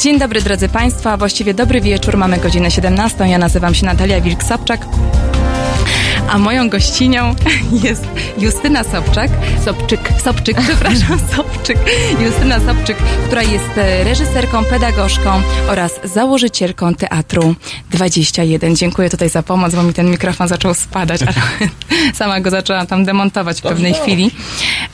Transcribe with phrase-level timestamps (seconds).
[0.00, 2.16] Dzień dobry drodzy Państwo, a właściwie dobry wieczór.
[2.16, 3.28] Mamy godzinę 17.
[3.28, 4.78] Ja nazywam się Natalia Wilk-Sobczak.
[6.28, 7.34] A moją gościnią
[7.84, 8.04] jest
[8.38, 9.30] Justyna Sobczak,
[9.64, 11.78] Sobczyk, Sobczyk, przepraszam, Sobczyk,
[12.20, 12.96] Justyna Sobczyk,
[13.26, 17.54] która jest e, reżyserką, pedagogzką oraz założycielką Teatru
[17.90, 18.76] 21.
[18.76, 21.34] Dziękuję tutaj za pomoc, bo mi ten mikrofon zaczął spadać, ale
[22.14, 24.30] sama go zaczęłam tam demontować w pewnej chwili.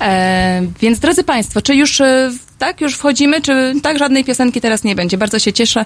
[0.01, 2.31] E, więc drodzy Państwo, czy już e,
[2.63, 2.81] tak?
[2.81, 3.99] Już wchodzimy, czy tak?
[3.99, 5.19] Żadnej piosenki teraz nie będzie.
[5.19, 5.85] Bardzo się cieszę.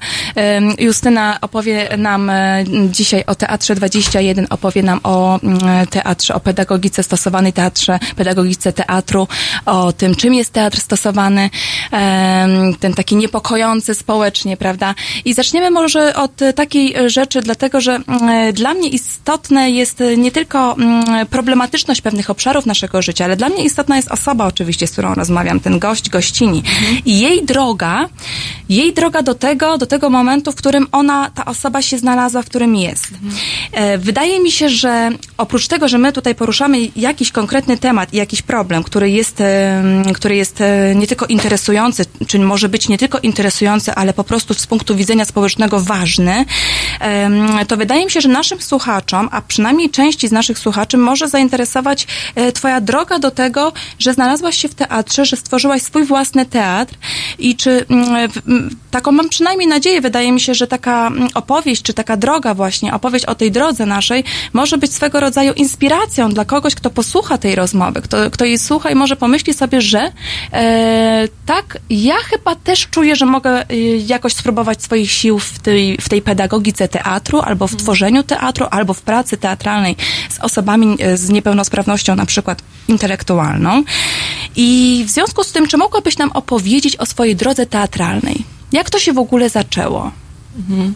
[0.78, 7.02] Justyna opowie nam e, dzisiaj o Teatrze 21, opowie nam o mm, teatrze, o pedagogice
[7.02, 9.28] stosowanej teatrze, pedagogice teatru,
[9.66, 11.50] o tym, czym jest teatr stosowany,
[12.80, 14.94] ten taki niepokojący społecznie, prawda?
[15.24, 20.72] I zaczniemy może od takiej rzeczy, dlatego, że mm, dla mnie istotne jest nie tylko
[20.72, 25.14] mm, problematyczność pewnych obszarów naszego życia, ale dla mnie istotna jest osoba oczywiście, z którą
[25.14, 26.65] rozmawiam, ten gość, gościni.
[27.04, 28.08] I jej droga,
[28.68, 32.46] jej droga do tego, do tego momentu, w którym ona, ta osoba się znalazła, w
[32.46, 33.08] którym jest.
[33.72, 38.16] E, wydaje mi się, że oprócz tego, że my tutaj poruszamy jakiś konkretny temat i
[38.16, 39.42] jakiś problem, który jest,
[40.14, 44.54] który jest e, nie tylko interesujący, czy może być nie tylko interesujący, ale po prostu
[44.54, 46.44] z punktu widzenia społecznego ważny,
[47.68, 52.06] to wydaje mi się, że naszym słuchaczom, a przynajmniej części z naszych słuchaczy, może zainteresować
[52.34, 56.55] e, Twoja droga do tego, że znalazłaś się w teatrze, że stworzyłaś swój własny teatr
[57.38, 58.30] i czy mm,
[58.90, 62.94] taką mam przynajmniej nadzieję, wydaje mi się, że taka mm, opowieść, czy taka droga właśnie,
[62.94, 67.54] opowieść o tej drodze naszej może być swego rodzaju inspiracją dla kogoś, kto posłucha tej
[67.54, 70.12] rozmowy, kto, kto jej słucha i może pomyśli sobie, że
[70.52, 75.98] e, tak, ja chyba też czuję, że mogę e, jakoś spróbować swoich sił w tej,
[76.00, 77.84] w tej pedagogice teatru, albo w mhm.
[77.84, 79.96] tworzeniu teatru, albo w pracy teatralnej
[80.30, 83.82] z osobami e, z niepełnosprawnością na przykład intelektualną.
[84.56, 88.44] I w związku z tym, czy mogłabyś nam opowiedzieć o swojej drodze teatralnej?
[88.72, 90.10] Jak to się w ogóle zaczęło?
[90.58, 90.94] Mhm.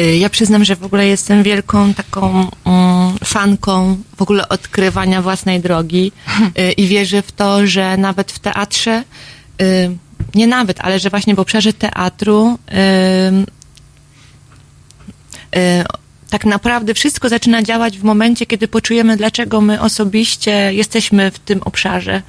[0.00, 5.60] Y, ja przyznam, że w ogóle jestem wielką taką um, fanką w ogóle odkrywania własnej
[5.60, 6.12] drogi
[6.58, 9.04] y, i wierzę w to, że nawet w teatrze,
[9.62, 9.96] y,
[10.34, 12.58] nie nawet, ale że właśnie w obszarze teatru
[16.30, 21.62] tak naprawdę wszystko zaczyna działać w momencie, kiedy poczujemy, dlaczego my osobiście jesteśmy w tym
[21.62, 22.22] obszarze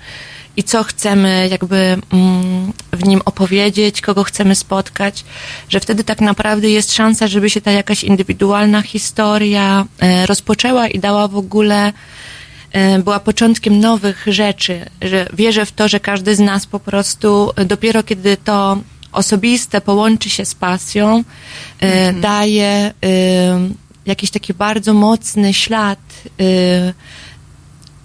[0.58, 5.24] i co chcemy jakby mm, w nim opowiedzieć, kogo chcemy spotkać,
[5.70, 11.00] że wtedy tak naprawdę jest szansa, żeby się ta jakaś indywidualna historia e, rozpoczęła i
[11.00, 11.94] dała w ogóle
[12.72, 17.52] e, była początkiem nowych rzeczy, że wierzę w to, że każdy z nas po prostu
[17.66, 18.78] dopiero kiedy to
[19.12, 21.24] osobiste połączy się z pasją,
[21.82, 22.22] e, mhm.
[22.22, 22.94] daje
[24.06, 26.00] jakiś taki bardzo mocny ślad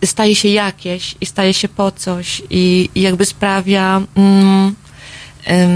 [0.06, 4.75] staje się jakieś i staje się po coś i, i jakby sprawia, mm,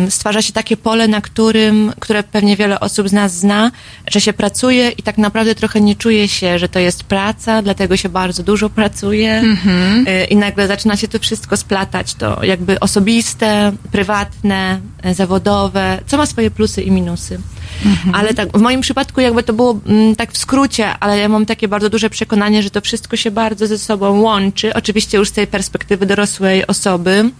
[0.08, 3.70] stwarza się takie pole, na którym, które pewnie wiele osób z nas zna,
[4.10, 7.96] że się pracuje i tak naprawdę trochę nie czuje się, że to jest praca, dlatego
[7.96, 10.04] się bardzo dużo pracuje mm-hmm.
[10.30, 16.26] i nagle zaczyna się to wszystko splatać, to jakby osobiste, prywatne, e, zawodowe, co ma
[16.26, 17.40] swoje plusy i minusy.
[17.86, 18.14] Mhm.
[18.14, 21.46] Ale tak, w moim przypadku jakby to było mm, tak w skrócie, ale ja mam
[21.46, 24.74] takie bardzo duże przekonanie, że to wszystko się bardzo ze sobą łączy.
[24.74, 27.30] Oczywiście już z tej perspektywy dorosłej osoby.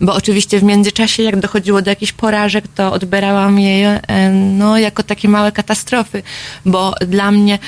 [0.00, 5.02] Bo oczywiście w międzyczasie, jak dochodziło do jakichś porażek, to odbierałam je e, no, jako
[5.02, 6.22] takie małe katastrofy,
[6.64, 7.58] bo dla mnie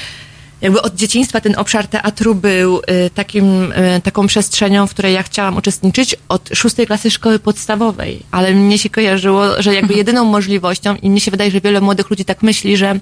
[0.60, 5.22] jakby od dzieciństwa ten obszar teatru był y, takim, y, taką przestrzenią, w której ja
[5.22, 10.97] chciałam uczestniczyć od szóstej klasy szkoły podstawowej, ale mnie się kojarzyło, że jakby jedyną możliwością
[10.97, 13.00] i mnie się wydaje, że wiele młodych ludzi tak myśli, że,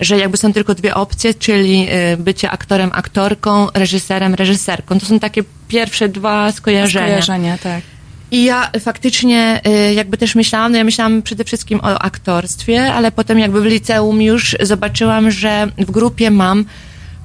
[0.00, 1.88] że jakby są tylko dwie opcje, czyli
[2.18, 4.98] bycie aktorem, aktorką, reżyserem, reżyserką.
[5.00, 7.06] To są takie pierwsze dwa skojarzenia.
[7.06, 7.97] Skojarzenia, tak.
[8.30, 9.60] I ja faktycznie
[9.94, 14.22] jakby też myślałam, no ja myślałam przede wszystkim o aktorstwie, ale potem jakby w liceum
[14.22, 16.64] już zobaczyłam, że w grupie mam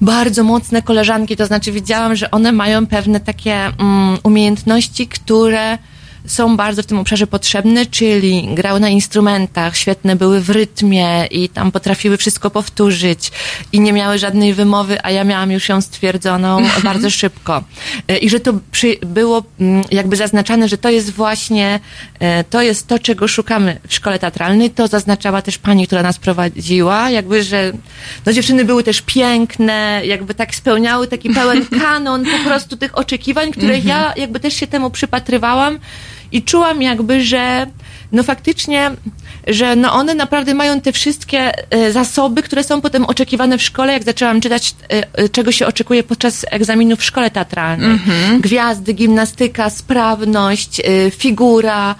[0.01, 5.77] bardzo mocne koleżanki, to znaczy widziałam, że one mają pewne takie um, umiejętności, które
[6.27, 11.49] są bardzo w tym obszarze potrzebne, czyli grały na instrumentach, świetne były w rytmie i
[11.49, 13.31] tam potrafiły wszystko powtórzyć
[13.71, 16.83] i nie miały żadnej wymowy, a ja miałam już ją stwierdzoną mhm.
[16.83, 17.63] bardzo szybko.
[18.07, 21.79] E, I że to przy, było mm, jakby zaznaczane, że to jest właśnie,
[22.19, 24.69] e, to jest to, czego szukamy w szkole teatralnej.
[24.69, 27.71] To zaznaczała też pani, która nas prowadziła, jakby, że
[28.25, 33.51] no dziewczyny były też piękne, jakby tak spełniały taki pełen kanon po prostu tych oczekiwań,
[33.51, 33.87] które mhm.
[33.87, 35.79] ja jakby też się temu przypatrywałam
[36.33, 37.67] i czułam jakby, że
[38.11, 38.91] no faktycznie
[39.47, 43.93] że no one naprawdę mają te wszystkie e, zasoby, które są potem oczekiwane w szkole,
[43.93, 47.91] jak zaczęłam czytać, e, e, czego się oczekuje podczas egzaminu w szkole teatralnej.
[47.91, 48.41] Mhm.
[48.41, 50.81] Gwiazdy, gimnastyka, sprawność,
[51.11, 51.95] figura,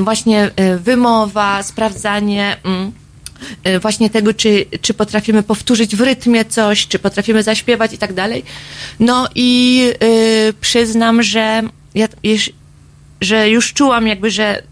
[0.00, 2.56] właśnie wymowa, sprawdzanie...
[2.64, 2.92] mm,
[3.80, 8.44] właśnie tego, czy, czy potrafimy powtórzyć w rytmie coś, czy potrafimy zaśpiewać i tak dalej.
[8.98, 9.82] No i
[10.60, 11.62] przyznam, że
[11.94, 12.08] ja
[13.20, 14.62] że już czułam jakby, że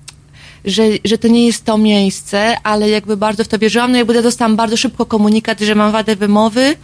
[0.65, 3.93] że, że to nie jest to miejsce, ale jakby bardzo w to wierzyłam.
[3.93, 6.77] No jakby ja dostałam bardzo szybko komunikat, że mam wadę wymowy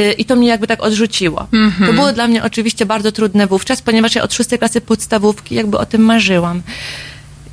[0.00, 1.46] y, i to mnie jakby tak odrzuciło.
[1.86, 5.78] To było dla mnie oczywiście bardzo trudne wówczas, ponieważ ja od szóstej klasy podstawówki jakby
[5.78, 6.62] o tym marzyłam.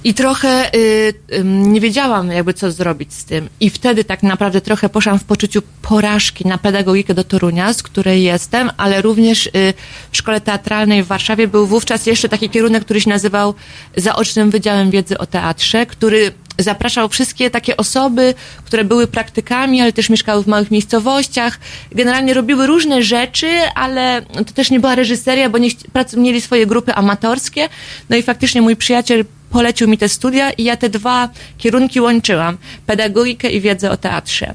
[0.03, 3.49] I trochę y, ym, nie wiedziałam, jakby co zrobić z tym.
[3.59, 8.23] I wtedy tak naprawdę trochę poszłam w poczuciu porażki na pedagogikę do Torunia, z której
[8.23, 9.73] jestem, ale również y,
[10.11, 13.53] w szkole teatralnej w Warszawie był wówczas jeszcze taki kierunek, który się nazywał
[13.95, 18.33] Zaocznym Wydziałem Wiedzy o Teatrze, który zapraszał wszystkie takie osoby,
[18.65, 21.59] które były praktykami, ale też mieszkały w małych miejscowościach.
[21.91, 25.69] Generalnie robiły różne rzeczy, ale to też nie była reżyseria, bo nie,
[26.17, 27.69] mieli swoje grupy amatorskie.
[28.09, 32.57] No i faktycznie mój przyjaciel polecił mi te studia i ja te dwa kierunki łączyłam.
[32.85, 34.53] Pedagogikę i wiedzę o teatrze.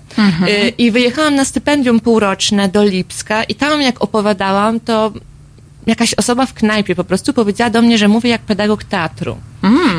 [0.48, 5.12] Y, I wyjechałam na stypendium półroczne do Lipska i tam jak opowiadałam, to
[5.86, 9.36] jakaś osoba w knajpie po prostu powiedziała do mnie, że mówię jak pedagog teatru.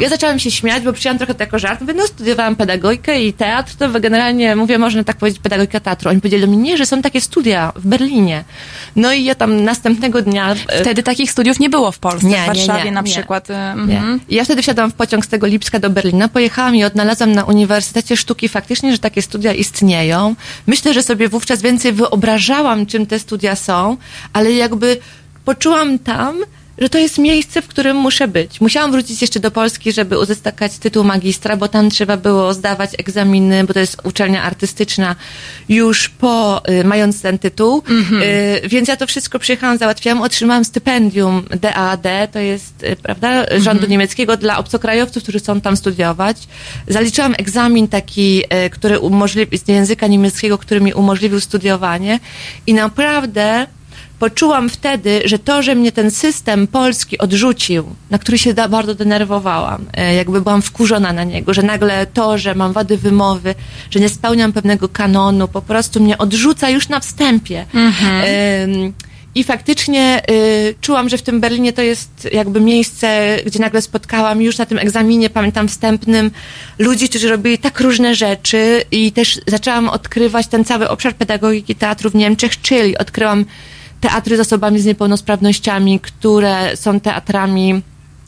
[0.01, 1.81] Ja zaczęłam się śmiać, bo przyjęłam trochę to jako żart.
[1.81, 6.09] Mówię, no studiowałam pedagogikę i teatr, to generalnie mówię, można tak powiedzieć, pedagogika teatru.
[6.09, 8.43] Oni powiedzieli do mnie, nie, że są takie studia w Berlinie.
[8.95, 10.51] No i ja tam następnego dnia...
[10.67, 13.11] e, Wtedy takich studiów nie było w Polsce, Nie, w Warszawie nie, na nie.
[13.11, 13.49] przykład.
[13.49, 14.19] y, mhm.
[14.29, 18.17] Ja wtedy wsiadłam w pociąg z tego Lipska do Berlina, pojechałam i odnalazłam na Uniwersytecie
[18.17, 20.35] Sztuki faktycznie, że takie studia istnieją.
[20.67, 23.97] Myślę, że sobie wówczas więcej wyobrażałam, czym te studia są,
[24.33, 24.97] ale jakby
[25.45, 26.43] poczułam tam,
[26.77, 28.61] że to jest miejsce, w którym muszę być.
[28.61, 33.63] Musiałam wrócić jeszcze do Polski, żeby uzyskać tytuł magistra, bo tam trzeba było zdawać egzaminy,
[33.63, 35.15] bo to jest uczelnia artystyczna
[35.69, 37.83] już po, y, mając ten tytuł.
[38.63, 43.87] Y, więc ja to wszystko przyjechałam, załatwiłam, otrzymałam stypendium DAAD, to jest, y, prawda, rządu
[43.87, 46.37] niemieckiego dla obcokrajowców, którzy chcą tam studiować.
[46.87, 52.19] Zaliczyłam egzamin taki, y, który umożliwi, z języka niemieckiego, który mi umożliwił studiowanie
[52.67, 53.67] i naprawdę
[54.23, 59.85] poczułam wtedy, że to, że mnie ten system polski odrzucił, na który się bardzo denerwowałam,
[59.93, 63.55] e, jakby byłam wkurzona na niego, że nagle to, że mam wady wymowy,
[63.91, 67.65] że nie spełniam pewnego kanonu, po prostu mnie odrzuca już na wstępie.
[67.73, 68.93] Em,
[69.35, 74.41] I faktycznie y, czułam, że w tym Berlinie to jest jakby miejsce, gdzie nagle spotkałam
[74.41, 76.31] już na tym egzaminie, pamiętam wstępnym,
[76.79, 82.09] ludzi, którzy robili tak różne rzeczy i też zaczęłam odkrywać ten cały obszar pedagogiki teatru
[82.09, 83.45] w Niemczech, czyli odkryłam
[84.03, 87.81] teatry z osobami z niepełnosprawnościami, które są teatrami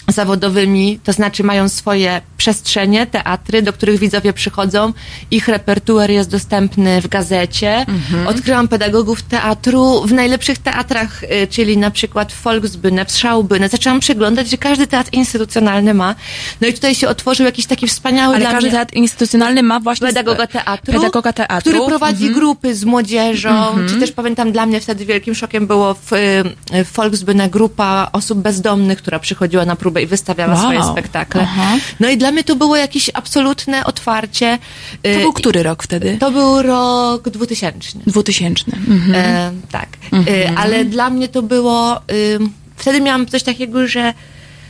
[0.07, 4.93] zawodowymi, to znaczy mają swoje przestrzenie, teatry, do których widzowie przychodzą.
[5.31, 7.85] Ich repertuar jest dostępny w gazecie.
[8.27, 13.69] Odkryłam pedagogów teatru w najlepszych teatrach, y, czyli na przykład w Volksbühne, w Schaubühne.
[13.69, 16.15] Zaczęłam przeglądać, że każdy teatr instytucjonalny ma.
[16.61, 20.07] No i tutaj się otworzył jakiś taki wspaniały Ale każdy mnie teatr instytucjonalny ma właśnie...
[20.07, 21.71] pedagoga teatru, Pedagoga teatru.
[21.71, 26.13] który prowadzi grupy z młodzieżą, czy też pamiętam dla mnie wtedy wielkim szokiem było w,
[26.13, 30.63] y, w Volksbühne grupa osób bezdomnych, która przychodziła na próbę i wystawiała Wow.
[30.63, 31.41] swoje spektakle.
[31.43, 31.77] Aha.
[31.99, 34.57] No i dla mnie to było jakieś absolutne otwarcie.
[35.03, 36.17] To Y, był który rok wtedy?
[36.19, 37.99] To był rok 2000.
[38.07, 38.63] 2000.
[38.87, 39.15] Mhm.
[39.15, 39.89] E, tak.
[40.13, 42.01] E, ale dla mnie to było.
[42.35, 44.13] ym, wtedy miałam coś takiego, że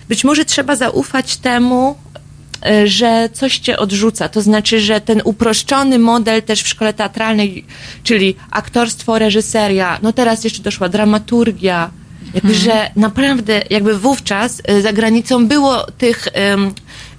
[0.10, 1.96] być może trzeba zaufać temu,
[2.66, 4.30] e, że coś cię odrzuca.
[4.30, 7.66] To znaczy, że ten uproszczony model też w szkole teatralnej,
[8.04, 11.90] czyli aktorstwo, reżyseria, no teraz jeszcze doszła dramaturgia,
[12.36, 16.74] jakby, że naprawdę jakby wówczas e, za granicą było tych em,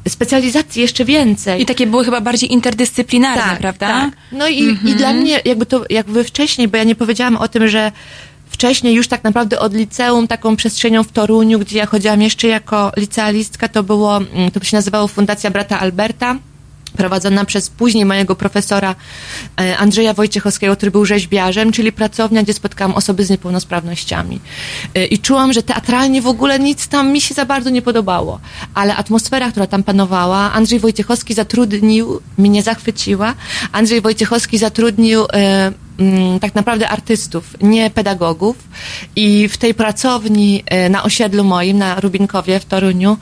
[0.09, 1.63] specjalizacji jeszcze więcej.
[1.63, 3.87] I takie były chyba bardziej interdyscyplinarne, prawda?
[3.87, 4.11] Tak.
[4.33, 7.69] No i, i dla mnie jakby to, jakby wcześniej, bo ja nie powiedziałam o tym,
[7.69, 7.93] że
[8.51, 12.93] wcześniej już tak naprawdę od liceum, taką przestrzenią w Toruniu, gdzie ja chodziłam jeszcze jako
[12.97, 16.37] licealistka, to było, mm, to się nazywało Fundacja Brata Alberta
[16.97, 18.95] prowadzona przez później mojego profesora
[19.61, 24.41] e, Andrzeja Wojciechowskiego, który był rzeźbiarzem, czyli pracownia, gdzie spotkałam osoby z niepełnosprawnościami.
[24.95, 28.41] E, I czułam, że teatralnie w ogóle nic tam mi się za bardzo nie podobało.
[28.75, 33.35] Ale atmosfera, która tam panowała, Andrzej Wojciechowski zatrudnił, mnie zachwyciła,
[33.73, 35.86] Andrzej Wojciechowski zatrudnił e,
[36.41, 38.57] tak naprawdę artystów, nie pedagogów.
[39.17, 43.19] I w tej pracowni y, na osiedlu moim, na Rubinkowie w Toruniu,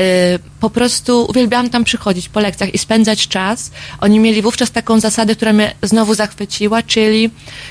[0.00, 3.70] y, po prostu uwielbiałam tam przychodzić po lekcjach i spędzać czas.
[4.00, 7.30] Oni mieli wówczas taką zasadę, która mnie znowu zachwyciła, czyli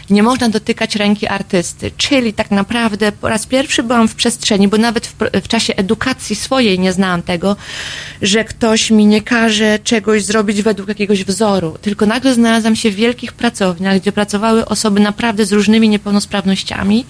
[0.10, 1.92] nie można dotykać ręki artysty.
[1.98, 6.36] Czyli tak naprawdę po raz pierwszy byłam w przestrzeni, bo nawet w, w czasie edukacji
[6.36, 7.56] swojej nie znałam tego,
[8.22, 11.78] że ktoś mi nie każe czegoś zrobić według jakiegoś wzoru.
[11.82, 14.12] Tylko nagle znalazłam się w wielkich pracowniach, gdzie
[14.48, 17.06] pracowały osoby naprawdę z różnymi niepełnosprawnościami,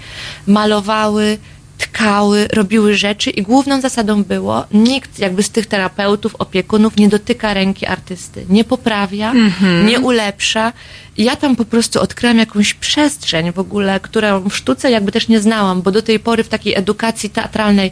[0.47, 1.37] malowały,
[1.77, 7.53] tkały, robiły rzeczy i główną zasadą było, nikt jakby z tych terapeutów, opiekunów nie dotyka
[7.53, 9.33] ręki artysty, nie poprawia,
[9.85, 10.73] nie ulepsza.
[11.17, 15.27] I ja tam po prostu odkryłam jakąś przestrzeń w ogóle, którą w sztuce jakby też
[15.27, 17.91] nie znałam, bo do tej pory w takiej edukacji teatralnej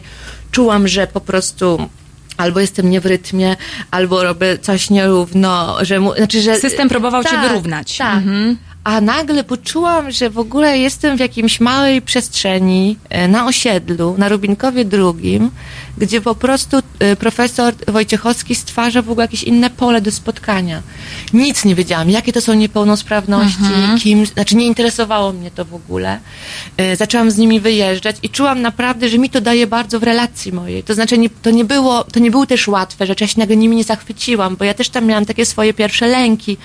[0.50, 1.88] czułam, że po prostu
[2.36, 3.56] albo jestem nie w rytmie,
[3.90, 7.96] albo robię coś nierówno, że mu, znaczy, że System próbował cię wyrównać.
[7.96, 8.22] Tak.
[8.86, 14.28] A nagle poczułam, że w ogóle jestem w jakimś małej przestrzeni e, na osiedlu, na
[14.28, 15.50] Rubinkowie drugim,
[15.98, 20.82] gdzie po prostu e, profesor Wojciechowski stwarza w ogóle jakieś inne pole do spotkania.
[21.32, 26.20] Nic nie wiedziałam, jakie to są niepełnosprawności, kim, znaczy nie interesowało mnie to w ogóle.
[26.76, 30.52] E, Zaczęłam z nimi wyjeżdżać i czułam naprawdę, że mi to daje bardzo w relacji
[30.52, 30.82] mojej.
[30.82, 33.56] To znaczy, nie, to, nie było, to nie były też łatwe rzeczy, ja się nagle
[33.56, 36.56] nimi nie zachwyciłam, bo ja też tam miałam takie swoje pierwsze lęki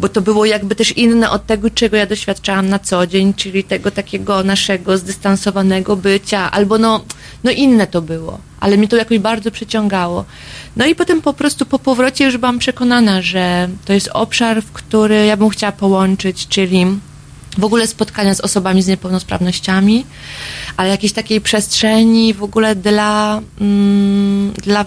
[0.00, 3.64] bo to było jakby też inne od tego, czego ja doświadczałam na co dzień, czyli
[3.64, 7.04] tego takiego naszego zdystansowanego bycia, albo no,
[7.44, 10.24] no inne to było, ale mnie to jakoś bardzo przyciągało.
[10.76, 14.72] No i potem po prostu po powrocie już byłam przekonana, że to jest obszar, w
[14.72, 16.86] który ja bym chciała połączyć, czyli
[17.58, 20.06] w ogóle spotkania z osobami z niepełnosprawnościami,
[20.76, 24.84] ale jakiejś takiej przestrzeni w ogóle dla, mm, dla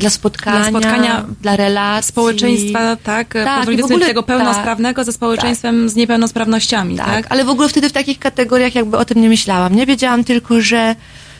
[0.00, 2.08] dla spotkania, Dla spotkania dla relacji.
[2.08, 7.06] Społeczeństwa, tak, Tak, powiedzmy i w ogóle- tego pełnosprawnego ze społeczeństwem z niepełnosprawnościami, tak?
[7.06, 9.74] Tak, ale w ogóle wtedy w takich kategoriach jakby o tym nie myślałam.
[9.74, 10.96] Nie wiedziałam tylko, że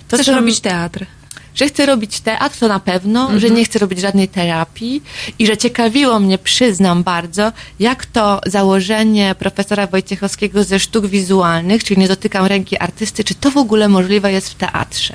[0.08, 1.06] to Chcesz robić teatr.
[1.54, 3.40] że chcę robić teatr, to na pewno, Mhm.
[3.40, 5.02] że nie chcę robić żadnej terapii
[5.38, 12.00] i że ciekawiło mnie, przyznam bardzo, jak to założenie profesora Wojciechowskiego ze sztuk wizualnych, czyli
[12.00, 15.14] nie dotykam ręki artysty, czy to w ogóle możliwe jest w teatrze.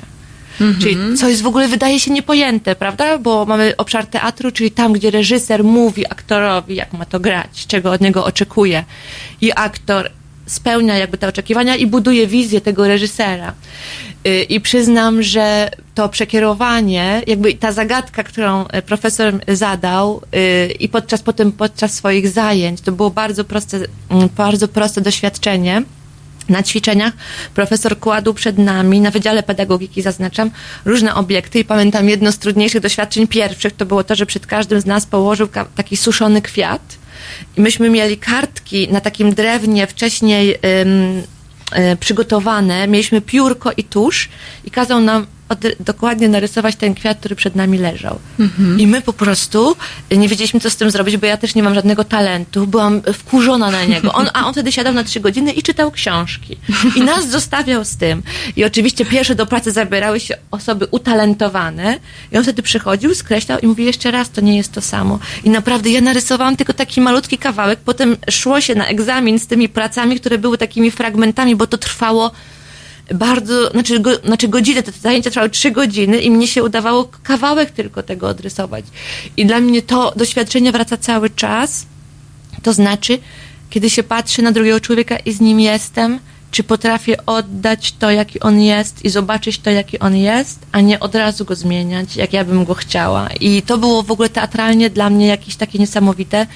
[0.60, 0.80] Mhm.
[0.80, 3.18] Czyli co jest w ogóle wydaje się niepojęte, prawda?
[3.18, 7.92] Bo mamy obszar teatru, czyli tam, gdzie reżyser mówi aktorowi, jak ma to grać, czego
[7.92, 8.84] od niego oczekuje.
[9.40, 10.10] I aktor
[10.46, 13.54] spełnia jakby te oczekiwania i buduje wizję tego reżysera.
[14.26, 20.88] Y, I przyznam, że to przekierowanie, jakby ta zagadka, którą e, profesor zadał y, i
[20.88, 23.76] podczas potem podczas swoich zajęć, to było bardzo proste,
[24.10, 25.82] mm, bardzo proste doświadczenie.
[26.48, 27.12] Na ćwiczeniach
[27.54, 30.50] profesor kładł przed nami, na Wydziale Pedagogiki zaznaczam,
[30.84, 34.80] różne obiekty i pamiętam jedno z trudniejszych doświadczeń pierwszych, to było to, że przed każdym
[34.80, 36.98] z nas położył taki suszony kwiat
[37.56, 41.22] i myśmy mieli kartki na takim drewnie wcześniej ym,
[41.72, 44.28] e, przygotowane, mieliśmy piórko i tusz
[44.64, 48.18] i kazał nam od, dokładnie narysować ten kwiat, który przed nami leżał.
[48.78, 49.76] I my po prostu
[50.10, 52.66] nie wiedzieliśmy, co z tym zrobić, bo ja też nie mam żadnego talentu.
[52.66, 54.12] Byłam wkurzona na niego.
[54.12, 56.56] On, a on wtedy siadał na trzy godziny i czytał książki.
[56.96, 58.22] I nas zostawiał z tym.
[58.56, 61.98] I oczywiście pierwsze do pracy zabierały się osoby utalentowane.
[62.32, 65.18] I on wtedy przychodził, skreślał i mówił jeszcze raz, to nie jest to samo.
[65.44, 67.78] I naprawdę ja narysowałam tylko taki malutki kawałek.
[67.84, 72.30] Potem szło się na egzamin z tymi pracami, które były takimi fragmentami, bo to trwało
[73.14, 77.70] bardzo, znaczy, go, znaczy godzinę, te zajęcia trwały trzy godziny i mnie się udawało kawałek
[77.70, 78.84] tylko tego odrysować.
[79.36, 81.86] I dla mnie to doświadczenie wraca cały czas.
[82.62, 83.18] To znaczy,
[83.70, 86.18] kiedy się patrzy na drugiego człowieka i z nim jestem,
[86.50, 91.00] czy potrafię oddać to, jaki on jest i zobaczyć to, jaki on jest, a nie
[91.00, 93.28] od razu go zmieniać, jak ja bym go chciała.
[93.40, 96.46] I to było w ogóle teatralnie dla mnie jakieś takie niesamowite.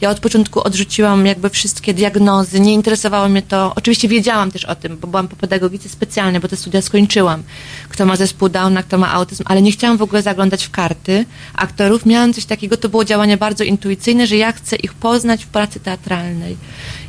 [0.00, 3.72] Ja od początku odrzuciłam jakby wszystkie diagnozy, nie interesowało mnie to.
[3.76, 7.42] Oczywiście wiedziałam też o tym, bo byłam po pedagogice specjalnej, bo te studia skończyłam.
[7.88, 11.24] Kto ma zespół Downa, kto ma autyzm, ale nie chciałam w ogóle zaglądać w karty
[11.54, 12.06] aktorów.
[12.06, 15.80] Miałam coś takiego, to było działanie bardzo intuicyjne, że ja chcę ich poznać w pracy
[15.80, 16.56] teatralnej.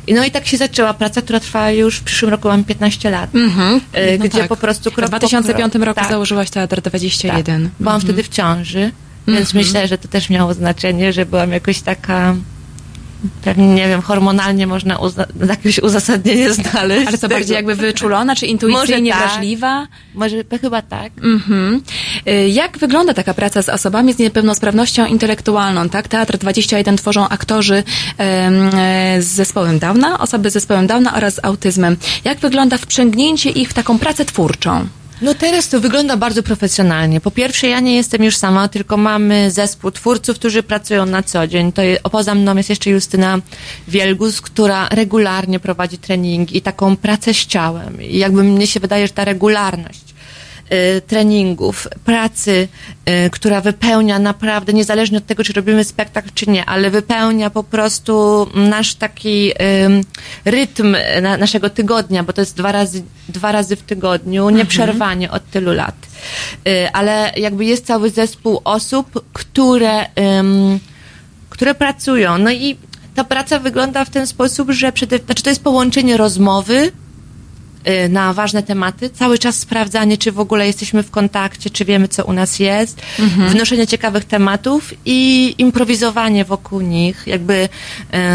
[0.06, 3.10] I no i tak się zaczęła praca, która trwa już w przyszłym roku, mam 15
[3.10, 3.34] lat.
[3.34, 3.76] Mhm.
[3.76, 4.48] y, No gdzie tak.
[4.48, 6.08] po prostu W krok po 2005 krok- roku tak.
[6.10, 7.62] założyłaś Teatr 21.
[7.64, 7.72] Tak.
[7.80, 8.92] Byłam wtedy w ciąży,
[9.26, 9.64] więc Mhm.
[9.66, 12.34] myślę, że to też miało znaczenie, że byłam jakoś taka.
[13.44, 17.06] Pewnie, nie wiem, hormonalnie można uzna- jakieś uzasadnienie znaleźć.
[17.08, 19.30] Ale co, bardziej jakby wyczulona, czy intuicyjnie Może tak.
[19.30, 19.86] wrażliwa?
[20.14, 21.12] Może chyba tak.
[21.22, 21.82] Mhm.
[22.28, 25.88] Y, Jak wygląda taka praca z osobami z niepełnosprawnością intelektualną?
[25.88, 26.08] Tak?
[26.08, 27.82] Teatr 21 tworzą aktorzy
[28.18, 31.96] em, e, z zespołem Downa, osoby z zespołem Downa oraz z autyzmem.
[32.24, 34.86] Jak wygląda wprzęgnięcie ich w taką pracę twórczą?
[35.22, 37.20] No teraz to wygląda bardzo profesjonalnie.
[37.20, 41.46] Po pierwsze, ja nie jestem już sama, tylko mamy zespół twórców, którzy pracują na co
[41.46, 41.72] dzień.
[41.72, 43.38] To je, poza mną jest jeszcze Justyna
[43.88, 48.02] Wielgus, która regularnie prowadzi treningi i taką pracę z ciałem.
[48.02, 50.08] I jakby mnie się wydaje, że ta regularność
[51.06, 52.68] treningów, pracy,
[53.26, 57.64] y, która wypełnia naprawdę, niezależnie od tego, czy robimy spektakl, czy nie, ale wypełnia po
[57.64, 59.52] prostu nasz taki
[60.44, 65.50] rytm na, naszego tygodnia, bo to jest dwa razy, dwa razy w tygodniu, nieprzerwanie od
[65.50, 65.94] tylu lat.
[66.68, 70.06] Y, ale jakby jest cały zespół osób, które,
[71.50, 72.38] które pracują.
[72.38, 72.76] No i
[73.14, 77.07] ta praca wygląda w ten sposób, że przede, znaczy to jest połączenie rozmowy, y,
[78.08, 82.24] na ważne tematy, cały czas sprawdzanie, czy w ogóle jesteśmy w kontakcie, czy wiemy, co
[82.24, 83.00] u nas jest,
[83.48, 87.68] wnoszenie ciekawych tematów i improwizowanie wokół nich, jakby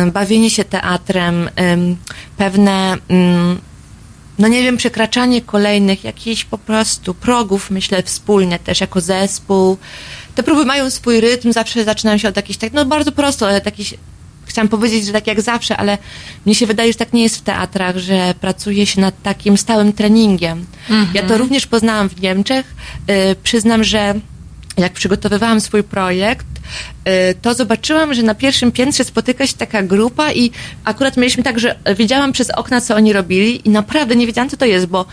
[0.07, 1.97] y, bawienie się teatrem, ym,
[2.38, 3.62] pewne, ym,
[4.39, 9.77] no nie wiem, przekraczanie kolejnych jakichś po prostu progów, myślę, wspólnie też jako zespół.
[10.35, 13.62] Te próby mają swój rytm, zawsze zaczynają się od jakichś tak, no bardzo prosto, ale
[13.62, 13.93] takich
[14.53, 15.98] chciałam powiedzieć, że tak jak zawsze, ale
[16.45, 19.93] mnie się wydaje, że tak nie jest w teatrach, że pracuje się nad takim stałym
[19.93, 20.65] treningiem.
[21.13, 22.75] Ja to również poznałam w Niemczech.
[23.31, 24.13] Y, przyznam, że
[24.77, 30.31] jak przygotowywałam swój projekt, y, to zobaczyłam, że na pierwszym piętrze spotyka się taka grupa
[30.31, 30.51] i
[30.86, 34.57] akurat mieliśmy tak, że widziałam przez okna, co oni robili i naprawdę nie wiedziałam, co
[34.57, 35.05] to jest, bo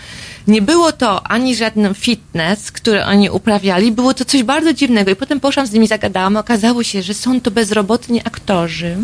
[0.51, 5.17] nie było to ani żaden fitness, który oni uprawiali, było to coś bardzo dziwnego i
[5.17, 8.97] potem poszłam z nimi, zagadałam, okazało się, że są to bezrobotni aktorzy,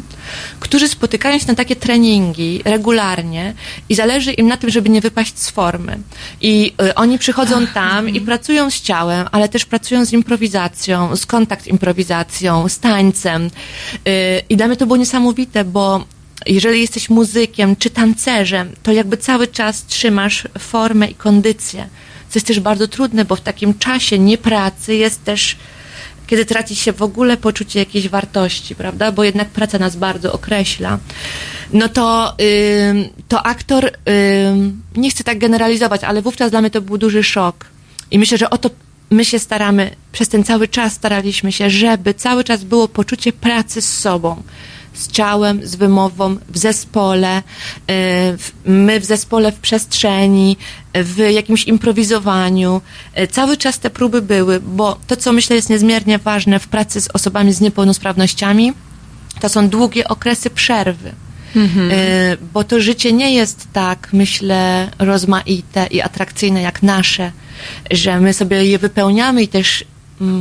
[0.60, 3.54] którzy spotykają się na takie treningi regularnie
[3.88, 5.98] i zależy im na tym, żeby nie wypaść z formy.
[6.40, 11.26] I y, oni przychodzą tam i pracują z ciałem, ale też pracują z improwizacją, z
[11.26, 13.46] kontakt improwizacją, z tańcem.
[13.46, 13.50] Y,
[14.48, 16.04] I dla mnie to było niesamowite, bo
[16.46, 21.88] jeżeli jesteś muzykiem czy tancerzem, to jakby cały czas trzymasz formę i kondycję.
[22.30, 25.56] Co jest też bardzo trudne, bo w takim czasie niepracy jest też,
[26.26, 29.12] kiedy traci się w ogóle poczucie jakiejś wartości, prawda?
[29.12, 30.98] Bo jednak praca nas bardzo określa.
[31.72, 32.34] No to,
[32.90, 37.22] ym, to aktor, ym, nie chcę tak generalizować, ale wówczas dla mnie to był duży
[37.22, 37.66] szok.
[38.10, 38.70] I myślę, że o to
[39.10, 43.82] my się staramy, przez ten cały czas staraliśmy się, żeby cały czas było poczucie pracy
[43.82, 44.42] z sobą
[44.96, 47.42] z ciałem, z wymową, w zespole, y,
[48.64, 50.56] my w zespole w przestrzeni,
[50.94, 52.80] w jakimś improwizowaniu.
[53.18, 57.00] Y, Cały czas te próby były, bo to, co myślę jest niezmiernie ważne w pracy
[57.00, 58.72] z osobami z niepełnosprawnościami,
[59.40, 61.12] to są długie okresy przerwy.
[61.56, 67.32] Y, Bo to życie nie jest tak, myślę, rozmaite i atrakcyjne jak nasze,
[67.90, 69.84] że my sobie je wypełniamy i też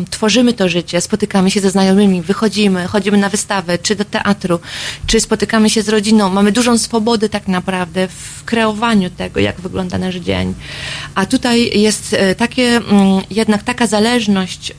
[0.10, 4.60] tworzymy to życie, spotykamy się ze znajomymi, wychodzimy, chodzimy na wystawę, czy do teatru,
[5.08, 6.30] czy spotykamy się z rodziną.
[6.30, 10.54] Mamy dużą swobodę tak naprawdę w kreowaniu tego, jak wygląda nasz dzień.
[11.16, 14.74] A tutaj jest e, takie, mm, jednak taka zależność y,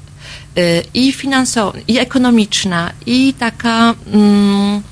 [0.95, 3.95] i finansowa, i ekonomiczna, i taka...
[4.13, 4.83] Mm,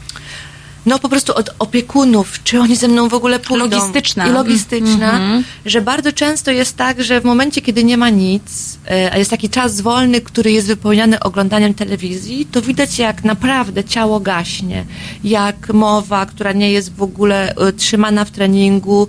[0.87, 3.65] no po prostu od opiekunów, czy oni ze mną w ogóle pójdą.
[3.65, 4.27] Logistyczna.
[4.27, 5.45] I logistyczna, Mhm.
[5.67, 9.31] że bardzo często jest tak, że w momencie, kiedy nie ma nic, e, a jest
[9.31, 14.85] taki czas wolny, który jest wypełniany oglądaniem telewizji, to widać jak naprawdę ciało gaśnie,
[15.25, 19.09] jak mowa, która nie jest w ogóle e, trzymana w treningu,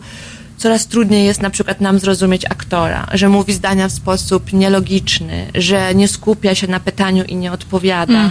[0.66, 5.96] coraz trudniej jest na przykład nam zrozumieć aktora, że mówi zdania w sposób nielogiczny, że
[5.96, 8.30] nie skupia się na pytaniu i nie odpowiada.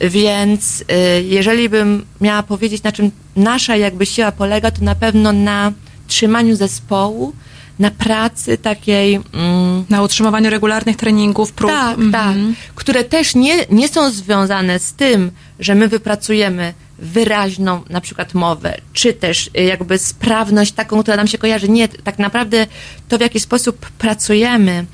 [0.00, 0.84] Więc y,
[1.24, 5.72] jeżeli bym miała powiedzieć, na czym nasza jakby siła polega, to na pewno na
[6.06, 7.32] trzymaniu zespołu,
[7.78, 9.14] na pracy takiej.
[9.14, 11.70] Mm, Na utrzymywaniu regularnych treningów, prób.
[11.70, 12.12] tak, Mhm.
[12.12, 12.74] tak.
[12.74, 18.76] Które też nie, nie są związane z tym, że my wypracujemy wyraźną na przykład mowę,
[18.92, 21.68] czy też y, jakby sprawność taką, która nam się kojarzy.
[21.68, 22.66] Nie, tak naprawdę
[23.08, 24.84] to, w jaki sposób pracujemy,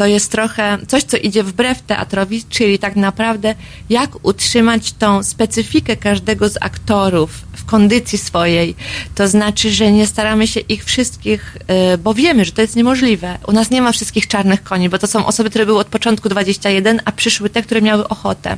[0.00, 3.54] to jest trochę coś, co idzie wbrew teatrowi, czyli tak naprawdę
[3.90, 8.74] jak utrzymać tą specyfikę każdego z aktorów w kondycji swojej.
[9.14, 11.56] To znaczy, że nie staramy się ich wszystkich,
[11.94, 13.38] y, bo wiemy, że to jest niemożliwe.
[13.46, 16.28] U nas nie ma wszystkich czarnych koni, bo to są osoby, które były od początku
[16.28, 18.56] 21, a przyszły te, które miały ochotę.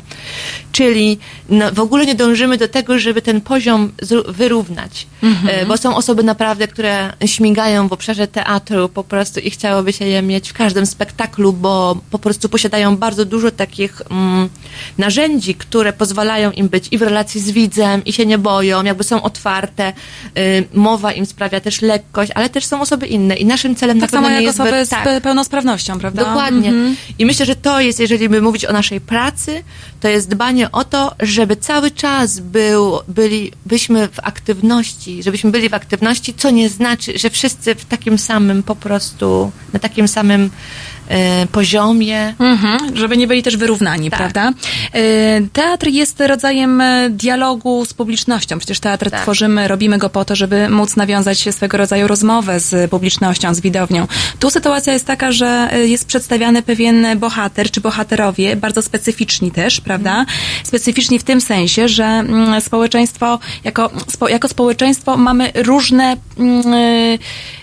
[0.73, 3.93] Czyli no, w ogóle nie dążymy do tego, żeby ten poziom
[4.29, 5.07] wyrównać.
[5.63, 10.05] Y, Bo są osoby naprawdę, które śmigają w obszarze teatru po prostu i chciałoby się
[10.05, 14.49] je mieć w każdym spektaklu, bo po prostu posiadają bardzo dużo takich mm,
[14.99, 19.05] narzędzi, które pozwalają im być i w relacji z widzem, i się nie boją, jakby
[19.05, 19.93] są otwarte.
[20.39, 23.35] Y, mowa im sprawia też lekkość, ale też są osoby inne.
[23.35, 24.61] I naszym celem Tak na pewno samo jak jest...
[24.61, 25.07] osoby z tak.
[25.07, 26.25] pe- pełnosprawnością, prawda?
[26.25, 26.69] Dokładnie.
[26.69, 26.97] Mhm.
[27.19, 29.63] I myślę, że to jest, jeżeli by mówić o naszej pracy,
[30.03, 35.69] to jest dbanie o to, żeby cały czas był, byli, byśmy w aktywności, żebyśmy byli
[35.69, 40.51] w aktywności, co nie znaczy, że wszyscy w takim samym po prostu, na takim samym
[41.09, 42.35] e, poziomie.
[42.39, 44.19] Mhm, żeby nie byli też wyrównani, Tak.
[44.19, 44.53] prawda?
[44.93, 48.59] E, Teatr jest rodzajem e, dialogu z publicznością.
[48.59, 49.23] Przecież teatr Tak.
[49.23, 54.07] tworzymy, robimy go po to, żeby móc nawiązać swego rodzaju rozmowę z publicznością, z widownią.
[54.39, 59.92] Tu sytuacja jest taka, że jest przedstawiany pewien bohater, czy bohaterowie, bardzo specyficzni też, prawda?
[60.65, 67.19] Specyficzni w tym sensie, że mm, społeczeństwo, jako, spo, jako społeczeństwo mamy różne, mm, y,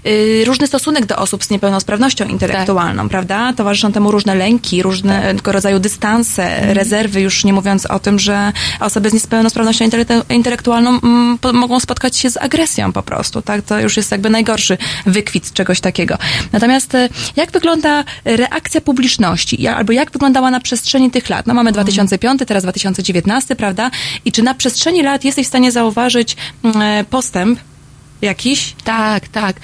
[0.07, 3.53] y, różny stosunek do osób z niepełnosprawnością intelektualną, prawda?
[3.53, 9.09] Towarzyszą temu różne lęki, różnego rodzaju dystanse, rezerwy, już nie mówiąc o tym, że osoby
[9.09, 13.61] z niepełnosprawnością intele- intelektualną mm, po, mogą spotkać się z agresją po prostu, tak?
[13.61, 16.17] To już jest jakby najgorszy wykwit czegoś takiego.
[16.51, 19.67] Natomiast e, jak wygląda reakcja publiczności?
[19.67, 21.47] Albo jak wyglądała na przestrzeni tych lat?
[21.47, 21.71] No mamy
[22.19, 23.91] 2005, teraz 2019, prawda?
[24.25, 27.59] I czy na przestrzeni lat jesteś w stanie zauważyć mm, e, postęp
[28.21, 28.75] jakiś?
[28.83, 29.55] Tak, tak.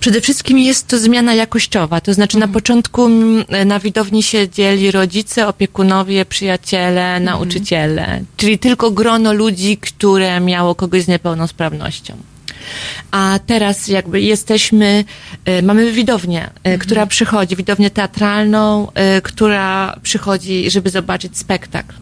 [0.00, 2.50] Przede wszystkim jest to zmiana jakościowa, to znaczy Mhm.
[2.50, 7.24] na początku mm, na widowni siedzieli rodzice, opiekunowie, przyjaciele, Mhm.
[7.24, 12.16] nauczyciele, czyli tylko grono ludzi, które miało kogoś z niepełnosprawnością.
[13.10, 15.04] A teraz jakby jesteśmy,
[15.44, 21.94] e, mamy widownię, e, która przychodzi, widownię teatralną, e, która przychodzi, żeby zobaczyć spektakl.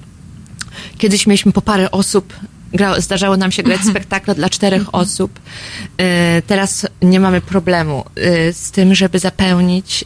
[0.98, 2.34] Kiedyś mieliśmy po parę osób,
[2.72, 5.40] gra, zdarzało nam się grać spektakle dla czterech osób.
[5.98, 8.04] E, Teraz nie mamy problemu
[8.52, 10.04] z tym, żeby zapełnić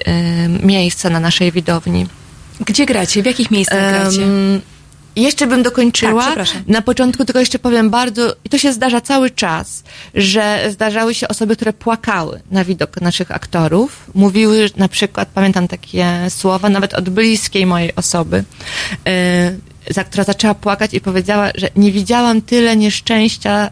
[0.62, 2.06] miejsca na naszej widowni.
[2.60, 3.22] Gdzie gracie?
[3.22, 4.22] W jakich miejscach gracie?
[5.16, 6.34] Jeszcze bym dokończyła.
[6.34, 6.46] Tak.
[6.66, 11.28] Na początku tylko jeszcze powiem bardzo, i to się zdarza cały czas, że zdarzały się
[11.28, 14.10] osoby, które płakały na widok naszych aktorów.
[14.14, 18.44] Mówiły na przykład, pamiętam takie słowa, nawet od bliskiej mojej osoby,
[19.88, 23.70] y, za, która zaczęła płakać i powiedziała, że nie widziałam tyle nieszczęścia y,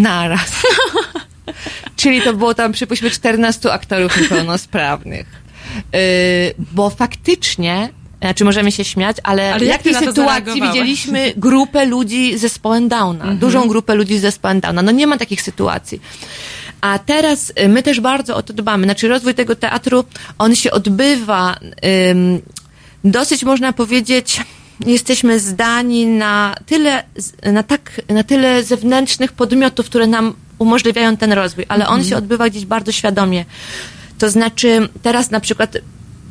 [0.00, 0.50] naraz.
[1.96, 5.26] Czyli to było tam, przypuśćmy, 14 aktorów niepełnosprawnych.
[5.92, 6.00] Yy,
[6.58, 7.88] bo faktycznie,
[8.20, 13.20] znaczy możemy się śmiać, ale, Ale w jakiej sytuacji widzieliśmy grupę ludzi z zespołem Downa,
[13.20, 13.38] Mhm.
[13.38, 14.82] dużą grupę ludzi z zespołem Downa.
[14.82, 16.00] No nie ma takich sytuacji.
[16.80, 18.84] A teraz y, my też bardzo o to dbamy.
[18.84, 20.04] Znaczy rozwój tego teatru,
[20.38, 21.56] on się odbywa
[22.10, 22.40] ym,
[23.04, 24.40] dosyć można powiedzieć,
[24.86, 27.04] jesteśmy zdani na tyle,
[27.52, 32.50] na tak, na tyle zewnętrznych podmiotów, które nam umożliwiają ten rozwój, ale on się odbywa
[32.50, 33.44] gdzieś bardzo świadomie.
[34.18, 35.76] To znaczy, teraz na przykład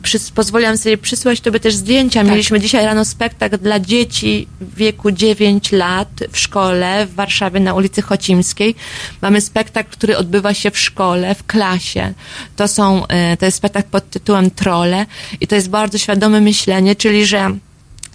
[0.06, 2.24] przys- pozwoliłam sobie przysłać tobie też zdjęcia.
[2.24, 7.74] Mieliśmy dzisiaj rano spektakl dla dzieci w wieku 9 lat w szkole w Warszawie na
[7.74, 8.76] ulicy Chocimskiej.
[9.22, 12.14] Mamy spektakl, który odbywa się w szkole, w klasie.
[12.56, 15.06] To są, e, to jest spektakl pod tytułem Trole
[15.42, 17.56] i to jest bardzo świadome myślenie, czyli że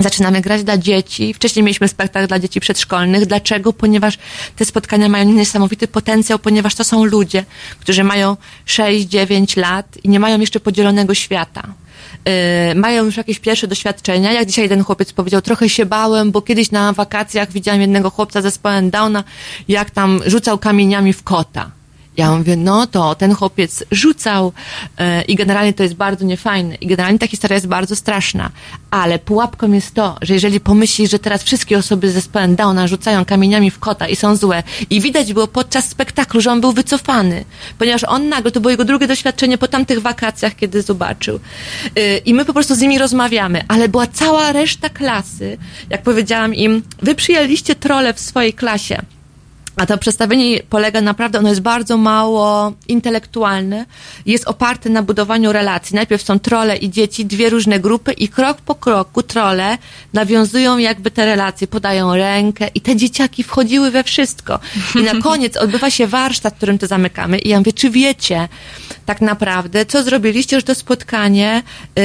[0.00, 1.34] Zaczynamy grać dla dzieci.
[1.34, 3.26] Wcześniej mieliśmy spektakl dla dzieci przedszkolnych.
[3.26, 3.72] Dlaczego?
[3.72, 4.18] Ponieważ
[4.56, 7.44] te spotkania mają niesamowity potencjał, ponieważ to są ludzie,
[7.80, 11.62] którzy mają 6-9 lat i nie mają jeszcze podzielonego świata.
[12.26, 14.32] Yy, mają już jakieś pierwsze doświadczenia.
[14.32, 18.42] Jak dzisiaj jeden chłopiec powiedział, trochę się bałem, bo kiedyś na wakacjach widziałem jednego chłopca
[18.42, 19.24] ze zespołem Downa,
[19.68, 21.70] jak tam rzucał kamieniami w kota.
[22.20, 24.52] Ja mówię, no to ten chłopiec rzucał
[24.98, 28.50] e, i generalnie to jest bardzo niefajne i generalnie ta historia jest bardzo straszna,
[28.90, 33.24] ale pułapką jest to, że jeżeli pomyślisz, że teraz wszystkie osoby z zespołem Downa rzucają
[33.24, 37.44] kamieniami w kota i są złe i widać było podczas spektaklu, że on był wycofany,
[37.78, 41.40] ponieważ on nagle, to było jego drugie doświadczenie po tamtych wakacjach, kiedy zobaczył.
[41.98, 45.58] Y, I my po prostu z nimi rozmawiamy, ale była cała reszta klasy,
[45.90, 49.02] jak powiedziałam im, wy przyjęliście trole w swojej klasie.
[49.76, 53.86] A to przedstawienie polega naprawdę, ono jest bardzo mało intelektualne,
[54.26, 55.96] jest oparte na budowaniu relacji.
[55.96, 59.78] Najpierw są trole i dzieci, dwie różne grupy i krok po kroku trole
[60.12, 64.58] nawiązują jakby te relacje, podają rękę i te dzieciaki wchodziły we wszystko.
[64.94, 68.48] I na koniec odbywa się warsztat, którym to zamykamy i ja mówię, czy wiecie
[69.06, 71.62] tak naprawdę, co zrobiliście, że to spotkanie
[71.96, 72.02] yy,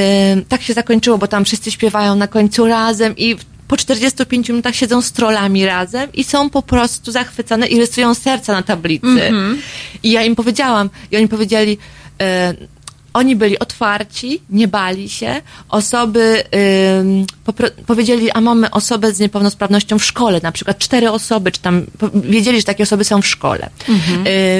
[0.48, 3.36] tak się zakończyło, bo tam wszyscy śpiewają na końcu razem i
[3.68, 8.52] po 45 minutach siedzą z trollami razem i są po prostu zachwycone i rysują serca
[8.52, 9.06] na tablicy.
[10.02, 11.78] I ja im powiedziałam, i oni powiedzieli,
[12.20, 12.54] e,
[13.14, 15.42] oni byli otwarci, nie bali się.
[15.68, 16.42] Osoby
[17.46, 21.86] popro- powiedzieli, a mamy osobę z niepełnosprawnością w szkole, na przykład cztery osoby, czy tam
[22.14, 23.70] wiedzieli, że takie osoby są w szkole.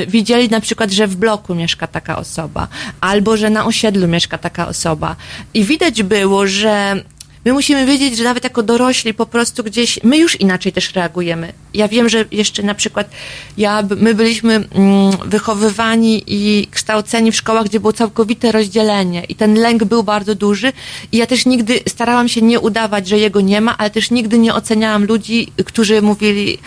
[0.03, 2.69] Y, widzieli na przykład, że w bloku mieszka taka osoba,
[3.01, 5.16] albo że na osiedlu mieszka taka osoba.
[5.55, 7.03] I widać było, że
[7.46, 11.52] my musimy wiedzieć, że nawet jako dorośli po prostu gdzieś, my już inaczej też reagujemy.
[11.74, 13.11] Ja wiem, że jeszcze na przykład
[13.59, 19.54] ja, my byliśmy mm, wychowywani i kształceni w szkołach, gdzie było całkowite rozdzielenie i ten
[19.54, 20.72] lęk był bardzo duży
[21.12, 24.38] i ja też nigdy starałam się nie udawać, że jego nie ma, ale też nigdy
[24.38, 26.59] nie oceniałam ludzi, którzy mówili,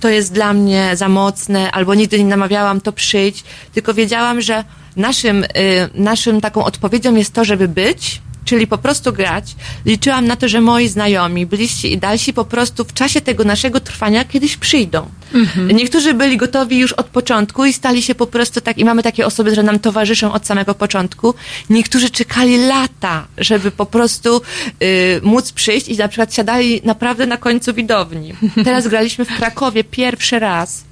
[0.00, 3.44] to jest dla mnie za mocne, albo nigdy nie namawiałam to przyjść,
[3.74, 4.64] tylko wiedziałam, że
[4.96, 5.48] naszym, y,
[5.94, 9.56] naszym taką odpowiedzią jest to, żeby być, czyli po prostu grać.
[9.84, 13.80] Liczyłam na to, że moi znajomi, bliżsi i dalsi po prostu w czasie tego naszego
[13.80, 15.06] trwania kiedyś przyjdą.
[15.34, 15.70] Mhm.
[15.70, 19.26] Niektórzy byli gotowi już od początku i stali się po prostu tak, i mamy takie
[19.26, 21.34] osoby, że nam towarzyszą od samego początku.
[21.70, 24.42] Niektórzy czekali lata, żeby po prostu
[24.82, 28.34] y, móc przyjść i na przykład siadali naprawdę na końcu widowni.
[28.64, 30.84] Teraz graliśmy w Krakowie pierwszy raz.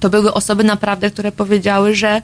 [0.00, 2.22] To były osoby naprawdę, które powiedziały, że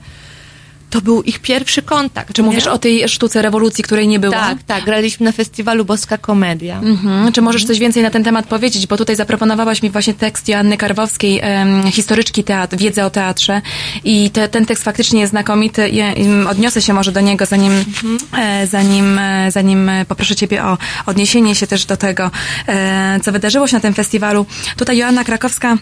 [0.90, 2.32] to był ich pierwszy kontakt.
[2.32, 4.32] Czy mówisz o tej sztuce rewolucji, której nie było?
[4.32, 4.84] Tak, tak.
[4.84, 6.78] Graliśmy na festiwalu Boska Komedia.
[6.78, 7.32] Mhm.
[7.32, 8.86] Czy możesz coś więcej na ten temat powiedzieć?
[8.86, 13.62] Bo tutaj zaproponowałaś mi właśnie tekst Joanny Karwowskiej, um, historyczki teatr, wiedzy o teatrze
[14.04, 15.88] i te, ten tekst faktycznie jest znakomity.
[15.88, 16.14] Ja,
[16.48, 18.18] odniosę się może do niego, zanim, mhm.
[18.38, 22.30] e, zanim, e, zanim poproszę Ciebie o odniesienie się też do tego,
[22.68, 24.46] e, co wydarzyło się na tym festiwalu.
[24.76, 25.76] Tutaj Joanna Krakowska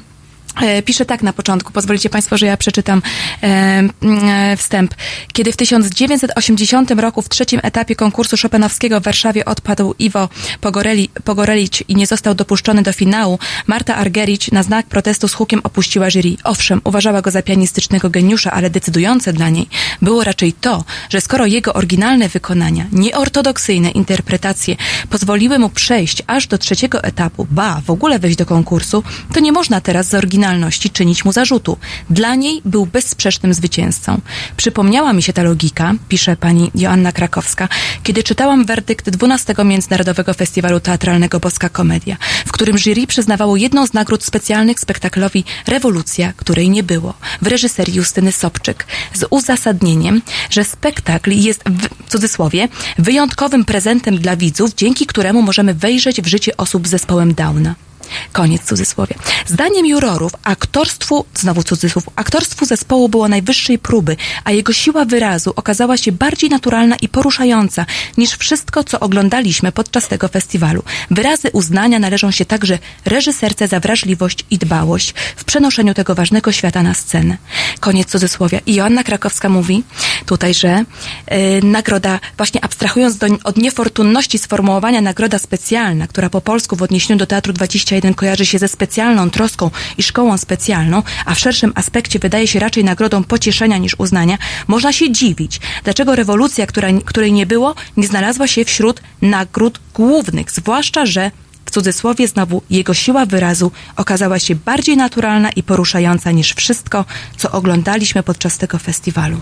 [0.84, 3.02] pisze tak na początku, pozwolicie Państwo, że ja przeczytam
[3.42, 4.94] e, e, wstęp.
[5.32, 10.28] Kiedy w 1980 roku w trzecim etapie konkursu Chopinowskiego w Warszawie odpadł Iwo
[10.60, 15.60] Pogoreli, Pogorelić i nie został dopuszczony do finału, Marta Argericz na znak protestu z hukiem
[15.64, 16.36] opuściła jury.
[16.44, 19.68] Owszem, uważała go za pianistycznego geniusza, ale decydujące dla niej
[20.02, 24.76] było raczej to, że skoro jego oryginalne wykonania, nieortodoksyjne interpretacje
[25.10, 29.02] pozwoliły mu przejść aż do trzeciego etapu, ba, w ogóle wejść do konkursu,
[29.34, 31.78] to nie można teraz z oryginalnym oryginalności czynić mu zarzutu.
[32.10, 34.20] Dla niej był bezsprzecznym zwycięzcą.
[34.56, 37.68] Przypomniała mi się ta logika, pisze pani Joanna Krakowska,
[38.02, 43.92] kiedy czytałam werdykt 12 Międzynarodowego Festiwalu Teatralnego Boska Komedia, w którym jury przyznawało jedną z
[43.92, 51.30] nagród specjalnych spektaklowi Rewolucja, której nie było, w reżyserii Justyny Sobczyk, z uzasadnieniem, że spektakl
[51.30, 51.64] jest,
[52.04, 57.34] w cudzysłowie, wyjątkowym prezentem dla widzów, dzięki któremu możemy wejrzeć w życie osób z zespołem
[57.34, 57.74] Downa.
[58.32, 59.14] Koniec cudzysłowie.
[59.46, 65.96] Zdaniem jurorów aktorstwu, znowu cudzysłów, aktorstwu zespołu było najwyższej próby, a jego siła wyrazu okazała
[65.96, 67.86] się bardziej naturalna i poruszająca
[68.16, 70.82] niż wszystko, co oglądaliśmy podczas tego festiwalu.
[71.10, 76.82] Wyrazy uznania należą się także reżyserce za wrażliwość i dbałość w przenoszeniu tego ważnego świata
[76.82, 77.36] na scenę.
[77.80, 78.60] Koniec cudzysłowia.
[78.66, 79.84] I Joanna Krakowska mówi
[80.26, 80.84] tutaj, że
[81.30, 87.18] yy, nagroda, właśnie abstrahując do, od niefortunności sformułowania nagroda specjalna, która po polsku w odniesieniu
[87.18, 91.72] do Teatru 20 21 kojarzy się ze specjalną troską i szkołą specjalną, a w szerszym
[91.74, 97.32] aspekcie wydaje się raczej nagrodą pocieszenia niż uznania, można się dziwić, dlaczego rewolucja, która, której
[97.32, 101.30] nie było, nie znalazła się wśród nagród głównych, zwłaszcza, że
[101.64, 107.04] w cudzysłowie znowu jego siła wyrazu okazała się bardziej naturalna i poruszająca niż wszystko,
[107.36, 109.40] co oglądaliśmy podczas tego festiwalu.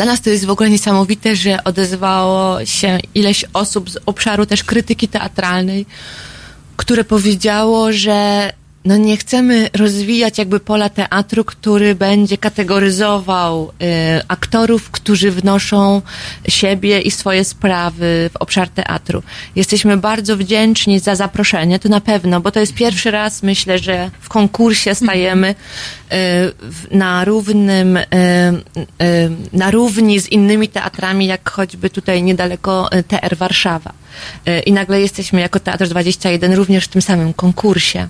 [0.00, 4.64] Dla nas to jest w ogóle niesamowite, że odezwało się ileś osób z obszaru też
[4.64, 5.86] krytyki teatralnej,
[6.76, 8.52] które powiedziało, że
[8.84, 13.86] no nie chcemy rozwijać jakby pola teatru, który będzie kategoryzował y,
[14.28, 16.02] aktorów, którzy wnoszą
[16.48, 19.22] siebie i swoje sprawy w obszar teatru.
[19.56, 24.10] Jesteśmy bardzo wdzięczni za zaproszenie, to na pewno, bo to jest pierwszy raz, myślę, że
[24.20, 25.54] w konkursie stajemy
[26.90, 28.04] na równym, y,
[29.02, 33.92] y, na równi z innymi teatrami, jak choćby tutaj niedaleko y, TR Warszawa.
[34.66, 38.08] I nagle jesteśmy jako Teatr 21 również w tym samym konkursie.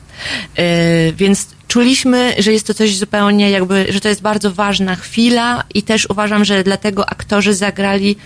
[1.15, 5.83] Więc czuliśmy, że jest to coś zupełnie jakby, że to jest bardzo ważna chwila i
[5.83, 8.17] też uważam, że dlatego aktorzy zagrali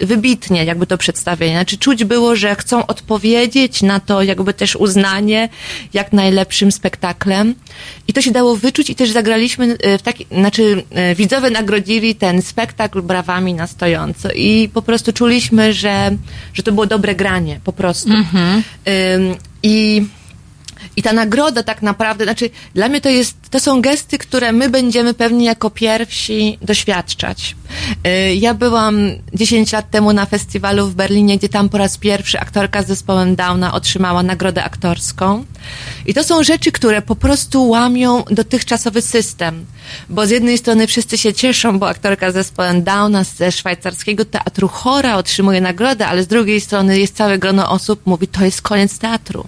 [0.00, 1.52] wybitnie jakby to przedstawienie.
[1.52, 5.48] Znaczy czuć było, że chcą odpowiedzieć na to jakby też uznanie
[5.94, 7.54] jak najlepszym spektaklem
[8.08, 10.82] i to się dało wyczuć i też zagraliśmy y, w taki, znaczy
[11.16, 16.16] widzowie nagrodzili ten spektakl brawami na stojąco i po prostu czuliśmy, że,
[16.54, 18.10] że to było dobre granie, po prostu.
[18.10, 18.62] Mm -hmm.
[19.62, 20.02] I
[21.00, 24.68] i ta nagroda tak naprawdę, znaczy dla mnie to jest, to są gesty, które my
[24.68, 27.56] będziemy pewnie jako pierwsi doświadczać.
[28.06, 32.40] Y, ja byłam 10 lat temu na festiwalu w Berlinie, gdzie tam po raz pierwszy
[32.40, 35.44] aktorka z zespołem Downa otrzymała nagrodę aktorską.
[36.06, 39.66] I to są rzeczy, które po prostu łamią dotychczasowy system.
[40.08, 44.68] Bo z jednej strony wszyscy się cieszą, bo aktorka z zespołem Downa ze szwajcarskiego teatru
[44.68, 48.98] Chora otrzymuje nagrodę, ale z drugiej strony jest całe grono osób, mówi, to jest koniec
[48.98, 49.46] teatru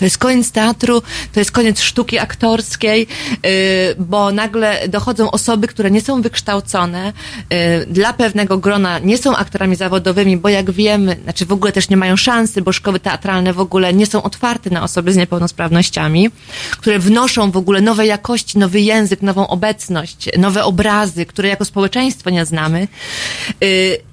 [0.00, 3.06] To jest koniec teatru, to jest koniec sztuki aktorskiej,
[3.42, 3.50] yy,
[3.98, 7.12] bo nagle dochodzą osoby, które nie są wykształcone,
[7.50, 11.88] yy, dla pewnego grona nie są aktorami zawodowymi, bo jak wiemy, znaczy w ogóle też
[11.88, 16.30] nie mają szansy, bo szkoły teatralne w ogóle nie są otwarte na osoby z niepełnosprawnościami,
[16.70, 22.30] które wnoszą w ogóle nowe jakości, nowy język, nową obecność, nowe obrazy, które jako społeczeństwo
[22.30, 22.88] nie znamy.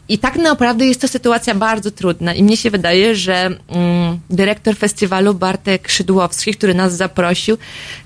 [0.10, 4.76] I tak naprawdę jest to sytuacja bardzo trudna i mnie się wydaje, że mm, dyrektor
[4.76, 7.58] festiwalu Bartek Szydłowski, który nas zaprosił,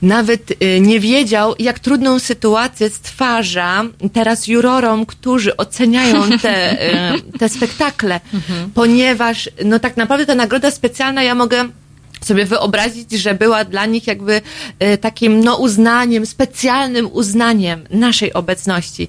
[0.02, 3.84] nawet y, nie wiedział, jak trudną sytuację stwarza
[4.14, 6.74] teraz jurorom, którzy oceniają te,
[7.16, 8.72] y, te spektakle, mhm.
[8.72, 11.70] ponieważ no tak naprawdę ta nagroda specjalna ja mogę
[12.26, 14.42] sobie wyobrazić, że była dla nich jakby
[14.80, 19.08] e, takim no uznaniem, specjalnym uznaniem naszej obecności.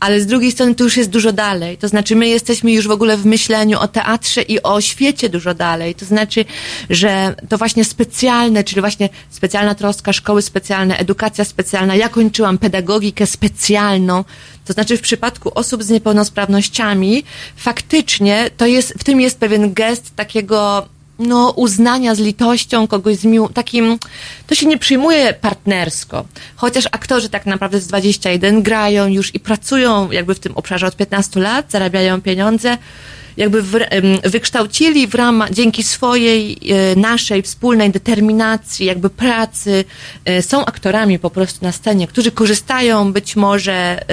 [0.00, 1.78] Ale z drugiej strony to już jest dużo dalej.
[1.78, 5.54] To znaczy my jesteśmy już w ogóle w myśleniu o teatrze i o świecie dużo
[5.54, 5.94] dalej.
[5.94, 6.44] To znaczy,
[6.90, 11.96] że to właśnie specjalne, czyli właśnie specjalna troska, szkoły specjalne, edukacja specjalna.
[11.96, 14.24] Ja kończyłam pedagogikę specjalną.
[14.64, 17.22] To znaczy w przypadku osób z niepełnosprawnościami
[17.56, 20.88] faktycznie to jest, w tym jest pewien gest takiego
[21.20, 23.48] no, uznania z litością kogoś z mił...
[23.48, 23.98] takim,
[24.46, 26.24] to się nie przyjmuje partnersko.
[26.56, 30.96] Chociaż aktorzy tak naprawdę z 21 grają już i pracują jakby w tym obszarze od
[30.96, 32.78] 15 lat, zarabiają pieniądze,
[33.36, 33.78] jakby w,
[34.24, 39.84] wykształcili w ramach, dzięki swojej, e, naszej wspólnej determinacji, jakby pracy,
[40.24, 44.04] e, są aktorami po prostu na scenie, którzy korzystają być może e,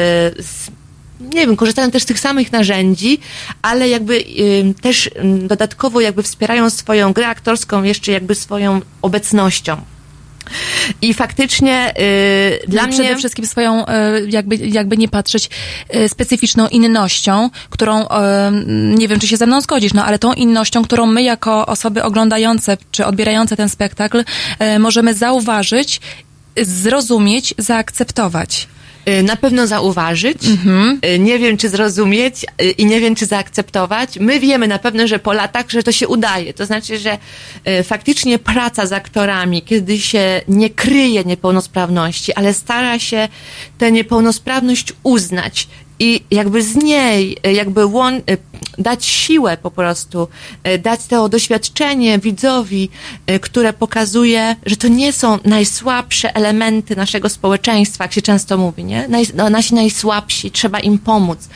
[0.43, 0.76] z
[1.19, 3.19] nie wiem, korzystają też z tych samych narzędzi,
[3.61, 5.11] ale jakby y, też y,
[5.47, 9.81] dodatkowo jakby wspierają swoją grę aktorską jeszcze jakby swoją obecnością.
[11.01, 12.97] I faktycznie y, dla no mnie...
[12.97, 13.85] Przede wszystkim swoją, y,
[14.29, 15.49] jakby, jakby nie patrzeć,
[15.95, 18.07] y, specyficzną innością, którą, y,
[18.97, 22.03] nie wiem, czy się ze mną zgodzisz, no ale tą innością, którą my jako osoby
[22.03, 24.23] oglądające, czy odbierające ten spektakl,
[24.75, 26.01] y, możemy zauważyć,
[26.61, 28.67] zrozumieć, zaakceptować.
[29.07, 30.99] Y, na pewno zauważyć, mhm.
[31.05, 34.19] Y, nie wiem czy zrozumieć y, i nie wiem czy zaakceptować.
[34.19, 36.53] My wiemy na pewno, że po latach, że to się udaje.
[36.53, 37.17] To znaczy, że
[37.83, 43.27] faktycznie praca z aktorami, kiedy się nie kryje niepełnosprawności, ale stara się
[43.77, 45.67] tę niepełnosprawność uznać
[45.99, 48.21] i jakby z niej, jakby łon,
[48.77, 50.27] dać siłę po prostu,
[50.63, 52.89] e, dać to doświadczenie widzowi,
[53.27, 58.83] e, które pokazuje, że to nie są najsłabsze elementy naszego społeczeństwa, jak się często mówi,
[58.83, 59.07] nie?
[59.07, 61.49] Naj, no, nasi najsłabsi, trzeba im pomóc.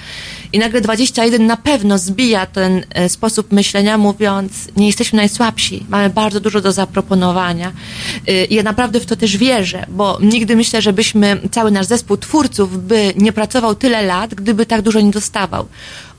[0.54, 6.10] I nagle 21 na pewno zbija ten e, sposób myślenia, mówiąc, nie jesteśmy najsłabsi, mamy
[6.10, 7.72] bardzo dużo do zaproponowania.
[8.50, 12.88] I ja naprawdę w to też wierzę, bo nigdy myślę, żebyśmy, cały nasz zespół twórców
[12.88, 15.68] by nie pracował tyle lat, gdyby tak dużo nie dostawał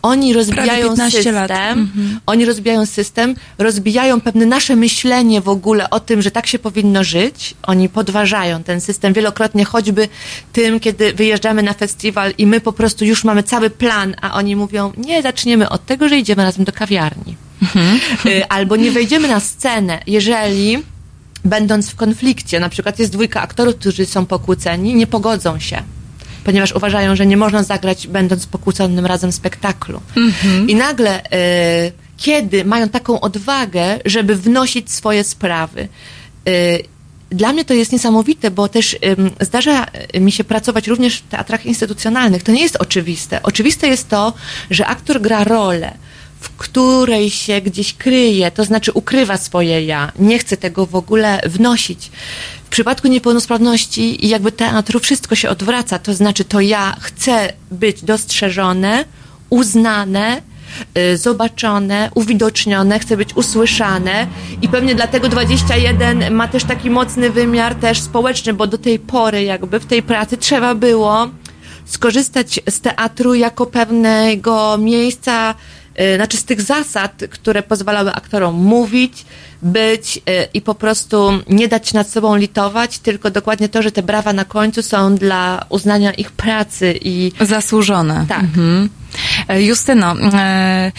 [0.03, 1.37] oni rozbijają system,
[1.79, 2.21] mhm.
[2.27, 7.05] oni rozbijają system, rozbijają pewne nasze myślenie w ogóle o tym, że tak się powinno
[7.05, 7.55] żyć.
[7.63, 10.09] Oni podważają ten system wielokrotnie, choćby
[10.53, 14.57] tym, kiedy wyjeżdżamy na festiwal i my po prostu już mamy cały plan, a oni
[14.57, 17.37] mówią, nie, zaczniemy od tego, że idziemy razem do kawiarni.
[17.63, 18.01] Mhm.
[18.27, 20.79] Y, albo nie wejdziemy na scenę, jeżeli
[21.45, 25.83] będąc w konflikcie, na przykład jest dwójka aktorów, którzy są pokłóceni, nie pogodzą się
[26.45, 30.01] ponieważ uważają, że nie można zagrać będąc pokłóconym razem spektaklu.
[30.17, 30.69] Mhm.
[30.69, 35.89] I nagle, y, kiedy mają taką odwagę, żeby wnosić swoje sprawy,
[36.49, 36.83] y,
[37.31, 38.97] dla mnie to jest niesamowite, bo też
[39.41, 39.87] zdarza
[40.21, 42.43] mi się pracować również w teatrach instytucjonalnych.
[42.43, 43.43] To nie jest oczywiste.
[43.43, 44.33] Oczywiste jest to,
[44.71, 45.93] że aktor gra rolę,
[46.41, 51.41] w której się gdzieś kryje, to znaczy ukrywa swoje ja, nie chce tego w ogóle
[51.47, 52.11] wnosić.
[52.73, 59.05] Przypadku niepełnosprawności i jakby teatru wszystko się odwraca, to znaczy to ja chcę być dostrzeżone,
[59.51, 60.43] uznane,
[60.99, 64.27] y, zobaczone, uwidocznione, chcę być usłyszane
[64.63, 69.43] i pewnie dlatego 21 ma też taki mocny wymiar też społeczny, bo do tej pory
[69.43, 71.29] jakby w tej pracy trzeba było
[71.85, 75.55] skorzystać z teatru jako pewnego miejsca
[76.01, 79.25] Y, znaczy z tych zasad, które pozwalały aktorom mówić,
[79.63, 80.21] być y,
[80.55, 84.45] i po prostu nie dać nad sobą litować, tylko dokładnie to, że te brawa na
[84.45, 87.33] końcu są dla uznania ich pracy i...
[87.41, 88.27] Zasłużone.
[88.29, 88.41] Tak.
[88.41, 88.89] Mhm.
[89.49, 90.93] E, Justyno, e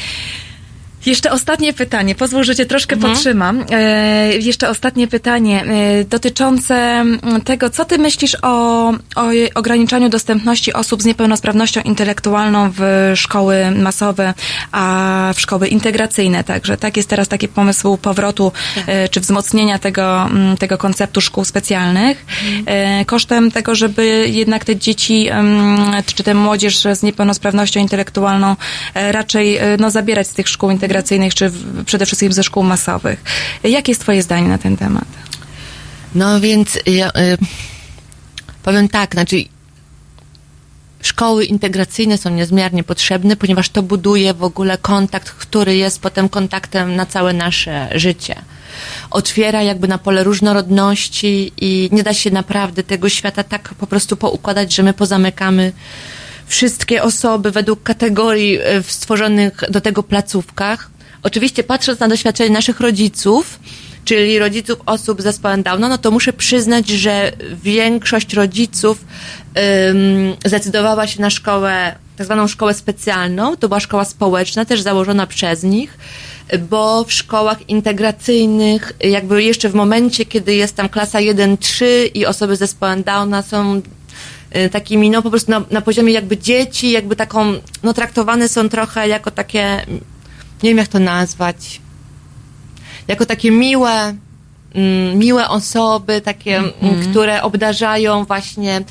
[1.06, 3.14] jeszcze ostatnie pytanie, pozwól, że cię troszkę mhm.
[3.14, 3.66] podtrzymam.
[3.72, 7.06] E, jeszcze ostatnie pytanie e, dotyczące
[7.46, 14.34] tego, co ty myślisz o, o ograniczaniu dostępności osób z niepełnosprawnością intelektualną w szkoły masowe,
[14.72, 16.78] a w szkoły integracyjne także.
[16.78, 18.84] Tak jest teraz taki pomysł powrotu tak.
[18.88, 22.26] e, czy wzmocnienia tego, tego konceptu szkół specjalnych,
[22.58, 23.06] mhm.
[23.06, 25.30] kosztem tego, żeby jednak te dzieci,
[26.16, 28.56] czy tę młodzież z niepełnosprawnością intelektualną
[28.96, 31.52] raczej no, zabierać z tych szkół integracyjnych integracyjnych, czy
[31.86, 33.24] przede wszystkim ze szkół masowych.
[33.64, 35.08] Jakie jest Twoje zdanie na ten temat?
[36.16, 37.38] No więc ja, y,
[38.64, 39.36] powiem tak, znaczy
[41.02, 46.96] szkoły integracyjne są niezmiernie potrzebne, ponieważ to buduje w ogóle kontakt, który jest potem kontaktem
[46.96, 48.36] na całe nasze życie.
[49.12, 54.18] Otwiera jakby na pole różnorodności i nie da się naprawdę tego świata tak po prostu
[54.18, 55.72] poukładać, że my pozamykamy
[56.54, 60.90] wszystkie osoby według kategorii w stworzonych do tego placówkach.
[61.24, 63.60] Oczywiście patrząc na doświadczenie naszych rodziców,
[64.06, 67.32] czyli rodziców osób z zespołem Downa, no to muszę przyznać, że
[67.64, 69.06] większość rodziców
[69.56, 73.58] um, zdecydowała się na szkołę, tak zwaną szkołę specjalną.
[73.58, 75.98] To była szkoła społeczna, też założona przez nich,
[76.70, 82.56] bo w szkołach integracyjnych, jakby jeszcze w momencie, kiedy jest tam klasa 1-3 i osoby
[82.56, 83.82] z zespołem Downa są
[84.72, 89.08] takimi, no po prostu na, na poziomie jakby dzieci, jakby taką, no traktowane są trochę
[89.08, 89.86] jako takie,
[90.64, 91.82] nie wiem jak to nazwać,
[93.08, 94.16] jako takie miłe,
[94.76, 97.12] mm, miłe osoby, takie, mm, mhm.
[97.12, 98.82] które obdarzają właśnie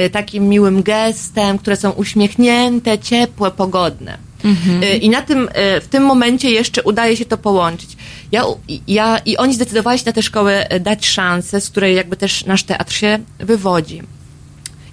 [0.00, 4.18] y, takim miłym gestem, które są uśmiechnięte, ciepłe, pogodne.
[4.44, 4.82] Mhm.
[4.82, 7.96] Y, I na tym, y, w tym momencie jeszcze udaje się to połączyć.
[8.32, 8.44] Ja,
[8.88, 12.62] ja, I oni zdecydowali się na tę szkołę dać szansę, z której jakby też nasz
[12.62, 14.02] teatr się wywodzi.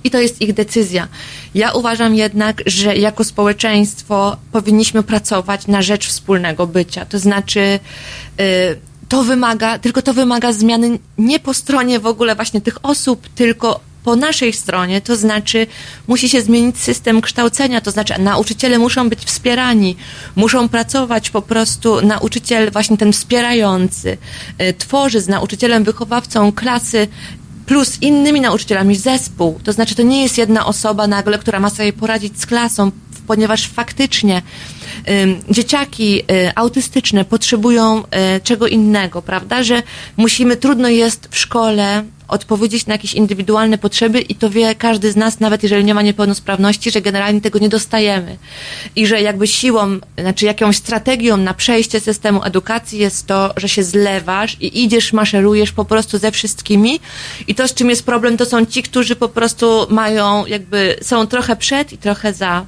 [0.06, 1.08] I to jest ich decyzja.
[1.56, 7.06] Ja uważam jednak, że jako społeczeństwo powinniśmy pracować na rzecz wspólnego bycia.
[7.06, 7.80] To znaczy,
[8.39, 8.80] Y,
[9.10, 13.80] to wymaga, tylko to wymaga zmiany nie po stronie w ogóle właśnie tych osób, tylko
[14.03, 15.68] po naszej stronie, to znaczy
[16.08, 19.95] musi się zmienić system kształcenia, to znaczy nauczyciele muszą być wspierani,
[20.36, 24.18] muszą pracować po prostu nauczyciel właśnie ten wspierający,
[24.62, 27.08] y, tworzy z nauczycielem, wychowawcą klasy
[27.66, 29.59] plus innymi nauczycielami zespół.
[29.63, 32.91] To znaczy to nie jest jedna osoba nagle, która ma sobie poradzić z klasą,
[33.28, 34.41] ponieważ faktycznie
[35.50, 38.04] dzieciaki y, autystyczne potrzebują y,
[38.43, 39.64] czego innego, prawda?
[39.64, 39.84] Że
[40.18, 45.16] musimy, trudno jest w szkole odpowiedzieć na jakieś indywidualne potrzeby i to wie każdy z
[45.16, 48.38] nas, nawet jeżeli nie ma niepełnosprawności, że generalnie tego nie dostajemy.
[48.96, 53.84] I że jakby siłą, znaczy jakąś strategią na przejście systemu edukacji jest to, że się
[53.84, 57.00] zlewasz i idziesz, maszerujesz po prostu ze wszystkimi
[57.48, 61.28] i to, z czym jest problem, to są ci, którzy po prostu mają jakby, są
[61.28, 62.66] trochę przed i trochę za.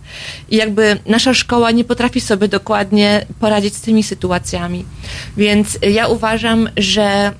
[0.50, 4.86] I jakby nasza szkoła nie potrafi sobie dokładnie poradzić z tymi sytuacjami.
[5.38, 7.34] Więc ja uważam, że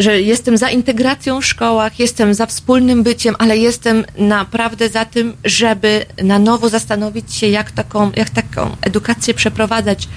[0.00, 5.36] że jestem za integracją w szkołach, jestem za wspólnym byciem, ale jestem naprawdę za tym,
[5.44, 10.08] żeby na nowo zastanowić się, jak taką, jak taką edukację przeprowadzać,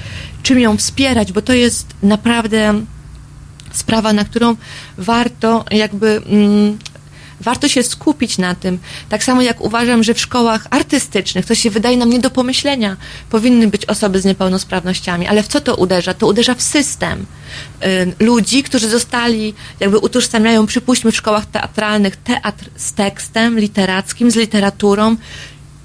[0.44, 2.82] czym ją wspierać, bo to jest naprawdę
[3.72, 4.56] sprawa, na którą
[4.98, 6.78] warto jakby mm,
[7.42, 8.80] warto się skupić na tym.
[9.10, 12.98] Tak samo jak uważam, że w szkołach artystycznych, to się wydaje nam nie do pomyślenia,
[13.30, 16.14] powinny być osoby z niepełnosprawnościami, ale w co to uderza?
[16.14, 17.26] To uderza w system
[18.20, 25.16] ludzi, którzy zostali, jakby utożsamiają, przypuśćmy w szkołach teatralnych, teatr z tekstem literackim, z literaturą,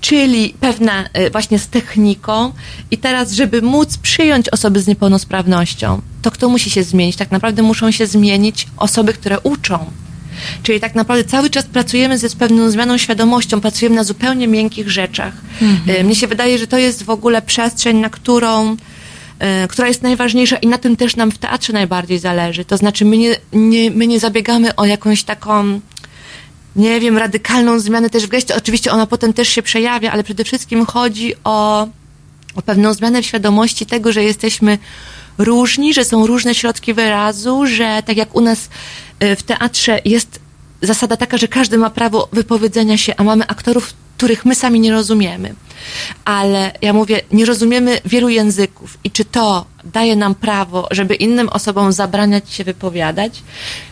[0.01, 2.53] czyli pewna y, właśnie z techniką
[2.91, 7.17] i teraz, żeby móc przyjąć osoby z niepełnosprawnością, to kto musi się zmienić?
[7.17, 9.91] Tak naprawdę muszą się zmienić osoby, które uczą.
[10.63, 14.91] Czyli tak naprawdę cały czas pracujemy ze z pewną zmianą świadomością, pracujemy na zupełnie miękkich
[14.91, 15.33] rzeczach.
[15.63, 16.07] Mhm.
[16.07, 18.77] Mnie się wydaje, że to jest w ogóle przestrzeń, na którą
[19.39, 22.65] e, która jest najważniejsza i na tym też nam w teatrze najbardziej zależy.
[22.65, 25.81] To znaczy my nie, nie, my nie zabiegamy o jakąś taką
[26.77, 28.57] nie wiem, radykalną zmianę też w geście.
[28.57, 31.89] Oczywiście ona potem też się przejawia, ale przede wszystkim chodzi o,
[32.55, 34.79] o pewną zmianę w świadomości tego, że jesteśmy
[35.39, 38.69] różni, że są różne środki wyrazu, że tak jak u nas
[39.23, 40.41] y, w teatrze jest
[40.83, 44.93] zasada taka, że każdy ma prawo wypowiedzenia się, a mamy aktorów, których my sami nie
[44.93, 45.55] rozumiemy.
[46.25, 51.49] Ale ja mówię, nie rozumiemy wielu języków i czy to daje nam prawo, żeby innym
[51.49, 53.43] osobom zabraniać się wypowiadać?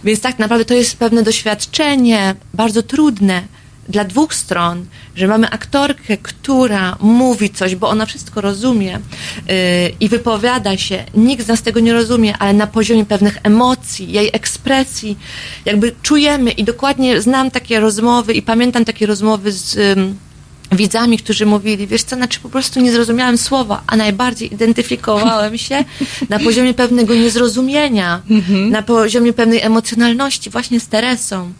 [0.04, 3.42] Więc tak naprawdę to jest pewne doświadczenie, bardzo trudne,
[3.88, 9.54] dla dwóch stron, że mamy aktorkę, która mówi coś, bo ona wszystko rozumie yy,
[10.00, 11.04] i wypowiada się.
[11.14, 15.18] Nikt z nas tego nie rozumie, ale na poziomie pewnych emocji, jej ekspresji,
[15.64, 19.74] jakby czujemy i dokładnie znam takie rozmowy i pamiętam takie rozmowy z.
[19.74, 20.25] Yy,
[20.72, 25.84] widzami, którzy mówili, wiesz co, znaczy po prostu nie zrozumiałem słowa, a najbardziej identyfikowałem się
[26.28, 28.70] na poziomie pewnego niezrozumienia, mhm.
[28.70, 31.52] na poziomie pewnej emocjonalności właśnie z Teresą.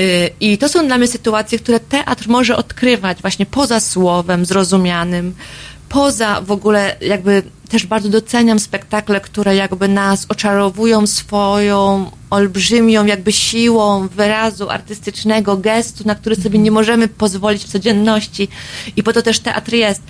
[0.00, 5.34] Y, I to są dla mnie sytuacje, które teatr może odkrywać właśnie poza słowem zrozumianym,
[5.88, 13.32] poza w ogóle jakby też bardzo doceniam spektakle, które jakby nas oczarowują swoją olbrzymią jakby
[13.32, 18.48] siłą wyrazu artystycznego, gestu, na który sobie nie możemy pozwolić w codzienności.
[18.96, 20.02] I po to też teatr jest.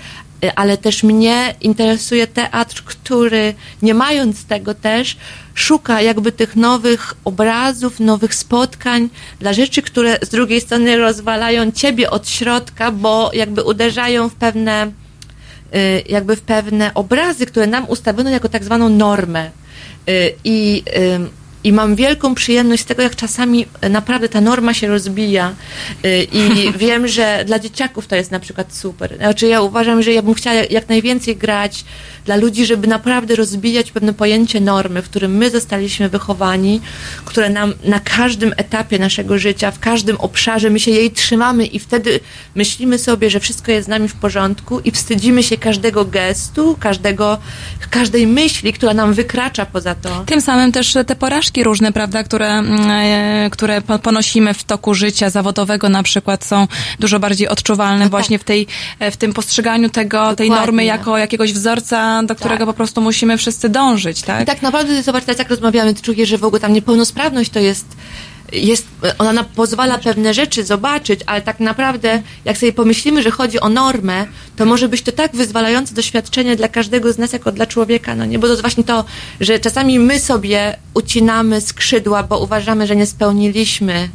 [0.45, 5.17] Y, ale też mnie interesuje teatr, który nie mając tego też
[5.55, 9.09] szuka jakby tych nowych obrazów, nowych spotkań
[9.41, 14.93] dla rzeczy, które z drugiej strony rozwalają ciebie od środka, bo jakby uderzają w pewne
[16.09, 19.51] jakby w pewne obrazy, które nam ustawiono jako tak zwaną normę.
[20.09, 20.83] Y, I
[21.69, 25.55] i mam wielką przyjemność z tego, jak czasami naprawdę ta norma się rozbija.
[26.05, 26.43] Y, I
[26.85, 29.17] wiem, że dla dzieciaków to jest na przykład super.
[29.17, 31.85] Znaczy, ja uważam, że ja bym chciała jak najwięcej grać
[32.29, 36.81] dla ludzi, żeby naprawdę rozbijać pewne pojęcie normy, w którym my zostaliśmy wychowani,
[37.25, 41.79] które nam na każdym etapie naszego życia, w każdym obszarze, my się jej trzymamy i
[41.79, 42.21] wtedy
[42.55, 47.39] myślimy sobie, że wszystko jest z nami w porządku i wstydzimy się każdego gestu, każdego,
[47.91, 50.25] każdej myśli, która nam wykracza poza to.
[50.27, 55.31] Tym samym też te porażki różne, prawda, które, mm, e, które ponosimy w toku życia
[55.31, 56.67] zawodowego na przykład są
[57.01, 58.43] dużo bardziej odczuwalne no właśnie tak.
[58.43, 58.67] w, tej,
[59.11, 60.37] w tym postrzeganiu tego, Dokładnie.
[60.37, 62.67] tej normy jako jakiegoś wzorca do którego tak.
[62.67, 64.43] po prostu musimy wszyscy dążyć, tak?
[64.43, 67.87] I tak naprawdę, zobacz, teraz jak rozmawiamy, czujesz, że w ogóle tam niepełnosprawność to jest
[68.53, 68.87] jest,
[69.19, 74.27] ona pozwala pewne rzeczy zobaczyć, ale tak naprawdę, jak sobie pomyślimy, że chodzi o normę,
[74.57, 78.25] to może być to tak wyzwalające doświadczenie dla każdego z nas, jako dla człowieka, no
[78.25, 78.39] nie?
[78.39, 79.05] Bo to jest właśnie to,
[79.41, 84.09] że czasami my sobie ucinamy skrzydła, bo uważamy, że nie spełniliśmy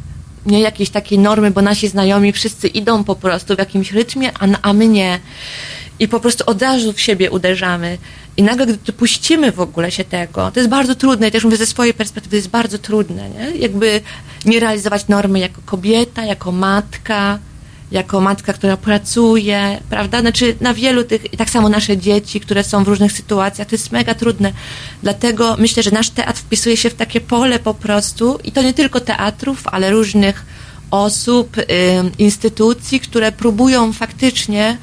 [0.46, 4.46] nie jakiejś takiej normy, bo nasi znajomi wszyscy idą po prostu w jakimś rytmie, a,
[4.62, 5.20] a my nie
[5.98, 7.98] i po prostu od razu w siebie uderzamy.
[8.36, 11.56] I nagle, gdy dopuścimy w ogóle się tego, to jest bardzo trudne i też mówię
[11.56, 13.50] ze swojej perspektywy, jest bardzo trudne, nie?
[13.50, 14.00] Jakby
[14.44, 17.38] nie realizować normy jako kobieta, jako matka,
[17.90, 20.20] jako matka, która pracuje, prawda?
[20.20, 23.74] Znaczy na wielu tych, i tak samo nasze dzieci, które są w różnych sytuacjach, to
[23.74, 24.52] jest mega trudne.
[25.02, 28.74] Dlatego myślę, że nasz teatr wpisuje się w takie pole po prostu i to nie
[28.74, 30.46] tylko teatrów, ale różnych
[30.90, 31.64] osób, y,
[32.18, 34.78] instytucji, które próbują faktycznie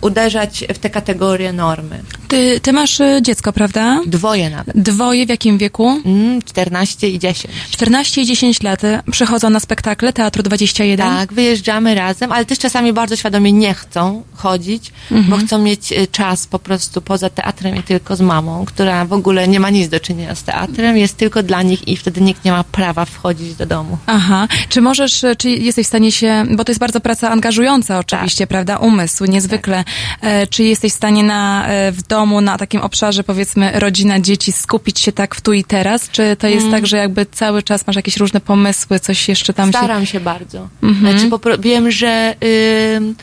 [0.00, 2.02] uderzać w te kategorie normy.
[2.28, 4.00] Ty, ty masz y, dziecko, prawda?
[4.06, 4.76] Dwoje nawet.
[4.76, 6.02] Dwoje w jakim wieku?
[6.04, 7.54] Mm, 14 i 10.
[7.70, 11.08] 14 i 10 lat przychodzą na spektakle Teatru 21?
[11.08, 15.30] Tak, wyjeżdżamy razem, ale też czasami bardzo świadomie nie chcą chodzić, mhm.
[15.30, 19.12] bo chcą mieć y, czas po prostu poza teatrem i tylko z mamą, która w
[19.12, 22.44] ogóle nie ma nic do czynienia z teatrem, jest tylko dla nich i wtedy nikt
[22.44, 23.98] nie ma prawa wchodzić do domu.
[24.06, 24.48] Aha.
[24.68, 28.46] Czy możesz, y, czy jesteś w stanie się, bo to jest bardzo praca angażująca oczywiście,
[28.46, 28.48] tak.
[28.48, 28.76] prawda?
[28.76, 29.84] Umysł, niezwykle.
[30.20, 30.30] Tak.
[30.30, 34.52] E, czy jesteś w stanie na, e, w domu, na takim obszarze, powiedzmy, rodzina, dzieci,
[34.52, 36.08] skupić się tak w tu i teraz?
[36.10, 36.72] Czy to jest mm.
[36.72, 39.86] tak, że jakby cały czas masz jakieś różne pomysły, coś jeszcze tam Staram się...
[39.86, 40.68] Staram się bardzo.
[40.82, 41.28] Mm-hmm.
[41.28, 42.34] Znaczy, wiem, że...
[42.40, 43.14] Yy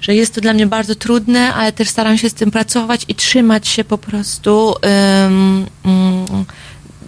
[0.00, 3.14] że jest to dla mnie bardzo trudne, ale też staram się z tym pracować i
[3.14, 6.44] trzymać się po prostu um, um,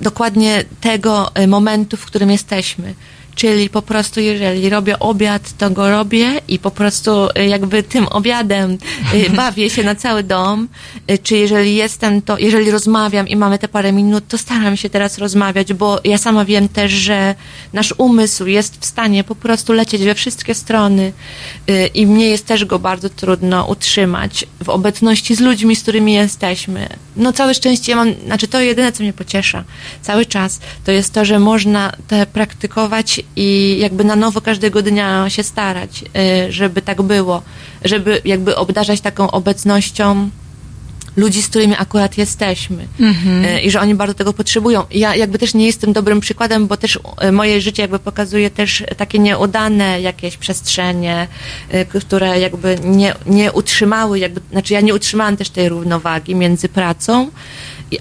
[0.01, 2.95] dokładnie tego y, momentu, w którym jesteśmy.
[3.35, 8.07] Czyli po prostu, jeżeli robię obiad, to go robię i po prostu y, jakby tym
[8.07, 8.79] obiadem
[9.15, 10.69] y, bawię się na cały dom.
[11.11, 14.91] Y, czy jeżeli jestem, to jeżeli rozmawiam i mamy te parę minut, to staram się
[14.91, 17.35] teraz rozmawiać, bo ja sama wiem też, że
[17.73, 21.13] nasz umysł jest w stanie po prostu lecieć we wszystkie strony
[21.95, 26.89] i mnie jest też go bardzo trudno utrzymać w obecności z ludźmi, z którymi jesteśmy.
[27.17, 29.65] No całe szczęście ja mam, znaczy to jedyne, co mnie pociesza
[30.03, 35.31] cały czas, to jest to, że można te praktykować i jakby na nowo każdego dnia
[35.31, 36.05] się starać,
[36.49, 37.43] y, żeby tak było,
[37.85, 40.31] żeby jakby obdarzać taką obecnością
[41.17, 43.63] ludzi, z którymi akurat jesteśmy mm-hmm.
[43.63, 44.85] i że oni bardzo tego potrzebują.
[44.91, 48.85] Ja jakby też nie jestem dobrym przykładem, bo też y, moje życie jakby pokazuje też
[48.97, 51.29] takie nieudane jakieś przestrzenie,
[52.07, 57.31] które jakby nie, nie utrzymały, jakby, znaczy ja nie utrzymałam też tej równowagi między pracą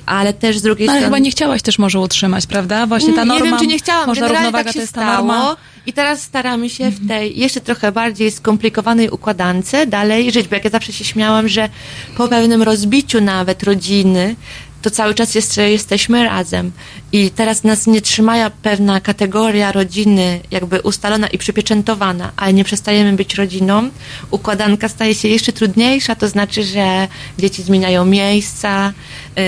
[0.05, 1.15] ale też z drugiej no, ale strony...
[1.15, 2.87] chyba nie chciałaś też może utrzymać, prawda?
[2.87, 3.45] Właśnie ta norma...
[3.45, 4.07] Nie wiem, czy nie chciałam.
[4.07, 5.55] Może równowaga tak to jest ta norma.
[5.85, 10.63] I teraz staramy się w tej jeszcze trochę bardziej skomplikowanej układance dalej żyć, bo jak
[10.63, 11.69] ja zawsze się śmiałam, że
[12.17, 14.35] po pewnym rozbiciu nawet rodziny,
[14.81, 16.71] to cały czas jeszcze jesteśmy razem.
[17.11, 23.13] I teraz nas nie trzyma pewna kategoria rodziny jakby ustalona i przypieczętowana, ale nie przestajemy
[23.13, 23.89] być rodziną.
[24.31, 27.07] Układanka staje się jeszcze trudniejsza, to znaczy, że
[27.37, 28.93] dzieci zmieniają miejsca,
[29.35, 29.43] yy,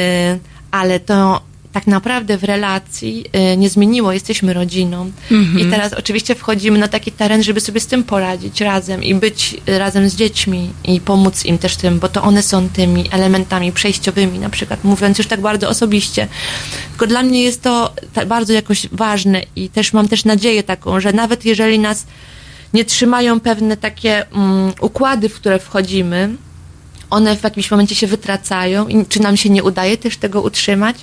[0.72, 1.42] ale to
[1.74, 5.12] tak naprawdę w relacji y, nie zmieniło, jesteśmy rodziną.
[5.32, 5.60] Mhm.
[5.60, 9.58] I teraz oczywiście wchodzimy na taki teren, żeby sobie z tym poradzić razem i być
[9.68, 14.40] razem z dziećmi i pomóc im też tym, bo to one są tymi elementami przejściowymi,
[14.40, 16.28] na przykład mówiąc już tak bardzo osobiście.
[16.90, 17.94] Tylko dla mnie jest to
[18.28, 22.06] bardzo jakoś ważne i też mam też nadzieję taką, że nawet jeżeli nas
[22.74, 26.30] nie trzymają pewne takie um, układy, w które wchodzimy,
[27.10, 30.96] one w jakimś momencie się wytracają i czy nam się nie udaje też tego utrzymać,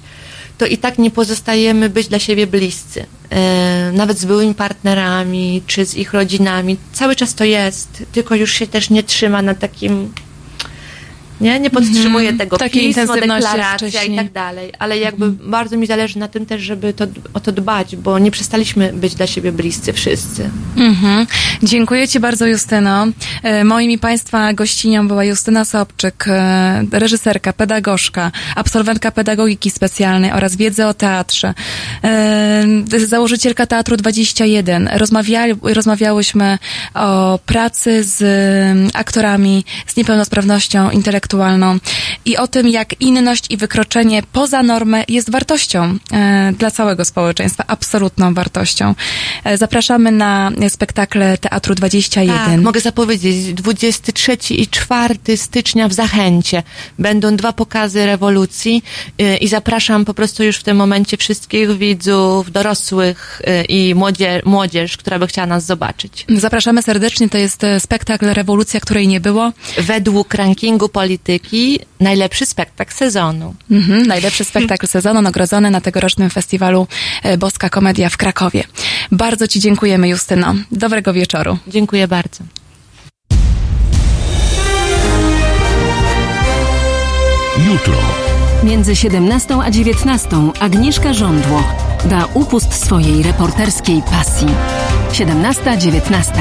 [0.59, 3.07] to i tak nie pozostajemy być dla siebie bliscy.
[3.31, 6.77] E, nawet z byłymi partnerami, czy z ich rodzinami.
[6.93, 10.13] Cały czas to jest, tylko już się też nie trzyma na takim
[11.41, 15.39] nie, nie podtrzymuje mm, tego Takiej pismo, deklaracja i tak dalej, ale jakby mm.
[15.43, 19.15] bardzo mi zależy na tym też, żeby to, o to dbać, bo nie przestaliśmy być
[19.15, 20.51] dla siebie bliscy wszyscy.
[20.77, 21.27] Mm-hmm.
[21.63, 23.07] Dziękuję Ci bardzo Justyno.
[23.43, 30.57] E, moim i Państwa gościnią była Justyna Sobczyk, e, reżyserka, pedagogzka, absolwentka pedagogiki specjalnej oraz
[30.57, 31.55] wiedzy o teatrze,
[32.05, 32.67] e,
[33.07, 34.89] założycielka Teatru 21.
[34.93, 36.59] Rozmawiali, rozmawiałyśmy
[36.95, 38.23] o pracy z
[38.95, 41.79] aktorami z niepełnosprawnością intelektualną intelektualną
[42.25, 47.65] i o tym, jak inność i wykroczenie poza normę jest wartością e, dla całego społeczeństwa,
[47.67, 48.95] absolutną wartością.
[49.45, 52.37] E, zapraszamy na spektakle Teatru 21.
[52.37, 56.63] Tak, mogę zapowiedzieć, 23 i 4 stycznia w Zachęcie
[56.99, 58.83] będą dwa pokazy rewolucji
[59.19, 64.97] e, i zapraszam po prostu już w tym momencie wszystkich widzów, dorosłych i młodzież, młodzież,
[64.97, 66.25] która by chciała nas zobaczyć.
[66.37, 69.53] Zapraszamy serdecznie, to jest spektakl Rewolucja, której nie było.
[69.79, 73.55] Według rankingu polityki polityki najlepszy spektakl sezonu.
[73.71, 76.87] Mhm, najlepszy spektakl sezonu nagrodzony na tegorocznym festiwalu
[77.23, 78.65] e, Boska Komedia w Krakowie.
[79.13, 80.55] Bardzo Ci dziękujemy, Justyno.
[80.73, 81.59] Dobrego wieczoru.
[81.69, 82.45] Dziękuję bardzo.
[87.67, 87.95] Jutro.
[88.65, 90.29] Między 17 a 19
[90.61, 91.63] Agnieszka Żądło
[92.05, 94.49] da upust swojej reporterskiej pasji.
[95.13, 96.33] 17-19.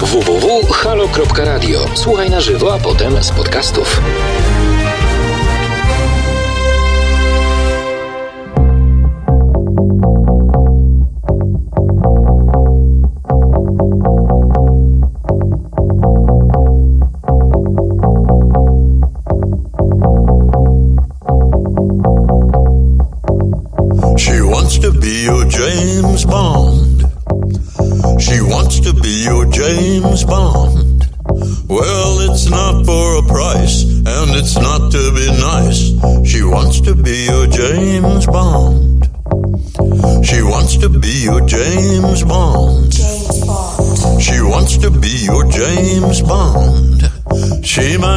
[0.00, 1.84] www.halo.radio.
[1.94, 4.00] Słuchaj na żywo, a potem z podcastów.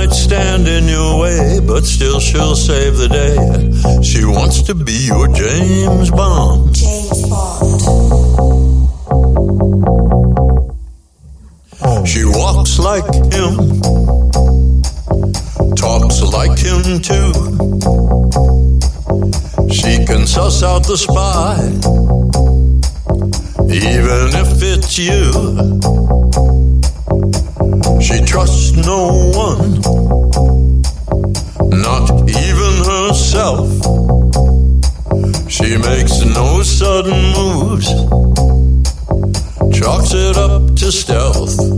[0.05, 4.03] Might stand in your way, but still she'll save the day.
[4.03, 6.75] She wants to be your James Bond.
[6.75, 7.81] James Bond.
[11.81, 12.05] Oh.
[12.05, 13.81] She walks like him,
[15.75, 17.33] talks like him too.
[19.71, 21.57] She can suss out the spy,
[23.71, 26.54] even if it's you.
[28.36, 29.79] She trusts no one,
[31.69, 33.69] not even herself.
[35.49, 37.88] She makes no sudden moves
[39.71, 41.74] chalks it up to stealth.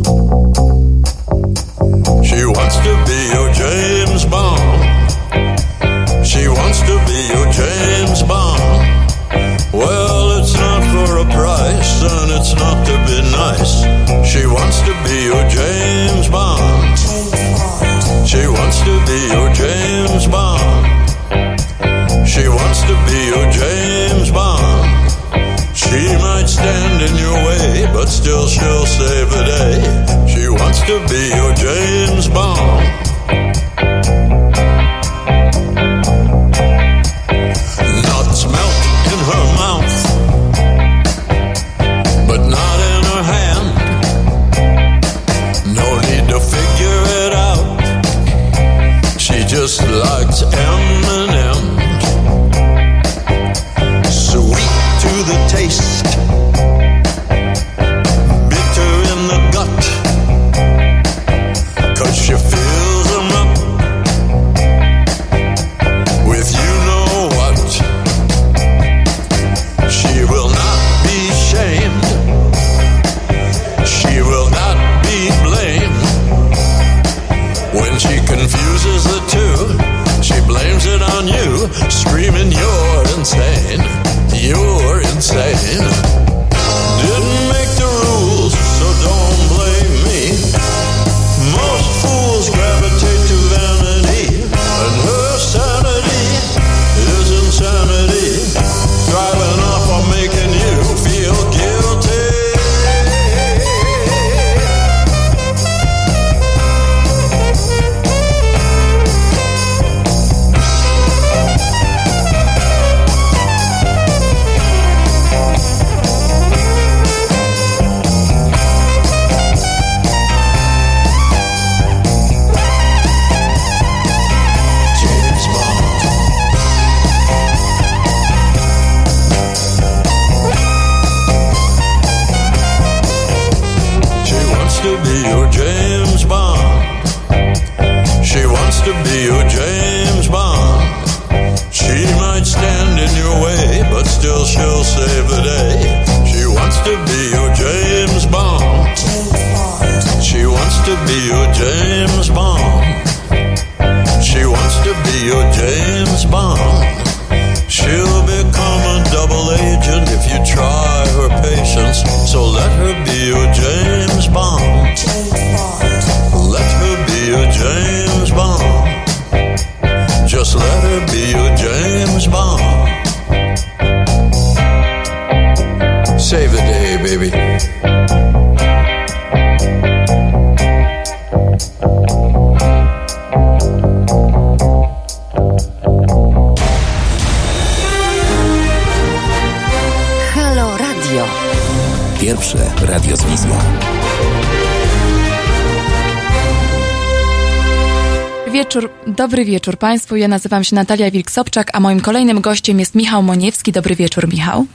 [199.28, 200.16] Dobry wieczór Państwu.
[200.16, 203.72] Ja nazywam się Natalia Wilk-Sobczak, a moim kolejnym gościem jest Michał Moniewski.
[203.72, 204.66] Dobry wieczór, Michał.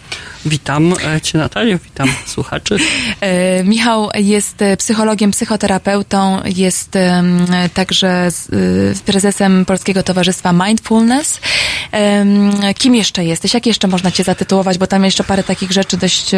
[0.47, 2.77] Witam e, Cię, Natalio, witam słuchaczy.
[3.21, 6.99] E, Michał jest e, psychologiem, psychoterapeutą, jest
[7.75, 8.29] także
[9.07, 11.41] prezesem Polskiego Towarzystwa Mindfulness.
[12.79, 13.55] Kim jeszcze jesteś?
[13.55, 14.79] Jak jeszcze można Cię zatytułować?
[14.79, 16.31] Bo tam jeszcze parę takich rzeczy dość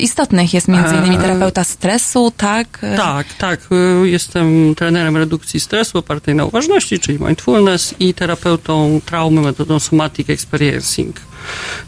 [0.00, 2.78] istotnych jest, między innymi terapeuta stresu, tak?
[2.96, 3.60] Tak, tak.
[4.04, 11.16] Jestem trenerem redukcji stresu opartej na uważności, czyli mindfulness i terapeutą traumy metodą somatic experiencing.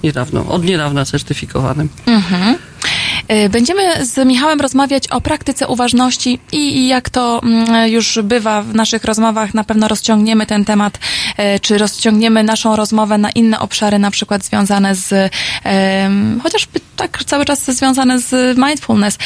[0.03, 1.89] Niedawno, od niedawna certyfikowanym.
[3.29, 8.75] E, Będziemy z Michałem rozmawiać o praktyce uważności i jak to mm, już bywa w
[8.75, 10.99] naszych rozmowach, na pewno rozciągniemy ten temat,
[11.37, 15.33] e, czy rozciągniemy naszą rozmowę na inne obszary, na przykład związane z,
[16.43, 19.19] chociażby tak cały czas związane z mindfulness,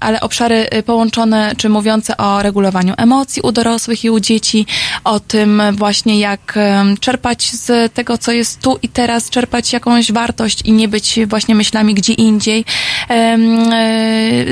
[0.00, 4.66] ale obszary y, połączone, czy mówiące o regulowaniu emocji u dorosłych i u dzieci,
[5.04, 6.58] o tym właśnie jak
[7.00, 11.54] czerpać z tego, co jest tu i teraz, czerpać jakąś wartość i nie być właśnie
[11.54, 12.64] myślami gdzie indziej.
[13.10, 13.38] E,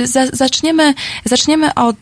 [0.05, 1.97] za- Zaczniemy, zaczniemy od,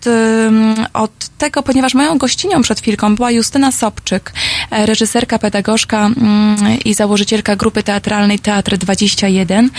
[0.93, 4.33] od tego, ponieważ moją gościnią przed chwilką była Justyna Sobczyk,
[4.71, 9.71] e, reżyserka, pedagogzka mm, i założycielka grupy teatralnej Teatr 21.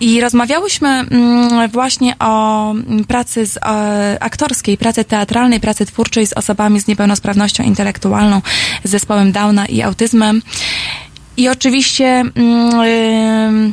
[0.00, 6.32] I rozmawiałyśmy mm, właśnie o mm, pracy z, e, aktorskiej, pracy teatralnej, pracy twórczej z
[6.32, 8.42] osobami z niepełnosprawnością intelektualną,
[8.84, 10.42] z zespołem Downa i autyzmem.
[11.36, 13.72] I oczywiście mm, ym,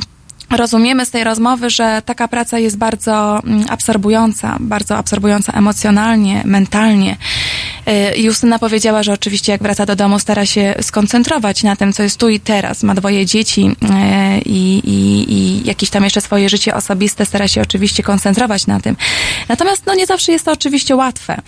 [0.50, 7.16] rozumiemy z tej rozmowy, że taka praca jest bardzo absorbująca, bardzo absorbująca emocjonalnie, mentalnie.
[7.88, 12.02] Y, Justyna powiedziała, że oczywiście jak wraca do domu, stara się skoncentrować na tym, co
[12.02, 12.82] jest tu i teraz.
[12.82, 17.62] Ma dwoje dzieci y, i, i, i jakieś tam jeszcze swoje życie osobiste, stara się
[17.62, 18.96] oczywiście koncentrować na tym.
[19.48, 21.40] Natomiast no, nie zawsze jest to oczywiście łatwe.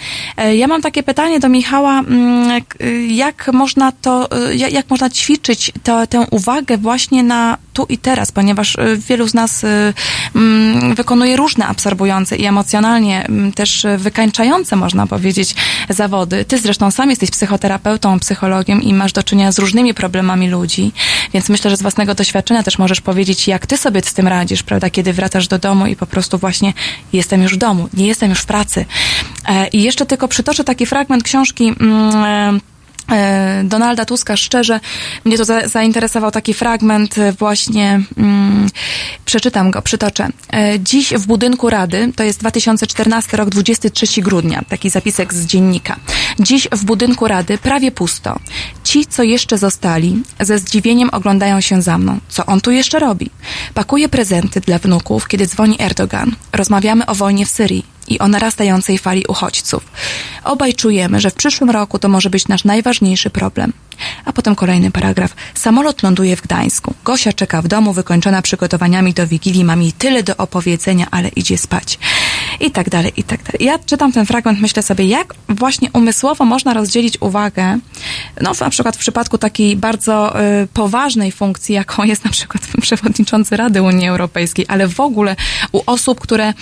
[0.45, 2.63] Y, Ja mam takie pytanie do Michała, mm,
[3.09, 4.29] jak można to,
[4.71, 8.77] jak, można ćwiczyć to, tę uwagę właśnie na tu i teraz, ponieważ
[9.09, 9.65] wielu z nas
[10.35, 15.55] mm, wykonuje różne absorbujące i emocjonalnie mm, też wykańczające, można powiedzieć,
[15.89, 16.28] zawody.
[16.49, 20.93] Ty zresztą sam jesteś psychoterapeutą, psychologiem i masz do czynienia z różnymi problemami ludzi,
[21.35, 24.63] więc myślę, że z własnego doświadczenia też możesz powiedzieć, jak ty sobie z tym radzisz,
[24.63, 26.73] prawda, kiedy wracasz do domu i po prostu właśnie
[27.13, 28.85] jestem już w domu, nie jestem już w pracy.
[29.49, 32.25] E, I jeszcze tylko przytoczę taki fragment książki mm,
[32.57, 32.78] e,
[33.65, 34.81] Donalda Tuska szczerze.
[35.25, 38.67] Mnie to za, zainteresował taki fragment e, właśnie, mm,
[39.25, 40.29] przeczytam go, przytoczę.
[40.53, 45.97] E, dziś w budynku Rady, to jest 2014 rok, 23 grudnia, taki zapisek z dziennika.
[46.41, 48.39] Dziś w budynku Rady prawie pusto.
[48.85, 52.19] Ci, co jeszcze zostali, ze zdziwieniem oglądają się za mną.
[52.29, 53.31] Co on tu jeszcze robi?
[53.75, 56.33] Pakuję prezenty dla wnuków, kiedy dzwoni Erdogan.
[56.53, 59.85] Rozmawiamy o wojnie w Syrii i o narastającej fali uchodźców.
[60.45, 63.73] Obaj czujemy, że w przyszłym roku to może być nasz najważniejszy problem.
[64.25, 65.35] A potem kolejny paragraf.
[65.55, 66.95] Samolot ląduje w Gdańsku.
[67.05, 69.65] Gosia czeka w domu, wykończona przygotowaniami do Wigilii.
[69.65, 71.99] Mam jej tyle do opowiedzenia, ale idzie spać.
[72.61, 73.67] I tak dalej, i tak dalej.
[73.67, 77.79] Ja czytam ten fragment, myślę sobie, jak właśnie umysłowo można rozdzielić uwagę,
[78.41, 83.57] no na przykład w przypadku takiej bardzo y, poważnej funkcji, jaką jest na przykład przewodniczący
[83.57, 85.37] Rady Unii Europejskiej, ale w ogóle
[85.73, 86.55] u osób, które y,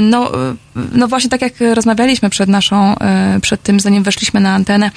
[0.00, 0.56] no, y,
[0.92, 2.94] no właśnie tak jak rozmawialiśmy przed naszą,
[3.36, 4.90] y, przed tym, zanim weszliśmy na antenę,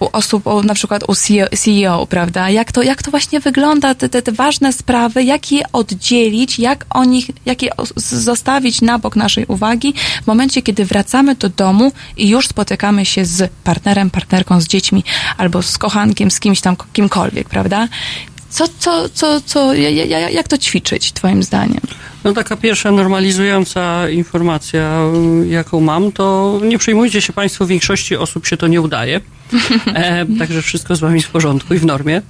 [0.00, 2.50] u osób, na przykład u CEO, CEO, prawda?
[2.50, 6.84] Jak to, jak to właśnie wygląda, te, te, te ważne sprawy, jak je oddzielić, jak
[6.90, 11.48] o nich, jak je os- zostawić na bok naszej uwagi w momencie, kiedy wracamy do
[11.48, 15.04] domu i już spotykamy się z partnerem, partnerką, z dziećmi
[15.36, 17.88] albo z kochankiem, z kimś tam, kimkolwiek, prawda?
[18.50, 21.80] Co, co, co, co, ja- ja- ja- jak to ćwiczyć, twoim zdaniem?
[22.24, 24.98] No taka pierwsza normalizująca informacja,
[25.48, 29.20] jaką mam, to nie przejmujcie się Państwo, większości osób się to nie udaje.
[29.94, 32.22] E, także wszystko z wami w porządku i w normie,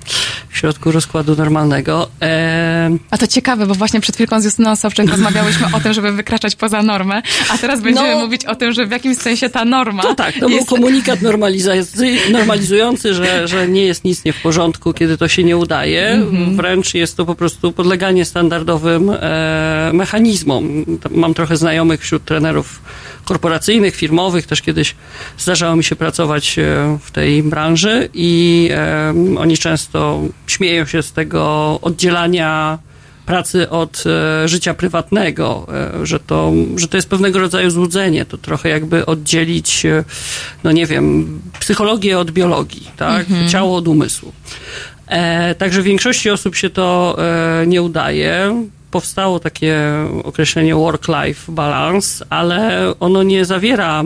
[0.48, 2.08] w środku rozkładu normalnego.
[2.22, 6.12] E, A to ciekawe, bo właśnie przed chwilką z Justyną Sobczyk rozmawiałyśmy o tym, żeby
[6.12, 8.18] wykraczać poza normę, a teraz będziemy No.
[8.20, 10.68] mówić o tym, że w jakimś sensie ta norma to tak, to był jest...
[10.68, 15.56] komunikat normalizacy- normalizujący, że, że nie jest nic nie w porządku, kiedy to się nie
[15.56, 16.08] udaje.
[16.08, 16.56] Mhm.
[16.56, 20.84] Wręcz jest to po prostu podleganie standardowym e, mechanizmom.
[21.10, 22.80] Mam trochę znajomych wśród trenerów
[23.24, 24.46] korporacyjnych, firmowych.
[24.46, 24.94] Też kiedyś
[25.38, 28.70] zdarzało mi się pracować e, w tej branży i
[29.38, 32.78] oni często śmieją się z tego oddzielania
[33.26, 35.66] pracy od e, życia prywatnego,
[36.02, 38.24] e, że, to, że to jest pewnego rodzaju złudzenie.
[38.24, 40.04] To trochę jakby oddzielić, e,
[40.64, 43.26] no nie wiem, psychologię od biologii, tak?
[43.48, 44.32] Ciało od umysłu.
[45.06, 48.62] E, także większości osób się to e, nie udaje.
[48.90, 49.76] Powstało takie
[50.24, 54.04] określenie work-life balance, ale ono nie zawiera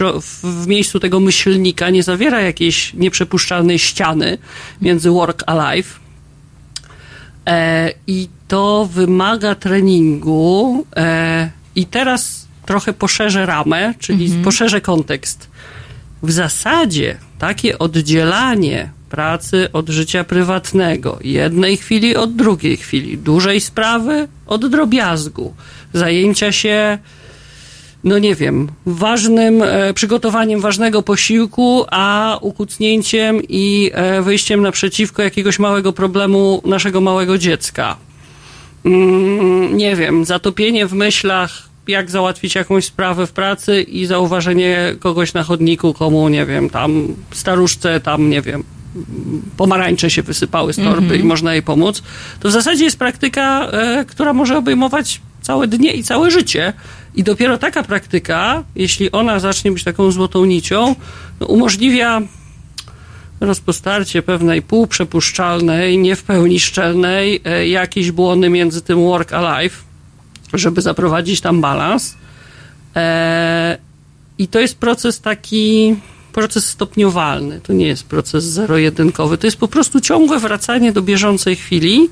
[0.00, 4.38] w, miejscu tego myślnika, nie zawiera jakiejś nieprzepuszczalnej ściany
[4.80, 5.98] między work a life.
[7.46, 10.86] E, I to wymaga treningu.
[10.96, 15.50] E, I teraz trochę poszerzę ramę, czyli poszerzę kontekst.
[16.22, 24.28] W zasadzie takie oddzielanie pracy od życia prywatnego, jednej chwili od drugiej chwili, dużej sprawy
[24.46, 25.54] od drobiazgu,
[25.92, 26.98] zajęcia się
[28.04, 35.58] no nie wiem, ważnym e, przygotowaniem ważnego posiłku, a ukucnięciem i e, wyjściem naprzeciwko jakiegoś
[35.58, 37.96] małego problemu naszego małego dziecka.
[38.84, 45.34] Mm, nie wiem, zatopienie w myślach, jak załatwić jakąś sprawę w pracy i zauważenie kogoś
[45.34, 48.64] na chodniku, komu, nie wiem, tam staruszce, tam, nie wiem,
[49.56, 52.02] pomarańcze się wysypały z torby i można jej pomóc,
[52.40, 56.72] to w zasadzie jest praktyka, e, która może obejmować całe dnie i całe życie.
[57.14, 60.94] I dopiero taka praktyka, jeśli ona zacznie być taką złotą nicią,
[61.40, 62.22] no, umożliwia
[63.40, 69.76] rozpostarcie pewnej półprzepuszczalnej, nie w pełni szczelnej, e, jakiejś błony między tym work a life,
[70.54, 72.16] żeby zaprowadzić tam balans.
[72.96, 73.78] E,
[74.38, 75.96] I to jest proces taki,
[76.32, 77.60] proces stopniowalny.
[77.60, 79.38] To nie jest proces zero-jedynkowy.
[79.38, 82.08] To jest po prostu ciągłe wracanie do bieżącej chwili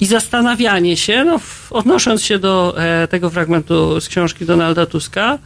[0.00, 1.40] i zastanawianie się, no,
[1.70, 5.38] odnosząc się do e, tego fragmentu z książki Donalda Tuska,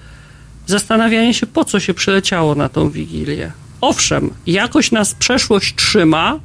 [0.67, 3.53] zastanawianie się, po co się przyleciało na tą wigilię.
[3.81, 6.41] Owszem, jakoś nas przeszłość trzyma.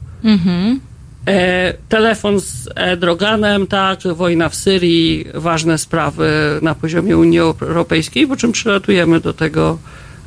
[1.27, 6.29] E, telefon z Droganem, tak, wojna w Syrii, ważne sprawy
[6.61, 9.77] na poziomie Unii Europejskiej, po czym przylatujemy do tego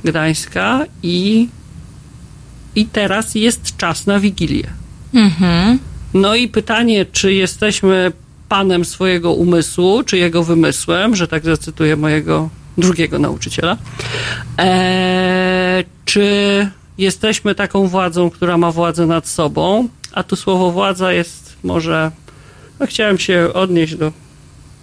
[0.05, 1.49] Gdańska i,
[2.75, 4.67] i teraz jest czas na wigilię.
[6.17, 8.13] No i pytanie, czy jesteśmy
[8.49, 12.49] panem swojego umysłu, czy jego wymysłem, że tak zacytuję mojego
[12.79, 13.77] drugiego nauczyciela,
[14.59, 16.27] e, czy
[16.99, 22.11] jesteśmy taką władzą, która ma władzę nad sobą, a tu słowo władza jest może,
[22.81, 24.13] no chciałem się odnieść do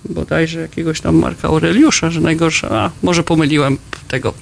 [0.09, 3.77] bodajże jakiegoś tam Marka Aureliusza, że najgorsze, a może pomyliłem
[4.07, 4.34] tego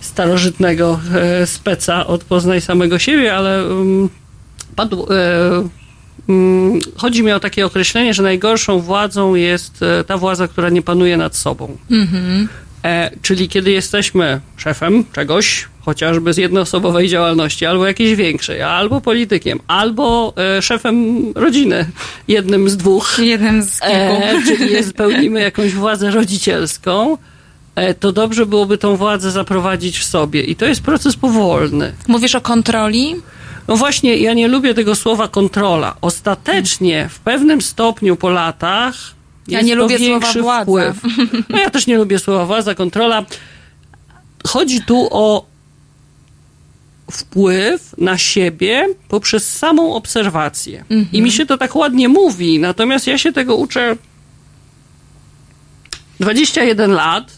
[0.00, 4.08] starożytnego e, speca od Poznaj samego siebie, ale um,
[4.76, 5.79] padł, e,
[6.96, 11.16] chodzi mi o takie określenie, że najgorszą władzą jest e, ta władza, która nie panuje
[11.16, 11.76] nad sobą.
[12.84, 19.60] E, czyli kiedy jesteśmy szefem czegoś, chociażby z jednoosobowej działalności, albo jakiejś większej, albo politykiem,
[19.66, 21.86] albo e, szefem rodziny,
[22.28, 23.94] jednym z dwóch, Jednym z kilku.
[23.96, 27.18] e, czyli jest, pełnimy jakąś władzę rodzicielską,
[27.74, 30.42] e, to dobrze byłoby tą władzę zaprowadzić w sobie.
[30.42, 31.92] I to jest proces powolny.
[32.08, 33.16] Mówisz o kontroli?
[33.70, 35.96] No właśnie, ja nie lubię tego słowa kontrola.
[36.00, 38.94] Ostatecznie, w pewnym stopniu po latach.
[39.48, 40.64] Ja nie to lubię słowa władza.
[40.64, 40.96] Wpływ.
[41.48, 43.24] No ja też nie lubię słowa władza, kontrola.
[44.46, 45.46] Chodzi tu o
[47.10, 50.84] wpływ na siebie poprzez samą obserwację.
[51.12, 53.96] I mi się to tak ładnie mówi, natomiast ja się tego uczę
[56.20, 57.32] 21 lat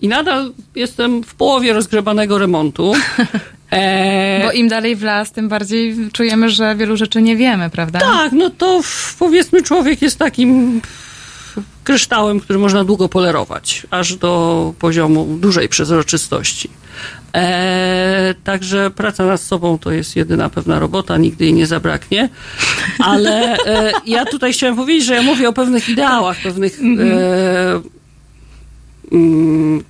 [0.00, 2.92] i nadal jestem w połowie rozgrzebanego remontu.
[3.74, 7.98] E, Bo im dalej w las, tym bardziej czujemy, że wielu rzeczy nie wiemy, prawda?
[8.00, 8.80] tak, no to
[9.18, 10.80] powiedzmy człowiek jest takim
[11.84, 16.70] kryształem, który można długo polerować, aż do poziomu dużej przezroczystości.
[17.34, 22.28] E, także praca nad sobą to jest jedyna pewna robota, nigdy jej nie zabraknie.
[22.98, 26.82] Ale e, ja tutaj chciałem powiedzieć, że ja mówię o pewnych ideałach, pewnych e,
[29.12, 29.84] mm,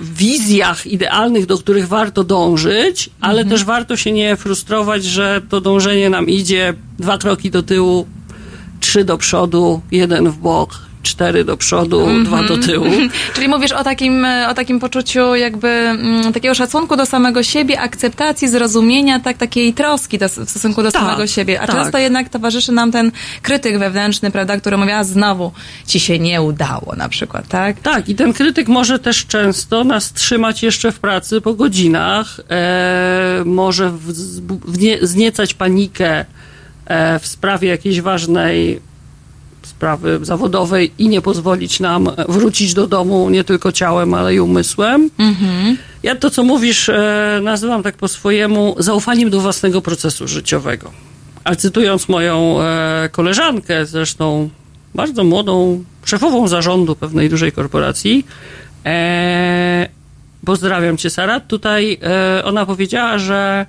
[0.00, 6.10] wizjach idealnych, do których warto dążyć, ale też warto się nie frustrować, że to dążenie
[6.10, 8.06] nam idzie dwa kroki do tyłu,
[8.80, 12.26] trzy do przodu, jeden w bok cztery do przodu, mm -hmm.
[12.26, 12.86] dwa do tyłu.
[13.34, 18.48] Czyli mówisz o takim, o takim poczuciu jakby mm, takiego szacunku do samego siebie, akceptacji,
[18.48, 21.60] zrozumienia, tak, takiej troski do, w stosunku do tak, samego siebie.
[21.60, 21.76] A tak.
[21.76, 25.52] często jednak towarzyszy nam ten krytyk wewnętrzny, prawda, który mówi, a znowu
[25.86, 27.80] ci się nie udało na przykład, tak?
[27.80, 33.42] Tak, i ten krytyk może też często nas trzymać jeszcze w pracy po godzinach, e,
[33.44, 34.12] może w,
[34.72, 36.24] w nie, zniecać panikę
[36.86, 38.80] e, w sprawie jakiejś ważnej
[39.76, 45.10] sprawy zawodowej i nie pozwolić nam wrócić do domu nie tylko ciałem, ale i umysłem.
[45.18, 45.76] Mhm.
[46.02, 50.90] Ja to, co mówisz, e, nazywam tak po swojemu zaufaniem do własnego procesu życiowego.
[51.44, 54.50] A cytując moją e, koleżankę, zresztą
[54.94, 58.26] bardzo młodą, szefową zarządu pewnej dużej korporacji,
[58.86, 59.88] e,
[60.44, 61.98] pozdrawiam cię, Sara, tutaj
[62.44, 63.66] ona powiedziała, że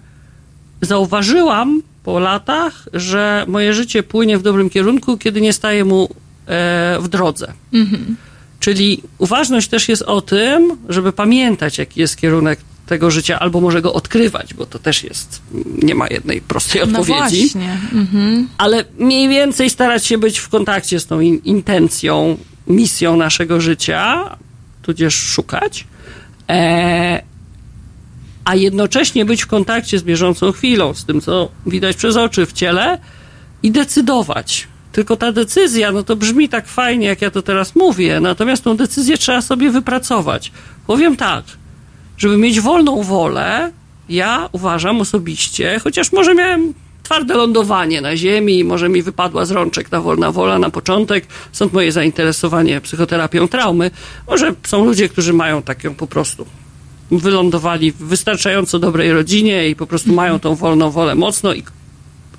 [0.82, 6.03] zauważyłam po latach, że moje życie płynie w dobrym kierunku, kiedy nie staje mu
[6.47, 7.53] e, w drodze.
[7.74, 8.16] Mhm.
[8.60, 13.82] Czyli uważność też jest o tym, żeby pamiętać, jaki jest kierunek tego życia, albo może
[13.82, 15.41] go odkrywać, bo to też jest,
[15.84, 17.41] nie ma jednej prostej no odpowiedzi.
[17.41, 17.78] Właśnie.
[17.93, 18.47] Mhm.
[18.58, 22.38] Ale mniej więcej starać się być w kontakcie z tą in, intencją,
[22.68, 24.38] misją naszego życia,
[24.82, 25.88] tudzież szukać.
[26.49, 27.34] E,
[28.45, 32.53] a jednocześnie być w kontakcie z bieżącą chwilą, z tym, co widać przez oczy w
[32.53, 32.99] ciele
[33.63, 34.67] i decydować.
[34.91, 38.77] Tylko ta decyzja, no to brzmi tak fajnie, jak ja to teraz mówię, natomiast tą
[38.77, 40.51] decyzję trzeba sobie wypracować.
[40.87, 41.45] Powiem tak,
[42.17, 43.71] żeby mieć wolną wolę,
[44.09, 46.73] ja uważam osobiście, chociaż może miałem
[47.03, 51.73] twarde lądowanie na ziemi, może mi wypadła z rączek ta wolna wola na początek, stąd
[51.73, 53.91] moje zainteresowanie psychoterapią traumy.
[54.27, 56.45] Może są ludzie, którzy mają taką po prostu
[57.12, 61.64] wylądowali w wystarczająco dobrej rodzinie i po prostu mają tą wolną wolę mocno i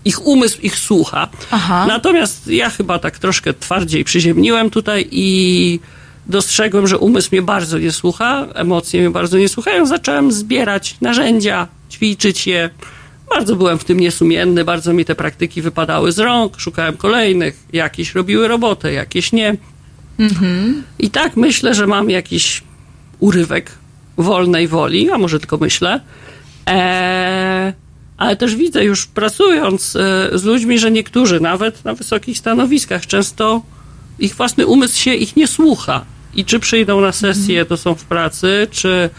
[0.04, 1.28] ich umysł ich słucha.
[1.50, 1.86] Aha.
[1.88, 5.80] Natomiast ja chyba tak troszkę twardziej przyziemniłem tutaj i
[6.26, 9.86] dostrzegłem, że umysł mnie bardzo nie słucha, emocje mnie bardzo nie słuchają.
[9.86, 12.70] Zacząłem zbierać narzędzia, ćwiczyć je.
[13.30, 18.14] Bardzo byłem w tym niesumienny, bardzo mi te praktyki wypadały z rąk, szukałem kolejnych, jakieś
[18.14, 19.56] robiły robotę, jakieś nie.
[20.18, 20.82] Mhm.
[20.98, 22.62] I tak myślę, że mam jakiś
[23.20, 23.70] urywek
[24.16, 26.00] wolnej woli, a może tylko myślę.
[26.68, 27.72] E,
[28.16, 33.62] ale też widzę już pracując e, z ludźmi, że niektórzy nawet na wysokich stanowiskach często
[34.18, 36.04] ich własny umysł się ich nie słucha.
[36.34, 39.10] I czy przyjdą na sesję, to są w pracy, czy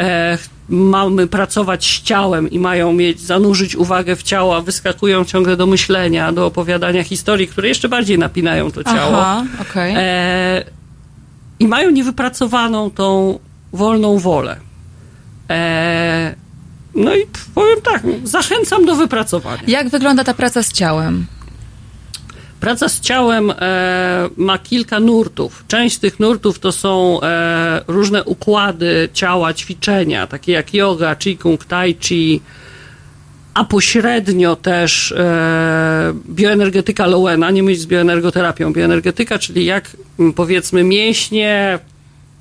[0.00, 0.38] e,
[0.68, 5.66] mamy pracować z ciałem i mają mieć, zanurzyć uwagę w ciało, a wyskakują ciągle do
[5.66, 9.18] myślenia, do opowiadania historii, które jeszcze bardziej napinają to ciało.
[9.18, 9.96] Aha, okay.
[9.96, 10.64] e,
[11.58, 13.38] I mają niewypracowaną tą
[13.72, 14.56] wolną wolę.
[15.50, 16.34] E,
[16.94, 19.62] no i powiem tak, zachęcam do wypracowania.
[19.66, 21.26] Jak wygląda ta praca z ciałem?
[22.60, 25.64] Praca z ciałem e, ma kilka nurtów.
[25.68, 31.64] Część z tych nurtów to są e, różne układy ciała, ćwiczenia, takie jak yoga, qigong,
[31.64, 32.40] tai chi,
[33.54, 38.72] a pośrednio też e, bioenergetyka Lowena, nie mylić z bioenergoterapią.
[38.72, 39.96] Bioenergetyka, czyli jak
[40.36, 41.78] powiedzmy mięśnie,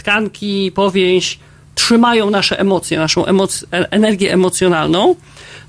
[0.01, 1.39] tkanki, powięź
[1.75, 5.15] trzymają nasze emocje, naszą emoc energię emocjonalną.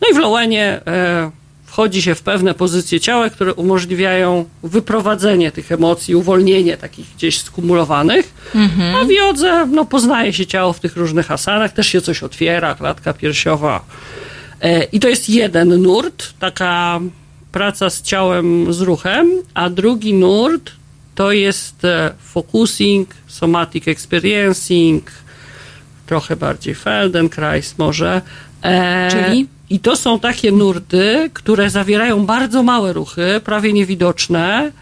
[0.01, 1.31] No i w Lowenie e,
[1.67, 8.35] wchodzi się w pewne pozycje ciała, które umożliwiają wyprowadzenie tych emocji, uwolnienie takich gdzieś skumulowanych.
[8.55, 8.97] Mhm.
[8.97, 12.75] A w jodze no, poznaje się ciało w tych różnych asanach, też się coś otwiera,
[12.75, 13.85] klatka piersiowa.
[14.61, 17.01] E, I to jest jeden nurt, taka
[17.53, 20.73] praca z ciałem, z ruchem, a drugi nurt
[21.15, 25.11] to jest e, focusing, somatic experiencing,
[26.07, 28.23] trochę bardziej Feldenkrais może.
[28.63, 29.47] E, Czyli?
[29.71, 34.73] I to są takie nurty, które zawierają bardzo małe ruchy, prawie niewidoczne,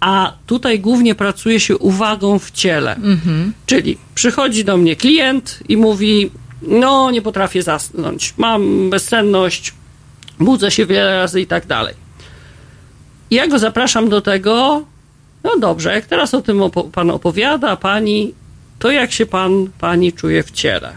[0.00, 2.94] a tutaj głównie pracuje się uwagą w ciele.
[2.96, 3.52] Mhm.
[3.66, 6.30] Czyli przychodzi do mnie klient i mówi:
[6.62, 9.74] No, nie potrafię zasnąć, mam bezsenność,
[10.38, 11.94] budzę się wiele razy i tak dalej.
[13.30, 14.84] I ja go zapraszam do tego,
[15.44, 18.34] no dobrze, jak teraz o tym opo- pan opowiada, pani,
[18.78, 20.92] to jak się pan, pani czuje w ciele?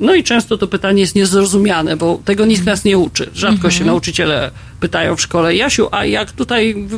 [0.00, 3.30] No i często to pytanie jest niezrozumiane, bo tego nikt nas nie uczy.
[3.34, 3.72] Rzadko mhm.
[3.72, 6.88] się nauczyciele pytają w szkole, Jasiu, a jak tutaj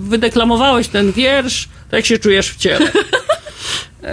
[0.00, 2.92] wydeklamowałeś ten wiersz, to jak się czujesz w ciele?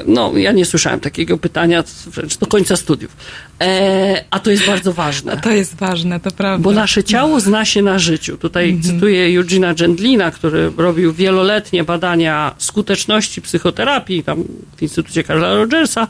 [0.08, 3.18] No, ja nie słyszałem takiego pytania wręcz do końca studiów.
[3.62, 5.38] E, a to jest bardzo ważne.
[5.38, 6.64] To jest ważne, to prawda.
[6.64, 8.38] Bo nasze ciało zna się na życiu.
[8.38, 8.94] Tutaj mhm.
[8.96, 14.44] cytuję Eugena Gendlina, który robił wieloletnie badania skuteczności psychoterapii tam
[14.78, 16.08] w Instytucie Karla Rogersa.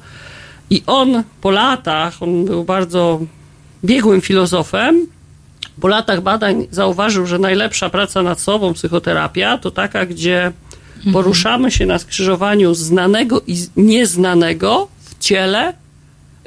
[0.70, 3.22] I on po latach, on był bardzo
[3.84, 5.08] biegłym filozofem,
[5.82, 10.52] po latach badań zauważył, że najlepsza praca nad sobą, psychoterapia, to taka, gdzie.
[11.14, 15.74] Poruszamy się na skrzyżowaniu znanego i nieznanego w ciele,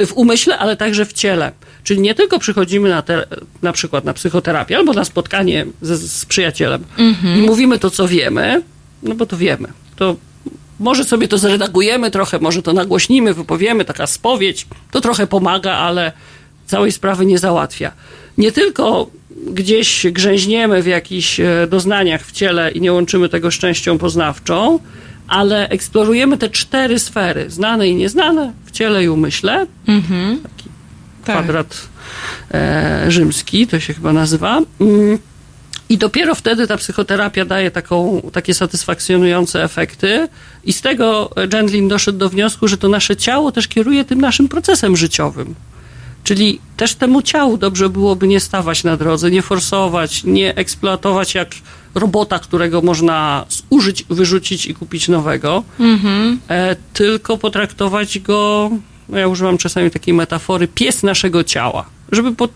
[0.07, 1.53] w umyśle, ale także w ciele.
[1.84, 3.26] Czyli nie tylko przychodzimy na, te,
[3.62, 7.38] na przykład na psychoterapię albo na spotkanie z, z przyjacielem mhm.
[7.38, 8.62] i mówimy to, co wiemy,
[9.03, 9.68] no bo to wiemy.
[9.96, 10.16] To
[10.80, 16.12] może sobie to zredagujemy trochę, może to nagłośnimy, wypowiemy, taka spowiedź, to trochę pomaga, ale
[16.66, 17.92] całej sprawy nie załatwia.
[18.38, 19.11] Nie tylko
[19.47, 24.78] gdzieś grzęźniemy w jakichś e, doznaniach w ciele i nie łączymy tego z częścią poznawczą,
[25.28, 29.66] ale eksplorujemy te cztery sfery, znane i nieznane, w ciele i umyśle.
[29.86, 30.41] Mhm.
[30.43, 30.68] Taki
[31.24, 31.36] tak.
[31.36, 31.88] kwadrat
[32.55, 34.62] e, rzymski, to się chyba nazywa.
[34.80, 35.18] Mm.
[35.88, 40.28] I dopiero wtedy ta psychoterapia daje taką, takie satysfakcjonujące efekty.
[40.64, 44.49] I z tego Gendlin doszedł do wniosku, że to nasze ciało też kieruje tym naszym
[44.49, 45.55] procesem życiowym.
[46.25, 51.49] Czyli też temu ciału dobrze byłoby nie stawać na drodze, nie forsować, nie eksploatować jak
[51.95, 56.37] robota, którego można zużyć, wyrzucić i kupić nowego, mm-hmm.
[56.49, 58.71] e, tylko potraktować go,
[59.09, 62.49] no ja używam czasami takiej metafory, pies naszego ciała, żeby po,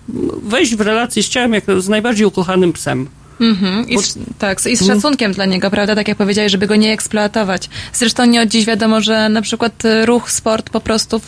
[0.43, 3.09] wejść w relację z ciałem jak z najbardziej ukochanym psem.
[3.41, 3.89] Mhm.
[3.89, 5.95] I z, tak, i z szacunkiem dla niego, prawda?
[5.95, 7.69] Tak jak powiedziałeś, żeby go nie eksploatować.
[7.93, 11.25] Zresztą nie od dziś wiadomo, że na przykład y, ruch, sport po prostu w,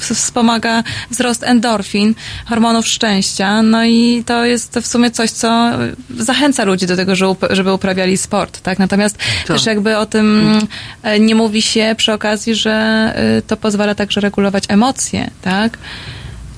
[0.00, 2.14] w, wspomaga wzrost endorfin,
[2.46, 3.62] hormonów szczęścia.
[3.62, 5.70] No i to jest w sumie coś, co
[6.18, 7.14] zachęca ludzi do tego,
[7.50, 8.78] żeby uprawiali sport, tak?
[8.78, 9.54] Natomiast to.
[9.54, 11.26] też jakby o tym mhm.
[11.26, 15.78] nie mówi się przy okazji, że y, to pozwala także regulować emocje, tak?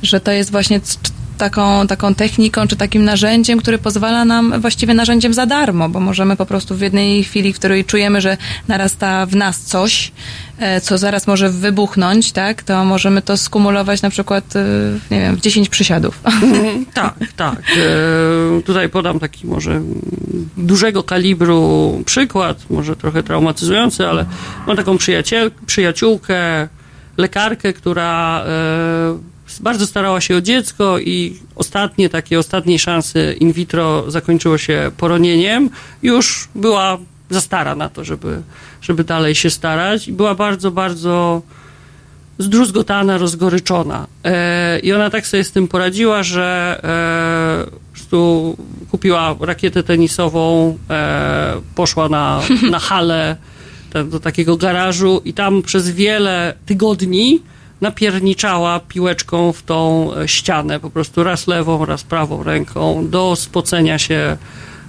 [0.02, 0.80] Że to jest właśnie
[1.36, 6.36] taką, taką techniką czy takim narzędziem, który pozwala nam właściwie narzędziem za darmo, bo możemy
[6.36, 8.36] po prostu w jednej chwili, w której czujemy, że
[8.68, 10.12] narasta w nas coś,
[10.58, 14.64] e, co zaraz może wybuchnąć, tak, to możemy to skumulować na przykład, e,
[15.10, 16.20] nie wiem, w 10 przysiadów.
[16.94, 17.58] Tak, tak.
[17.58, 19.80] E, tutaj podam taki może
[20.56, 24.26] dużego kalibru przykład, może trochę traumatyzujący, ale
[24.66, 24.96] mam taką
[25.66, 26.68] przyjaciółkę,
[27.16, 28.44] lekarkę, która
[29.62, 35.70] bardzo starała się o dziecko i ostatnie takie, ostatniej szansy in vitro zakończyło się poronieniem.
[36.02, 36.98] Już była
[37.30, 38.42] za stara na to, żeby,
[38.82, 41.42] żeby dalej się starać i była bardzo, bardzo
[42.38, 44.06] zdruzgotana, rozgoryczona.
[44.24, 46.80] E, I ona tak sobie z tym poradziła, że
[47.72, 48.56] e, prostu
[48.90, 52.40] kupiła rakietę tenisową, e, poszła na,
[52.70, 53.36] na halę
[54.10, 57.40] do takiego garażu i tam przez wiele tygodni
[57.80, 63.98] napierniczała piłeczką w tą e, ścianę, po prostu raz lewą, raz prawą ręką, do spocenia
[63.98, 64.36] się,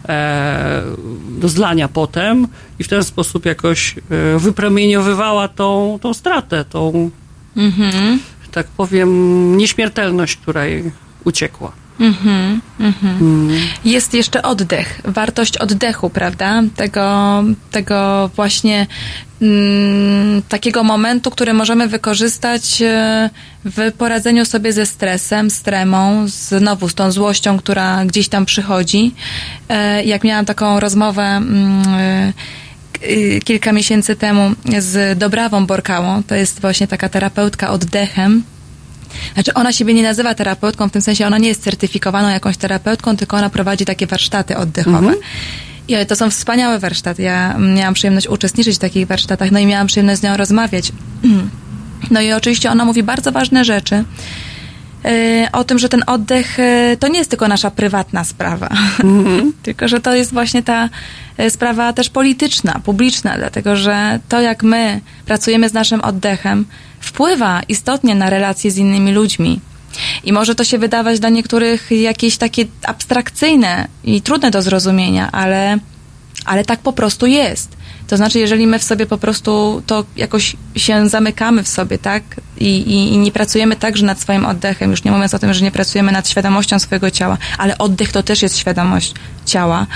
[0.09, 0.83] e,
[1.29, 2.47] do zlania potem
[2.79, 7.09] i w ten sposób jakoś e, wypromieniowywała tą, tą stratę, tą,
[7.57, 8.19] mhm.
[8.51, 10.91] tak powiem, nieśmiertelność, której
[11.23, 11.71] uciekła.
[11.99, 13.21] Mm-hmm, mm-hmm.
[13.21, 13.57] Mm.
[13.85, 16.63] Jest jeszcze oddech, wartość oddechu, prawda?
[16.75, 18.87] Tego, tego właśnie
[19.41, 23.29] mm, takiego momentu, który możemy wykorzystać e,
[23.65, 29.15] w poradzeniu sobie ze stresem, z tremą, znowu z tą złością, która gdzieś tam przychodzi.
[29.69, 31.83] E, jak miałam taką rozmowę mm,
[33.01, 38.43] e, kilka miesięcy temu z Dobrawą Borkałą, to jest właśnie taka terapeutka oddechem,
[39.33, 43.17] znaczy ona siebie nie nazywa terapeutką, w tym sensie ona nie jest certyfikowaną jakąś terapeutką,
[43.17, 44.97] tylko ona prowadzi takie warsztaty oddechowe.
[44.97, 45.15] Mhm.
[45.87, 47.21] I to są wspaniałe warsztaty.
[47.21, 50.91] Ja miałam przyjemność uczestniczyć w takich warsztatach, no i miałam przyjemność z nią rozmawiać.
[52.11, 54.03] No i oczywiście ona mówi bardzo ważne rzeczy.
[55.05, 59.51] Y, o tym, że ten oddech y, to nie jest tylko nasza prywatna sprawa, mm-hmm.
[59.63, 60.89] tylko że to jest właśnie ta
[61.39, 66.65] y, sprawa też polityczna, publiczna, dlatego że to, jak my pracujemy z naszym oddechem,
[66.99, 69.59] wpływa istotnie na relacje z innymi ludźmi.
[70.23, 75.77] I może to się wydawać dla niektórych jakieś takie abstrakcyjne i trudne do zrozumienia, ale,
[76.45, 77.76] ale tak po prostu jest.
[78.07, 82.23] To znaczy, jeżeli my w sobie po prostu to jakoś się zamykamy w sobie, tak?
[82.59, 85.63] I, i, i nie pracujemy także nad swoim oddechem, już nie mówiąc o tym, że
[85.63, 89.13] nie pracujemy nad świadomością swojego ciała, ale oddech to też jest świadomość
[89.45, 89.87] ciała,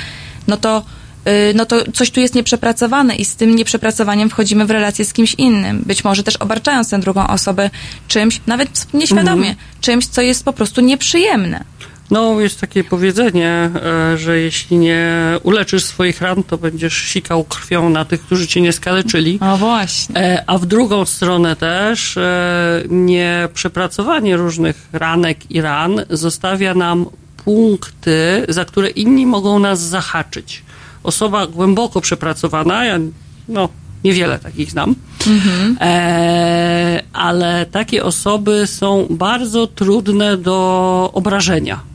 [0.47, 0.83] no to
[1.27, 5.13] Y, no to coś tu jest nieprzepracowane i z tym nieprzepracowaniem wchodzimy w relację z
[5.13, 5.83] kimś innym.
[5.85, 7.69] Być może też obarczając tę drugą osobę
[8.07, 9.55] czymś, nawet nieświadomie, mhm.
[9.81, 11.63] czymś, co jest po prostu nieprzyjemne.
[12.11, 15.09] No, jest takie powiedzenie, e, że jeśli nie
[15.43, 19.39] uleczysz swoich ran, to będziesz sikał krwią na tych, którzy cię nie skaleczyli.
[19.41, 20.17] O właśnie.
[20.17, 27.05] E, a w drugą stronę też e, nieprzepracowanie różnych ranek i ran zostawia nam
[27.45, 30.63] punkty, za które inni mogą nas zahaczyć
[31.03, 32.99] osoba głęboko przepracowana, ja
[33.47, 33.69] no,
[34.03, 34.95] niewiele takich znam,
[35.27, 35.77] mhm.
[35.81, 41.90] e, ale takie osoby są bardzo trudne do obrażenia.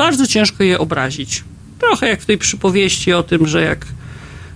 [0.00, 1.44] Bardzo ciężko je obrazić.
[1.78, 3.86] Trochę jak w tej przypowieści o tym, że jak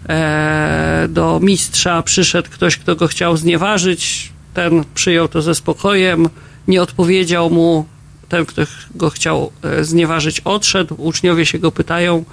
[0.08, 4.32] e, do mistrza przyszedł ktoś, kto go chciał znieważyć.
[4.54, 6.28] Ten przyjął to ze spokojem,
[6.68, 7.86] nie odpowiedział mu.
[8.28, 8.62] Ten, kto
[8.94, 10.94] go chciał e, znieważyć, odszedł.
[10.98, 12.24] Uczniowie się go pytają,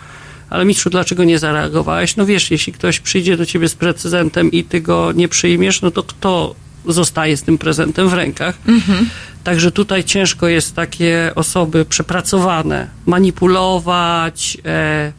[0.49, 2.15] ale mistrzu, dlaczego nie zareagowałeś?
[2.15, 5.91] No wiesz, jeśli ktoś przyjdzie do ciebie z prezentem i ty go nie przyjmiesz, no
[5.91, 6.55] to kto
[6.86, 8.58] zostaje z tym prezentem w rękach?
[8.68, 9.10] Mhm.
[9.44, 15.12] Także tutaj ciężko jest takie osoby przepracowane manipulować, e,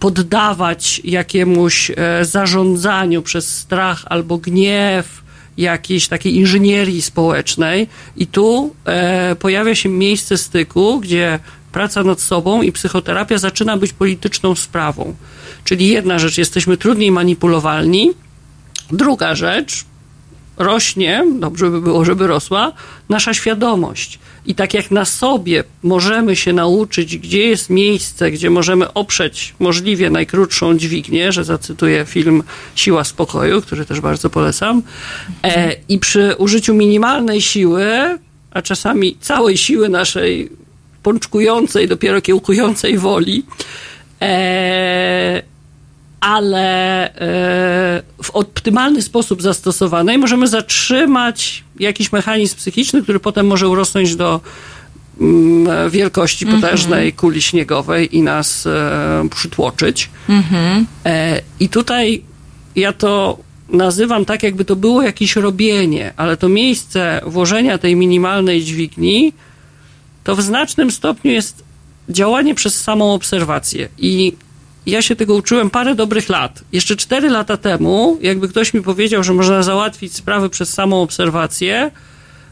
[0.00, 5.22] poddawać jakiemuś e, zarządzaniu przez strach albo gniew,
[5.56, 7.88] jakiejś takiej inżynierii społecznej.
[8.16, 11.38] I tu e, pojawia się miejsce styku, gdzie
[11.72, 15.14] praca nad sobą i psychoterapia zaczyna być polityczną sprawą.
[15.64, 18.10] Czyli jedna rzecz, jesteśmy trudniej manipulowalni.
[18.90, 19.84] Druga rzecz,
[20.56, 22.72] rośnie, dobrze by było, żeby rosła,
[23.08, 24.18] nasza świadomość.
[24.46, 30.10] I tak jak na sobie możemy się nauczyć, gdzie jest miejsce, gdzie możemy oprzeć możliwie
[30.10, 32.42] najkrótszą dźwignię, że zacytuję film
[32.74, 34.82] Siła Spokoju, który też bardzo polecam,
[35.42, 37.86] e, i przy użyciu minimalnej siły,
[38.50, 40.50] a czasami całej siły naszej
[41.02, 43.42] pączkującej, dopiero kiełkującej woli,
[44.22, 45.42] e,
[46.20, 54.16] ale e, w optymalny sposób zastosowanej możemy zatrzymać jakiś mechanizm psychiczny, który potem może urosnąć
[54.16, 54.40] do
[55.20, 56.62] mm, wielkości mhm.
[56.62, 60.10] potężnej kuli śniegowej i nas e, przytłoczyć.
[60.28, 60.86] Mhm.
[61.04, 62.22] E, I tutaj
[62.76, 63.38] ja to
[63.68, 69.32] nazywam tak, jakby to było jakieś robienie, ale to miejsce włożenia tej minimalnej dźwigni
[70.24, 71.64] to w znacznym stopniu jest
[72.08, 73.88] działanie przez samą obserwację.
[73.98, 74.32] I
[74.86, 76.64] ja się tego uczyłem parę dobrych lat.
[76.72, 81.90] Jeszcze cztery lata temu, jakby ktoś mi powiedział, że można załatwić sprawy przez samą obserwację,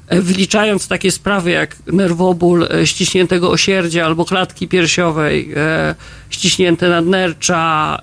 [0.09, 5.94] e, wliczając takie sprawy jak nerwoból e, ściśniętego osierdzia albo klatki piersiowej, e,
[6.31, 8.02] ściśnięte nadnercza,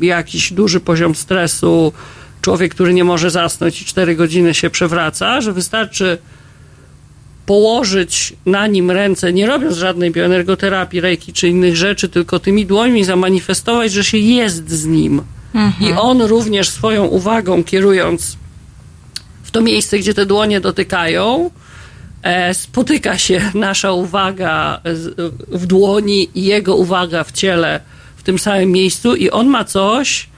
[0.00, 1.92] jakiś duży poziom stresu,
[2.42, 6.18] człowiek, który nie może zasnąć i cztery godziny się przewraca, że wystarczy
[7.46, 13.04] położyć na nim ręce, nie robiąc żadnej bioenergoterapii, rejki czy innych rzeczy, tylko tymi dłońmi
[13.04, 15.22] zamanifestować, że się jest z nim.
[15.54, 15.90] Mhm.
[15.90, 18.36] I on również swoją uwagą kierując
[19.42, 21.50] w to miejsce, gdzie te dłonie dotykają,
[22.22, 24.80] e, spotyka się nasza uwaga
[25.48, 27.80] w dłoni i jego uwaga w ciele
[28.16, 30.28] w tym samym miejscu i on ma coś,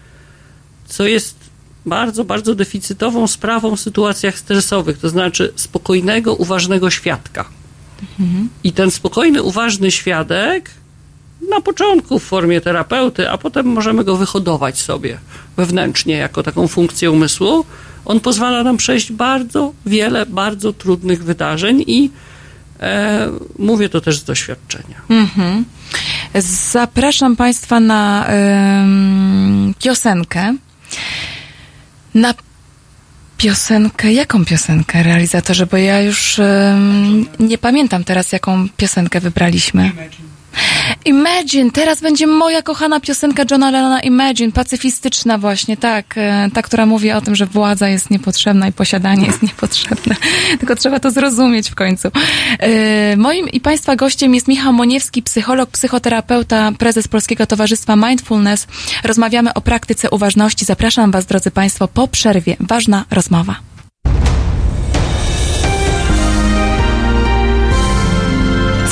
[0.86, 1.47] co jest
[1.86, 7.44] bardzo, bardzo deficytową sprawą w sytuacjach stresowych, to znaczy spokojnego, uważnego świadka.
[8.20, 8.48] Mhm.
[8.64, 10.70] I ten spokojny, uważny świadek
[11.50, 15.18] na początku w formie terapeuty, a potem możemy go wyhodować sobie
[15.56, 17.64] wewnętrznie jako taką funkcję umysłu.
[18.04, 22.10] On pozwala nam przejść bardzo wiele bardzo trudnych wydarzeń i
[22.80, 23.28] e,
[23.58, 25.00] mówię to też z doświadczenia.
[25.08, 25.64] Mhm.
[26.72, 28.26] Zapraszam Państwa na
[29.70, 30.54] y, piosenkę
[32.14, 32.34] na
[33.38, 34.12] piosenkę.
[34.12, 35.66] Jaką piosenkę, realizatorze?
[35.66, 39.82] Bo ja już um, nie pamiętam teraz, jaką piosenkę wybraliśmy.
[39.94, 40.27] Imagine.
[41.04, 46.86] Imagine, teraz będzie moja kochana piosenka Johna Lennona Imagine, pacyfistyczna właśnie, tak, e, ta, która
[46.86, 50.16] mówi o tym, że władza jest niepotrzebna i posiadanie jest niepotrzebne,
[50.58, 52.08] tylko trzeba to zrozumieć w końcu.
[52.58, 58.66] E, moim i Państwa gościem jest Michał Moniewski, psycholog, psychoterapeuta, prezes Polskiego Towarzystwa Mindfulness.
[59.04, 60.64] Rozmawiamy o praktyce uważności.
[60.64, 62.56] Zapraszam Was, drodzy Państwo, po przerwie.
[62.60, 63.77] Ważna rozmowa.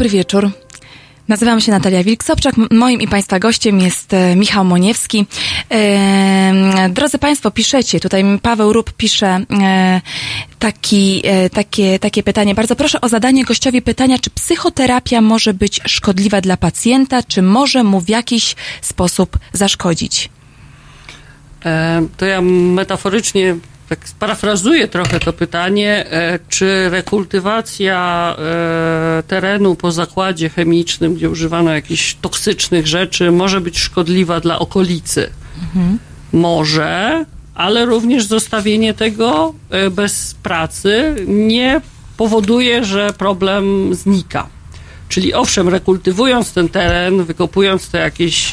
[0.00, 0.50] Dobry wieczór.
[1.28, 2.52] Nazywam się Natalia Wilk-Sobczak.
[2.70, 5.26] Moim i Państwa gościem jest e, Michał Moniewski.
[5.70, 10.00] E, drodzy Państwo, piszecie, tutaj Paweł Rób pisze e,
[10.58, 11.22] taki,
[11.52, 12.54] takie, takie pytanie.
[12.54, 17.84] Bardzo proszę o zadanie gościowi pytania, czy psychoterapia może być szkodliwa dla pacjenta, czy może
[17.84, 20.30] mu w jakiś sposób zaszkodzić?
[22.16, 23.56] To ja metaforycznie
[23.90, 31.70] tak sparafrazuję trochę to pytanie, e, czy rekultywacja e, terenu po zakładzie chemicznym, gdzie używano
[31.70, 35.30] jakichś toksycznych rzeczy, może być szkodliwa dla okolicy?
[36.32, 41.80] Może, ale również zostawienie tego e, bez pracy nie
[42.16, 44.46] powoduje, że problem znika.
[45.08, 48.52] Czyli owszem, rekultywując ten teren, wykopując te jakieś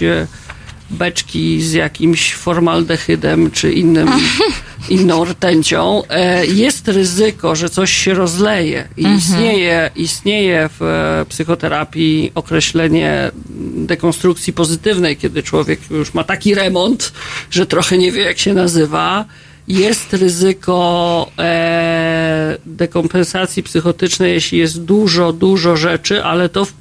[0.89, 4.09] beczki z jakimś formaldehydem czy innym,
[4.89, 8.87] inną rtęcią, e, jest ryzyko, że coś się rozleje.
[8.97, 13.31] I istnieje, istnieje w e, psychoterapii określenie
[13.75, 17.11] dekonstrukcji pozytywnej, kiedy człowiek już ma taki remont,
[17.51, 19.25] że trochę nie wie, jak się nazywa.
[19.67, 26.73] Jest ryzyko e, dekompensacji psychotycznej, jeśli jest dużo, dużo rzeczy, ale to w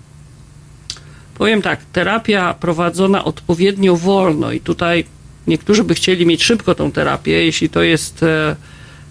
[1.38, 5.04] Powiem tak, terapia prowadzona odpowiednio wolno i tutaj
[5.46, 8.56] niektórzy by chcieli mieć szybko tą terapię, jeśli to jest, e,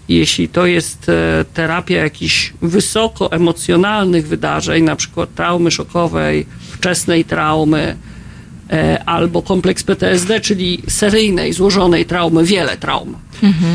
[0.08, 7.96] jeśli to jest e, terapia jakichś wysoko emocjonalnych wydarzeń, na przykład traumy szokowej, wczesnej traumy,
[8.70, 13.16] e, albo kompleks PTSD, czyli seryjnej, złożonej traumy, wiele traum.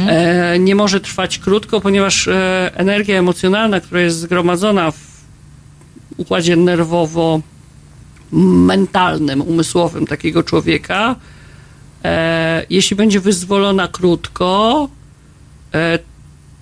[0.08, 2.30] E, nie może trwać krótko, ponieważ
[2.74, 4.98] energia emocjonalna, która jest zgromadzona w
[6.18, 7.42] układzie nerwowo
[8.32, 11.16] mentalnym, umysłowym takiego człowieka,
[12.04, 14.90] e, jeśli będzie wyzwolona krótko,
[15.74, 16.00] e,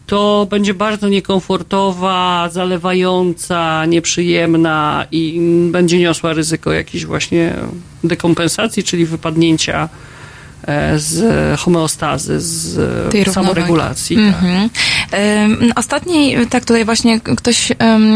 [0.05, 5.41] to będzie bardzo niekomfortowa, zalewająca, nieprzyjemna i
[5.71, 7.55] będzie niosła ryzyko jakiejś właśnie
[8.03, 9.89] dekompensacji, czyli wypadnięcia
[10.97, 14.15] z homeostazy, z Tej e, samoregulacji.
[14.15, 14.25] Tak.
[14.25, 14.69] Mhm.
[15.63, 17.71] Ym, Ostatniej, tak tutaj właśnie ktoś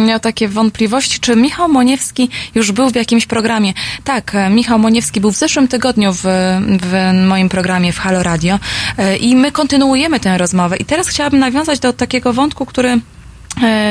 [0.07, 3.73] miał takie wątpliwości, czy Michał Moniewski już był w jakimś programie.
[4.03, 6.23] Tak, e, Michał Moniewski był w zeszłym tygodniu w,
[6.81, 8.59] w moim programie w Halo Radio
[8.97, 10.77] e, i my kontynuujemy tę rozmowę.
[10.77, 12.99] I teraz chciałabym nawiązać do takiego wątku, który e,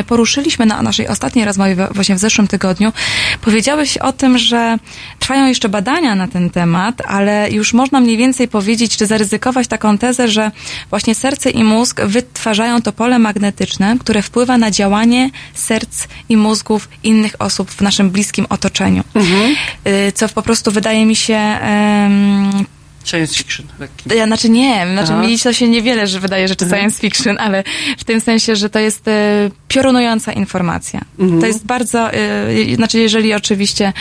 [0.07, 2.93] poruszyliśmy na naszej ostatniej rozmowie właśnie w zeszłym tygodniu.
[3.41, 4.77] Powiedziałeś o tym, że
[5.19, 9.99] trwają jeszcze badania na ten temat, ale już można mniej więcej powiedzieć, czy zaryzykować taką
[9.99, 10.51] tezę, że
[10.91, 16.89] właśnie serce i mózg wytwarzają to pole magnetyczne, które wpływa na działanie serc i mózgów
[17.03, 19.05] innych osób w naszym bliskim otoczeniu.
[19.87, 22.65] Y, Co po prostu wydaje mi się em,
[23.05, 23.67] Science fiction.
[23.79, 24.19] Taki.
[24.19, 25.23] ja, znaczy nie, znaczy Aha.
[25.23, 27.65] mi to się niewiele że wydaje rzeczy science fiction, ale
[27.99, 31.01] w tym sensie, że to jest e, piorunująca informacja.
[31.41, 33.93] To jest bardzo, e, znaczy jeżeli oczywiście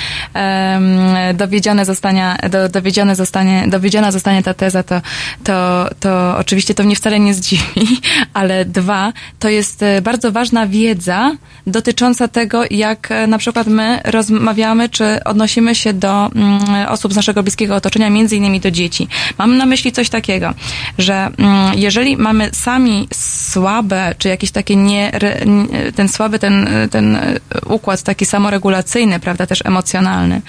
[1.33, 5.01] dowiedzione zostanie, do, zostanie, dowiedziona zostanie ta teza, to,
[5.43, 8.01] to, to oczywiście to mnie wcale nie zdziwi,
[8.33, 11.31] ale dwa, to jest e, bardzo ważna wiedza
[11.67, 17.15] dotycząca tego, jak e, na przykład my rozmawiamy, czy odnosimy się do mm, osób z
[17.15, 19.07] naszego bliskiego otoczenia, między innymi do dzieci.
[19.37, 20.53] Mam na myśli coś takiego,
[20.97, 25.11] że mm, jeżeli mamy sami słabe, czy jakieś takie nie,
[25.45, 25.60] nie-
[25.95, 30.41] ten słaby, ten, ten e, układ taki samoregulacyjny, prawda, też emocjonalny,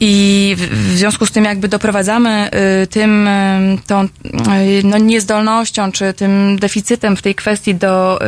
[0.00, 2.50] i w, związku z tym jakby doprowadzamy
[2.82, 4.08] y, tym, y, tą y,
[4.84, 8.18] no, niezdolnością, czy tym deficytem w tej kwestii do,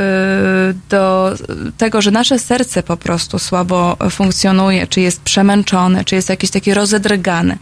[0.88, 1.34] do
[1.78, 6.74] tego, że nasze serce po prostu słabo funkcjonuje, czy jest przemęczone, czy jest jakieś takie
[6.74, 7.58] rozedrgane.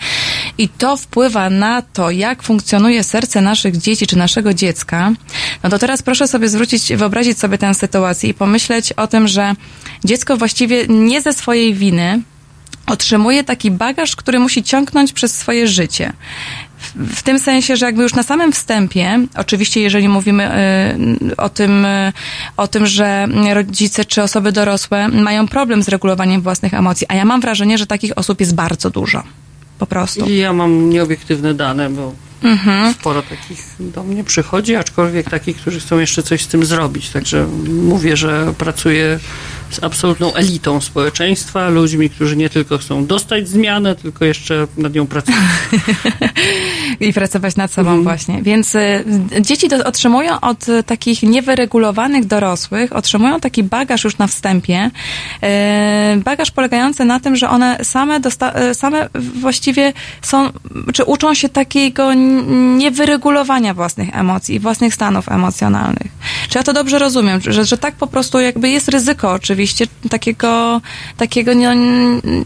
[0.58, 5.12] I to wpływa na to, jak funkcjonuje serce naszych dzieci, czy naszego dziecka.
[5.62, 9.54] No to teraz proszę sobie zwrócić, wyobrazić sobie tę sytuację i pomyśleć o tym, że
[10.04, 12.22] dziecko właściwie nie ze swojej winy,
[12.86, 16.12] otrzymuje taki bagaż, który musi ciągnąć przez swoje życie.
[16.78, 20.50] W, w tym sensie, że jakby już na samym wstępie, oczywiście jeżeli mówimy
[21.30, 22.12] y, o tym, y,
[22.56, 27.24] o tym, że rodzice czy osoby dorosłe mają problem z regulowaniem własnych emocji, a ja
[27.24, 29.22] mam wrażenie, że takich osób jest bardzo dużo.
[29.78, 30.26] Po prostu.
[30.26, 32.12] I ja mam nieobiektywne dane, bo
[32.42, 32.94] Mhm.
[32.94, 37.10] sporo takich do mnie przychodzi, aczkolwiek takich, którzy chcą jeszcze coś z tym zrobić.
[37.10, 37.46] Także
[37.82, 39.18] mówię, że pracuję
[39.70, 45.06] z absolutną elitą społeczeństwa, ludźmi, którzy nie tylko chcą dostać zmianę, tylko jeszcze nad nią
[45.06, 45.38] pracują.
[47.00, 48.42] I pracować nad sobą właśnie.
[48.42, 49.04] Więc y,
[49.40, 54.90] dzieci do, otrzymują od y, takich niewyregulowanych dorosłych, otrzymują taki bagaż już na wstępie.
[56.16, 60.50] Y, bagaż polegający na tym, że one same, dosta- y, same właściwie są,
[60.94, 62.14] czy uczą się takiego
[62.76, 66.12] niewyregulowania własnych emocji własnych stanów emocjonalnych.
[66.48, 70.80] Czy ja to dobrze rozumiem, że, że tak po prostu jakby jest ryzyko oczywiście takiego,
[71.16, 71.76] takiego nie,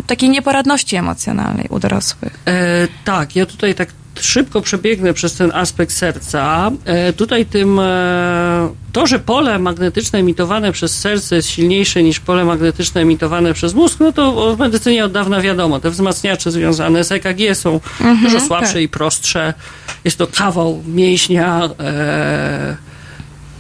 [0.07, 2.39] takiej nieporadności emocjonalnej u dorosłych.
[2.47, 3.89] E, tak, ja tutaj tak
[4.21, 6.71] szybko przebiegnę przez ten aspekt serca.
[6.85, 12.45] E, tutaj tym, e, to, że pole magnetyczne emitowane przez serce jest silniejsze niż pole
[12.45, 15.81] magnetyczne emitowane przez mózg, no to w medycynie od dawna wiadomo.
[15.81, 17.81] Te wzmacniacze związane z EKG są
[18.23, 18.83] dużo słabsze tak.
[18.83, 19.55] i prostsze.
[20.05, 22.90] Jest to kawał mięśnia, e,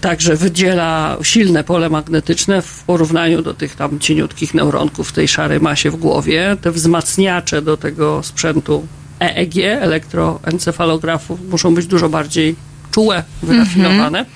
[0.00, 5.60] Także wydziela silne pole magnetyczne w porównaniu do tych tam cieniutkich neuronków w tej szarej
[5.60, 6.56] masie w głowie.
[6.60, 8.86] Te wzmacniacze do tego sprzętu
[9.20, 12.56] EEG, elektroencefalografów, muszą być dużo bardziej
[12.90, 14.26] czułe, wyrafinowane.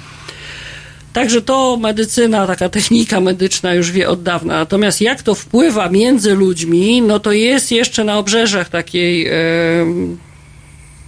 [1.13, 4.55] Także to medycyna, taka technika medyczna już wie od dawna.
[4.55, 10.19] Natomiast jak to wpływa między ludźmi, no to jest jeszcze na obrzeżach takiej em,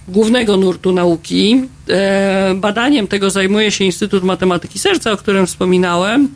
[0.07, 1.61] głównego nurtu nauki.
[1.89, 6.29] E, badaniem tego zajmuje się Instytut Matematyki Serca, o którym wspominałem.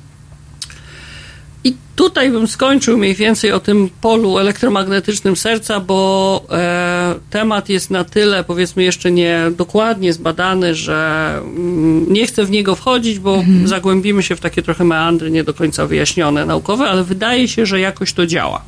[1.64, 7.90] I tutaj bym skończył mniej więcej o tym polu elektromagnetycznym serca, bo e, temat jest
[7.90, 13.44] na tyle, powiedzmy, jeszcze nie dokładnie zbadany, że mm, nie chcę w niego wchodzić, bo
[13.66, 17.80] zagłębimy się w takie trochę meandry nie do końca wyjaśnione naukowe, ale wydaje się, że
[17.80, 18.62] jakoś to działa.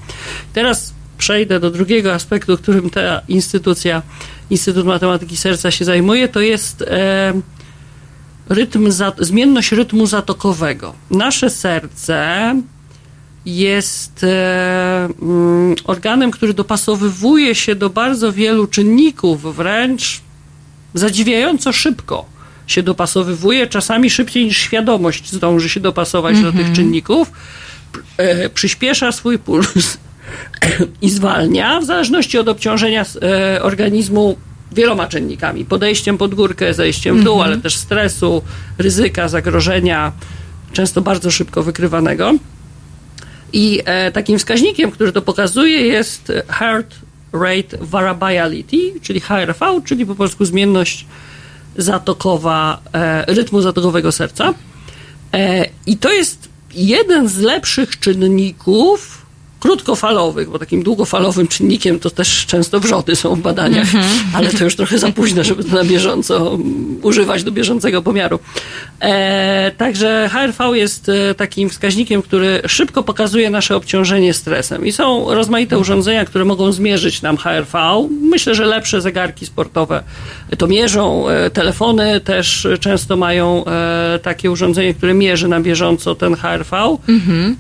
[0.54, 0.94] Teraz
[1.24, 4.02] przejdę do drugiego aspektu, którym ta instytucja,
[4.50, 7.34] Instytut Matematyki Serca się zajmuje, to jest e,
[8.50, 10.94] rytm, za, zmienność rytmu zatokowego.
[11.12, 12.20] Nasze serce
[13.46, 20.22] jest e, mm, organem, który dopasowywuje się do bardzo wielu czynników, wręcz
[20.94, 22.26] zadziwiająco szybko
[22.68, 27.32] się dopasowywuje, czasami szybciej niż świadomość zdąży się dopasować do tych czynników,
[28.18, 29.98] e, przyspiesza swój puls
[31.02, 34.38] i zwalnia w zależności od obciążenia e, organizmu
[34.72, 35.66] wieloma czynnikami.
[35.66, 38.42] Podejściem pod górkę, zejściem w dół, ale też stresu,
[38.78, 40.12] ryzyka, zagrożenia,
[40.74, 42.34] często bardzo szybko wykrywanego.
[43.54, 46.96] I e, takim wskaźnikiem, który to pokazuje, jest Heart
[47.34, 51.06] Rate Variability, czyli HRV, czyli po polsku zmienność
[51.78, 54.54] zatokowa, e, rytmu zatokowego serca.
[55.34, 59.23] E, I to jest jeden z lepszych czynników
[59.64, 63.88] krótkofalowych, bo takim długofalowym czynnikiem to też często wrzody są w badaniach,
[64.34, 68.40] ale to już trochę za późno, żeby to na bieżąco mm, używać do bieżącego pomiaru.
[69.00, 75.34] E, także HRV jest e, takim wskaźnikiem, który szybko pokazuje nasze obciążenie stresem i są
[75.34, 77.80] rozmaite urządzenia, które mogą zmierzyć nam HRV.
[78.22, 80.04] Myślę, że lepsze zegarki sportowe
[80.58, 86.36] to mierzą, e, telefony też często mają e, takie urządzenie, które mierzy na bieżąco ten
[86.36, 86.98] HRV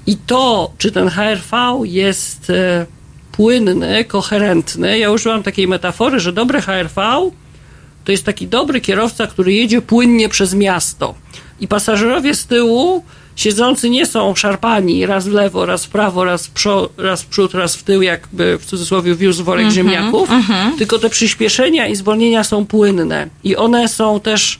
[0.07, 1.57] i to, czy ten HRV
[1.93, 2.85] jest e,
[3.31, 4.99] płynny, koherentny.
[4.99, 7.31] Ja użyłam takiej metafory, że dobre HRV
[8.05, 11.15] to jest taki dobry kierowca, który jedzie płynnie przez miasto.
[11.59, 13.03] I pasażerowie z tyłu
[13.35, 16.53] siedzący nie są szarpani raz w lewo, raz w prawo, raz w,
[16.97, 20.29] raz w przód, raz w tył, jakby w cudzysłowie wiózł worek ziemniaków,
[20.77, 23.27] tylko te przyspieszenia i zwolnienia są płynne.
[23.43, 24.59] I one są też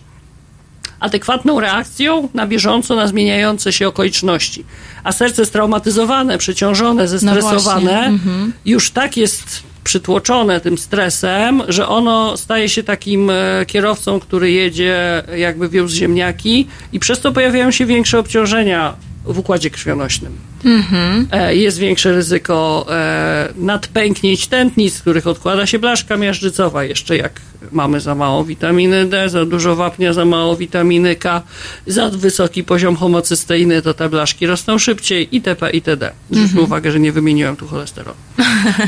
[1.03, 4.65] adekwatną reakcją na bieżąco na zmieniające się okoliczności.
[5.03, 8.11] A serce straumatyzowane, przeciążone, zestresowane,
[8.65, 15.23] już tak jest przytłoczone tym stresem, że ono staje się takim e, kierowcą, który jedzie
[15.37, 18.93] jakby wiózł ziemniaki i przez to pojawiają się większe obciążenia
[19.25, 20.52] w układzie krwionośnym.
[21.31, 26.83] E, Jest większe ryzyko e, nadpęknięć tętnic, z których odkłada się blaszka miażdżycowa.
[26.83, 27.31] Jeszcze jak
[27.71, 31.41] mamy za mało witaminy D, za dużo wapnia, za mało witaminy K,
[31.87, 35.69] za wysoki poziom homocysteiny, to te blaszki rosną szybciej itp.
[35.71, 36.11] itd.
[36.31, 38.15] Zwróćmy uwagę, że nie wymieniłem tu cholesterolu.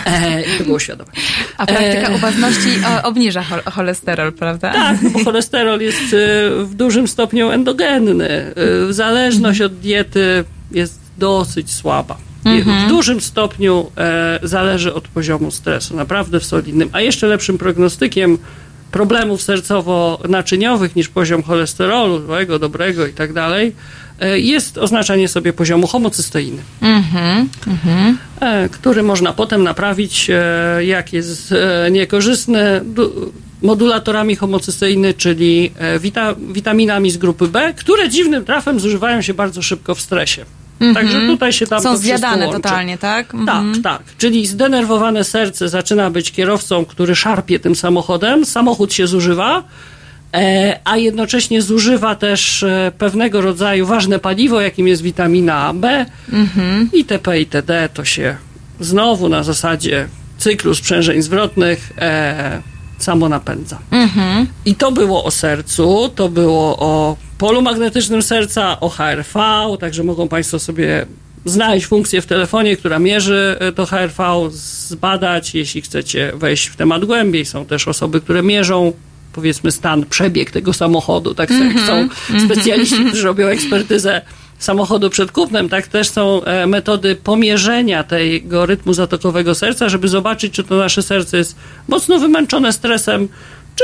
[0.05, 1.11] E, i to było świadome.
[1.57, 2.69] A praktyka E, uważności
[3.03, 4.73] obniża chol- cholesterol, prawda?
[4.73, 8.53] tak, bo cholesterol jest y, w dużym stopniu endogenny.
[8.89, 12.17] Y, Zależność od diety jest dosyć słaba.
[12.45, 16.89] I W dużym stopniu e, zależy od poziomu stresu, naprawdę w solidnym.
[16.91, 18.37] A jeszcze lepszym prognostykiem
[18.91, 23.75] problemów sercowo-naczyniowych niż poziom cholesterolu, złego, dobrego i tak dalej,
[24.19, 26.61] e, jest oznaczanie sobie poziomu homocysteiny
[28.39, 31.53] e, który można potem naprawić, e, jak jest
[31.91, 32.81] niekorzystny,
[33.65, 39.61] modulatorami homocysteiny, czyli e, wita, witaminami z grupy B, które dziwnym trafem zużywają się bardzo
[39.61, 40.45] szybko w stresie.
[40.93, 43.27] Także tutaj się tam Są zjadane totalnie, tak?
[43.27, 43.81] Tak, Mhm.
[43.81, 44.01] tak.
[44.17, 49.63] Czyli zdenerwowane serce zaczyna być kierowcą, który szarpie tym samochodem, samochód się zużywa,
[50.33, 56.05] e, a jednocześnie zużywa też e, pewnego rodzaju ważne paliwo, jakim jest witamina B
[56.93, 57.39] itp.
[57.39, 57.89] itd.
[57.93, 58.35] To się
[58.79, 62.61] znowu na zasadzie cyklu sprzężeń zwrotnych e,
[62.97, 63.79] samo napędza.
[64.65, 69.39] I to było o sercu, to było o polu magnetycznym serca, o HRV,
[69.79, 71.05] także mogą Państwo sobie
[71.45, 77.05] znaleźć funkcję w telefonie, która mierzy e, to HRV, zbadać, jeśli chcecie wejść w temat
[77.05, 77.45] głębiej.
[77.45, 78.93] Są też osoby, które mierzą
[79.33, 82.07] powiedzmy stan, przebieg tego samochodu, tak jak chcą
[82.45, 84.21] specjaliści, którzy robią ekspertyzę
[84.59, 90.53] samochodu przed kupnem, tak też są e, metody pomierzenia tego rytmu zatokowego serca, żeby zobaczyć,
[90.53, 91.55] czy to nasze serce jest
[91.87, 93.27] mocno wymęczone stresem,
[93.75, 93.83] czy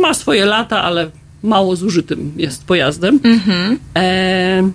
[0.00, 1.10] ma swoje lata, ale
[1.42, 3.20] mało zużytym jest pojazdem.
[3.96, 4.70] E,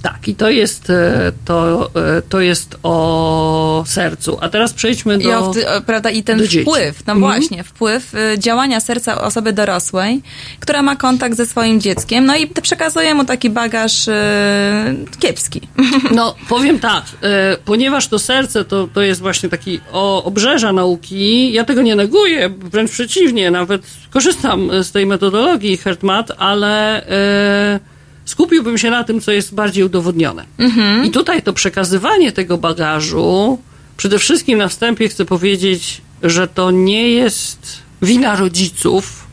[0.00, 4.38] tak, i to jest, e, to, e, to jest o sercu.
[4.40, 5.28] A teraz przejdźmy do...
[5.28, 5.52] I, o,
[5.86, 7.20] prawda, I ten wpływ, no Mhm.
[7.20, 10.22] właśnie, wpływ y, działania serca osoby dorosłej,
[10.60, 14.12] która ma kontakt ze swoim dzieckiem, no i przekazuje mu taki bagaż y,
[15.18, 15.60] kiepski.
[16.14, 21.52] No, powiem tak, e, ponieważ to serce to, to jest właśnie taki o, obrzeża nauki,
[21.52, 27.02] ja tego nie neguję, wręcz przeciwnie, nawet korzystam z tej metodologii HeartMath, ale
[28.30, 30.44] skupiłbym się na tym, co jest bardziej udowodnione.
[31.04, 33.58] I tutaj to przekazywanie tego bagażu,
[33.96, 39.26] przede wszystkim na wstępie chcę powiedzieć, że to nie jest wina rodziców,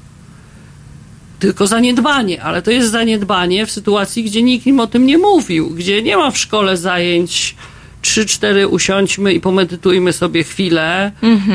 [1.39, 5.69] tylko zaniedbanie, ale to jest zaniedbanie w sytuacji, gdzie nikt im o tym nie mówił,
[5.69, 7.55] gdzie nie ma w szkole zajęć
[8.01, 11.11] 3-4 usiądźmy i pomedytujmy sobie chwilę,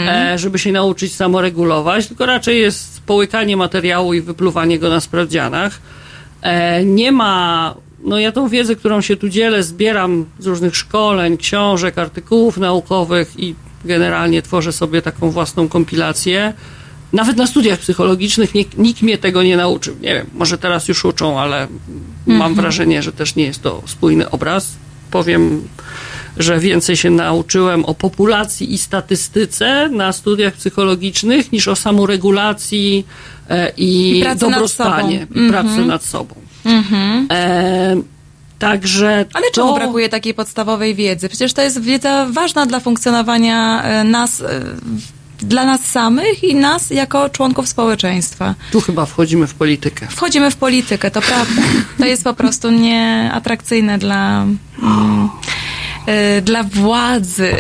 [0.09, 5.81] e, żeby się nauczyć samoregulować, tylko raczej jest połykanie materiału i wypluwanie go na sprawdzianach.
[6.43, 7.75] E, nie ma,
[8.05, 13.41] no ja tą wiedzę, którą się tu dzielę, zbieram z różnych szkoleń, książek, artykułów naukowych
[13.41, 13.55] i
[13.85, 16.53] generalnie tworzę sobie taką własną kompilację.
[17.13, 19.97] Nawet na studiach psychologicznych nikt, nikt mnie tego nie nauczył.
[20.01, 21.69] Nie wiem, może teraz już uczą, ale
[22.27, 24.73] mam wrażenie, że też nie jest to spójny obraz.
[25.11, 25.69] Powiem,
[26.37, 33.07] że więcej się nauczyłem o populacji i statystyce na studiach psychologicznych niż o samoregulacji
[33.77, 35.41] i, I pracy nad dobrostanie sobą.
[35.41, 36.35] i pracy nad sobą.
[37.31, 37.97] E,
[38.59, 39.53] także Ale to...
[39.55, 41.29] czemu brakuje takiej podstawowej wiedzy?
[41.29, 44.61] Przecież to jest wiedza ważna dla funkcjonowania e, nas, e,
[45.39, 48.55] dla nas samych i nas jako członków społeczeństwa.
[48.71, 50.07] Tu chyba wchodzimy w politykę.
[50.11, 51.63] Wchodzimy w politykę, to prawda.
[51.99, 55.29] To jest po prostu nieatrakcyjne dla, mm, e,
[56.43, 57.53] dla władzy.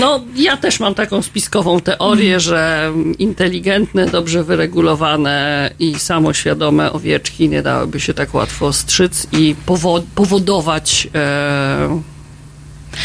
[0.00, 7.62] No, ja też mam taką spiskową teorię, że inteligentne, dobrze wyregulowane i samoświadome owieczki nie
[7.62, 11.08] dałyby się tak łatwo strzyc i powo- powodować.
[11.14, 12.00] E,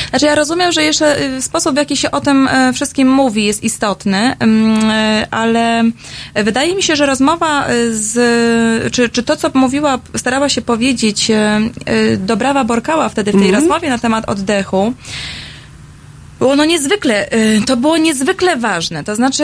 [0.09, 3.45] Znaczy ja rozumiem, że jeszcze y, sposób, w jaki się o tym e, wszystkim mówi
[3.45, 5.83] jest istotny, ym, e, ale
[6.35, 11.31] wydaje mi się, że rozmowa y, z, czy, czy to, co mówiła, starała się powiedzieć
[11.31, 14.93] e, e, Dobrawa Borkała wtedy w tej rozmowie na temat oddechu,
[16.39, 19.03] było no niezwykle, y, to było niezwykle ważne.
[19.03, 19.43] To znaczy,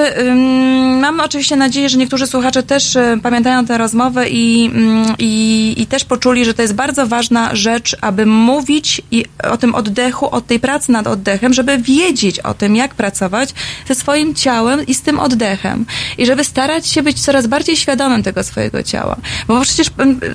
[1.01, 5.87] mam oczywiście nadzieję, że niektórzy słuchacze też y, pamiętają tę rozmowę i, ym, i, i
[5.87, 10.41] też poczuli, że to jest bardzo ważna rzecz, aby mówić i o tym oddechu, o
[10.41, 13.53] tej pracy nad oddechem, żeby wiedzieć o tym, jak pracować
[13.87, 15.85] ze swoim ciałem i z tym oddechem.
[16.17, 19.15] I żeby starać się być coraz bardziej świadomym tego swojego ciała.
[19.47, 19.87] Bo przecież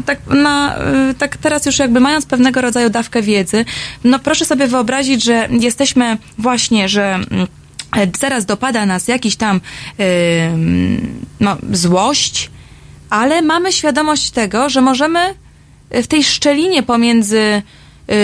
[0.07, 0.77] tak, na,
[1.11, 3.65] y, tak teraz już jakby mając pewnego rodzaju dawkę wiedzy,
[4.05, 7.47] no proszę sobie wyobrazić, że jesteśmy właśnie, że mm,
[7.97, 9.61] e, zaraz dopada nas jakiś tam
[10.51, 12.51] ym, no, złość,
[13.11, 15.35] ale mamy świadomość tego, że możemy
[15.91, 17.63] e, w tej szczelinie pomiędzy
[18.09, 18.15] yy,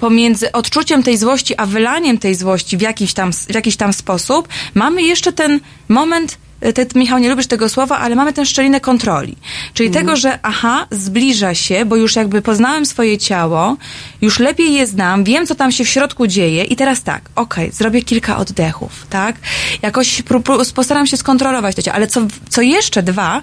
[0.00, 4.48] pomiędzy odczuciem tej złości, a wylaniem tej złości w jakiś tam, w jakiś tam sposób,
[4.74, 6.38] mamy jeszcze ten moment,
[6.72, 9.36] ty, Michał, nie lubisz tego słowa, ale mamy tę szczelinę kontroli.
[9.74, 13.76] Czyli tego, że aha, zbliża się, bo już jakby poznałem swoje ciało,
[14.22, 17.72] już lepiej je znam, wiem, co tam się w środku dzieje i teraz tak, okej,
[17.72, 19.36] zrobię kilka oddechów, tak?
[19.82, 20.22] Jakoś
[20.74, 23.42] postaram się skontrolować to ciało, ale co, co jeszcze dwa,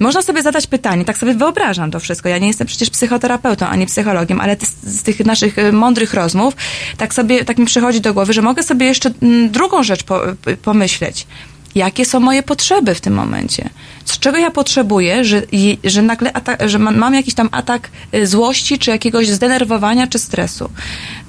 [0.00, 2.28] można sobie zadać pytanie, tak sobie wyobrażam to wszystko.
[2.28, 6.54] Ja nie jestem przecież psychoterapeutą ani psychologiem, ale z, tych naszych y, mądrych rozmów,
[6.96, 10.20] tak sobie, tak mi przychodzi do głowy, że mogę sobie jeszcze mm, drugą rzecz po,
[10.62, 11.26] pomyśleć.
[11.74, 13.70] Jakie są moje potrzeby w tym momencie?
[14.08, 15.42] Z czego ja potrzebuję, że,
[15.84, 20.18] że nagle atak, że ma- mam jakiś tam atak y, złości, czy jakiegoś zdenerwowania, czy
[20.18, 20.70] stresu.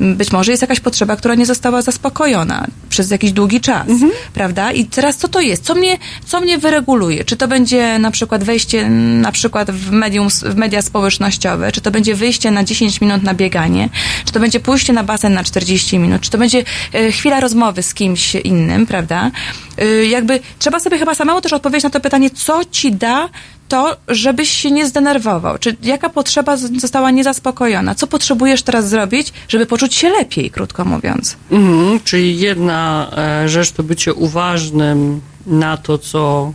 [0.01, 3.87] M, Być może jest jakaś potrzeba, która nie została zaspokojona przez jakiś długi czas,
[4.33, 4.71] prawda?
[4.71, 5.63] I teraz co to jest?
[5.63, 7.23] Co mnie, co mnie wyreguluje?
[7.25, 11.81] Czy to będzie na przykład wejście mm, na przykład w, medium, w media społecznościowe, czy
[11.81, 13.89] to będzie wyjście na 10 minut na bieganie,
[14.25, 17.83] czy to będzie pójście na basen na 40 minut, czy to będzie e, chwila rozmowy
[17.83, 19.31] z kimś innym, prawda?
[19.77, 23.29] E, jakby trzeba sobie chyba samemu też odpowiedzieć na to pytanie, co ci da
[23.69, 25.57] to, żebyś się nie zdenerwował?
[25.57, 27.95] Czy jaka potrzeba została niezaspokojona?
[27.95, 31.37] Co potrzebujesz teraz zrobić, żeby poczuć się lepiej, krótko mówiąc?
[31.51, 36.53] Mhm, czyli jedna e, rzecz to bycie uważnym na to, co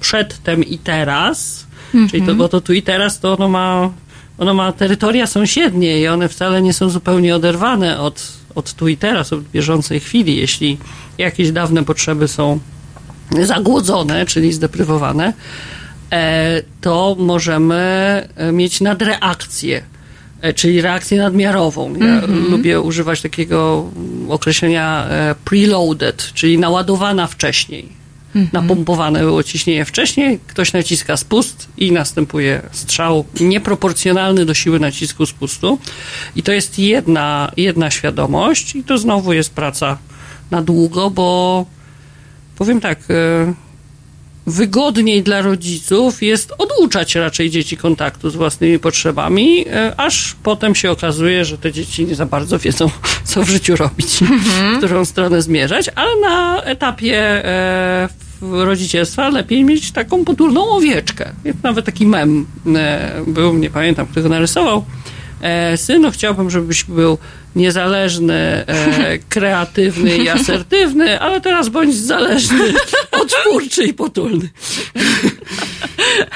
[0.00, 1.66] przedtem i teraz,
[2.10, 3.90] czyli to, bo to tu i teraz to ono ma,
[4.38, 8.96] ono ma terytoria sąsiednie i one wcale nie są zupełnie oderwane od, od tu i
[8.96, 10.36] teraz, od bieżącej chwili.
[10.36, 10.78] Jeśli
[11.18, 12.58] jakieś dawne potrzeby są
[13.42, 15.32] zagłodzone, czyli zdeprywowane,
[16.12, 17.74] e, to możemy
[18.36, 19.82] e, mieć nadreakcję,
[20.40, 21.94] e, czyli reakcję nadmiarową.
[21.96, 23.90] Ja lubię używać takiego
[24.28, 25.08] określenia
[25.44, 28.04] preloaded, czyli naładowana wcześniej.
[28.52, 35.78] Napompowane było ciśnienie wcześniej, ktoś naciska spust i następuje strzał nieproporcjonalny do siły nacisku spustu.
[36.36, 39.98] I to jest jedna, jedna świadomość, i to znowu jest praca
[40.50, 41.66] na długo, bo
[42.56, 43.54] powiem tak, e,
[44.46, 50.90] wygodniej dla rodziców jest oduczać raczej dzieci kontaktu z własnymi potrzebami, e, aż potem się
[50.90, 52.90] okazuje, że te dzieci nie za bardzo wiedzą,
[53.24, 54.18] co w życiu robić,
[54.74, 58.08] w którą stronę zmierzać, ale na etapie e,
[58.42, 61.32] rodzicielstwa lepiej mieć taką potulną owieczkę.
[61.44, 62.46] Jest nawet taki mem
[63.26, 64.84] był, nie pamiętam, kto go narysował.
[65.44, 67.18] E, synu, chciałbym, żebyś był
[67.56, 72.74] niezależny, e, kreatywny i asertywny, ale teraz bądź zależny,
[73.22, 74.48] otwórczy i potulny.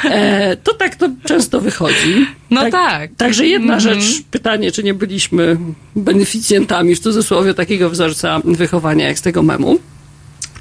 [0.05, 2.27] E, to tak to często wychodzi.
[2.51, 3.11] No tak.
[3.17, 5.57] Także jedna rzecz, pytanie, czy nie byliśmy
[5.97, 9.79] beneficjentami w cudzysłowie takiego wzorca wychowania jak z tego memu,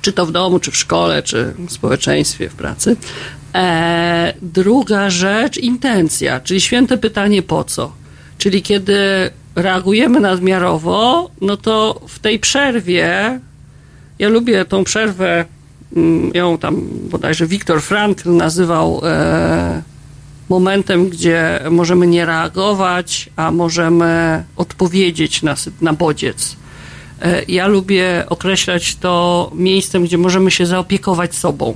[0.02, 2.96] czy to w domu, czy w szkole, czy w społeczeństwie, w pracy.
[4.42, 8.07] Druga rzecz, intencja, czyli święte pytanie po co.
[8.38, 13.40] Czyli kiedy reagujemy nadmiarowo, no to w tej przerwie,
[14.20, 15.46] ja lubię tą przerwę,
[15.96, 19.82] mm, ją tam bodajże Viktor Frankl nazywał e,
[20.50, 26.56] momentem, gdzie możemy nie reagować, a możemy odpowiedzieć na, na bodziec.
[27.22, 31.74] E, Ja lubię określać to miejscem, gdzie możemy się zaopiekować sobą.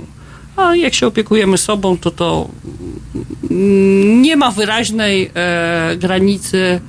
[0.56, 2.48] A jak się opiekujemy sobą, to to
[4.20, 6.80] nie ma wyraźnej e, granicy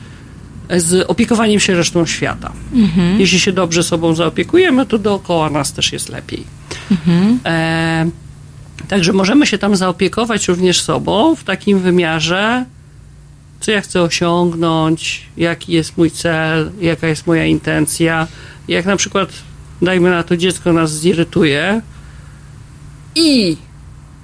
[0.77, 2.51] z opiekowaniem się resztą świata.
[3.17, 6.43] Jeśli się dobrze sobą zaopiekujemy, to dookoła nas też jest lepiej.
[7.45, 8.09] E,
[8.87, 12.65] także możemy się tam zaopiekować również sobą w takim wymiarze,
[13.59, 18.27] co ja chcę osiągnąć, jaki jest mój cel, jaka jest moja intencja.
[18.67, 19.29] Jak na przykład,
[19.81, 21.81] dajmy na to, dziecko nas zirytuje
[23.15, 23.57] i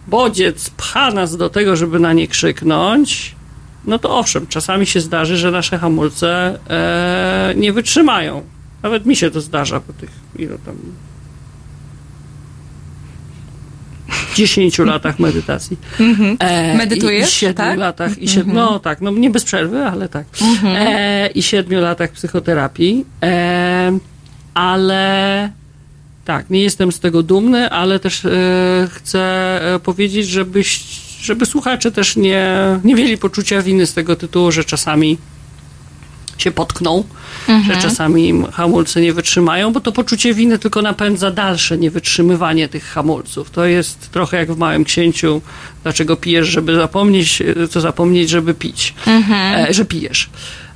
[0.07, 3.35] bodziec pcha nas do tego, żeby na nie krzyknąć,
[3.85, 8.41] no to owszem, czasami się zdarzy, że nasze hamulce e, nie wytrzymają.
[8.83, 10.75] Nawet mi się to zdarza po tych, ilu tam
[14.35, 15.77] 10 latach medytacji.
[16.39, 17.77] E, Meditujesz, I, i 7 tak?
[17.77, 18.17] latach.
[18.17, 20.25] I siedm, No tak, no nie bez przerwy, ale tak.
[20.65, 23.05] E, I 7 latach psychoterapii.
[23.23, 23.99] E,
[24.53, 25.51] ale
[26.29, 28.29] tak, nie jestem z tego dumny, ale też e,
[28.91, 29.21] chcę
[29.75, 30.81] e, powiedzieć, żebyś,
[31.21, 35.17] żeby słuchacze też nie, nie mieli poczucia winy z tego tytułu, że czasami
[36.37, 37.03] się potkną,
[37.67, 43.49] że czasami hamulce nie wytrzymają, bo to poczucie winy tylko napędza dalsze niewytrzymywanie tych hamulców.
[43.49, 45.41] To jest trochę jak w Małym Księciu,
[45.83, 50.29] dlaczego pijesz, żeby zapomnieć, e, co zapomnieć, żeby pić, e, że pijesz.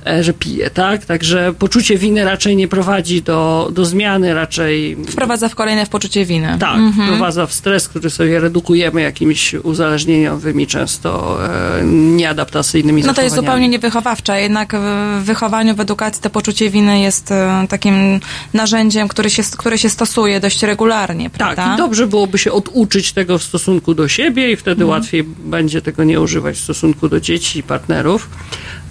[0.06, 1.04] E, Że pije, tak?
[1.04, 6.24] Także poczucie winy raczej nie prowadzi do, do zmiany, raczej Wprowadza w kolejne w poczucie
[6.24, 6.56] winy.
[6.60, 11.38] tak, wprowadza w stres, który sobie redukujemy jakimiś uzależnieniowymi, często
[11.78, 17.00] e, nieadaptacyjnymi No to jest zupełnie niewychowawcze, jednak w wychowaniu, w edukacji to poczucie winy
[17.00, 18.20] jest e, takim
[18.54, 21.64] narzędziem, który się, które się stosuje dość regularnie, prawda?
[21.64, 25.82] Tak, i dobrze byłoby się oduczyć tego w stosunku do siebie i wtedy łatwiej będzie
[25.82, 28.28] tego nie używać w stosunku do dzieci i partnerów.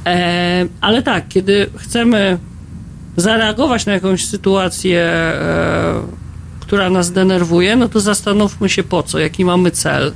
[0.06, 2.38] E, ale tak, kiedy chcemy
[3.18, 6.02] zareagować na jakąś sytuację, e,
[6.60, 10.12] która nas denerwuje, no to zastanówmy się po co, jaki mamy cel.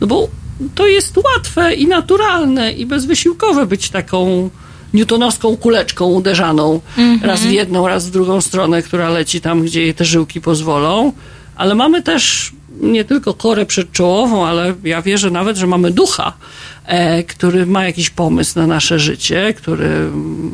[0.00, 0.28] No bo
[0.74, 4.50] to jest łatwe i naturalne i bezwysiłkowe być taką
[4.94, 6.80] newtonowską kuleczką uderzaną
[7.22, 11.12] raz w jedną, raz w drugą stronę, która leci tam, gdzie jej te żyłki pozwolą,
[11.56, 12.52] ale mamy też
[12.82, 16.32] nie tylko korę przedczołową, ale ja wierzę nawet, że mamy ducha,
[16.86, 20.10] e, który ma jakiś pomysł na nasze życie, który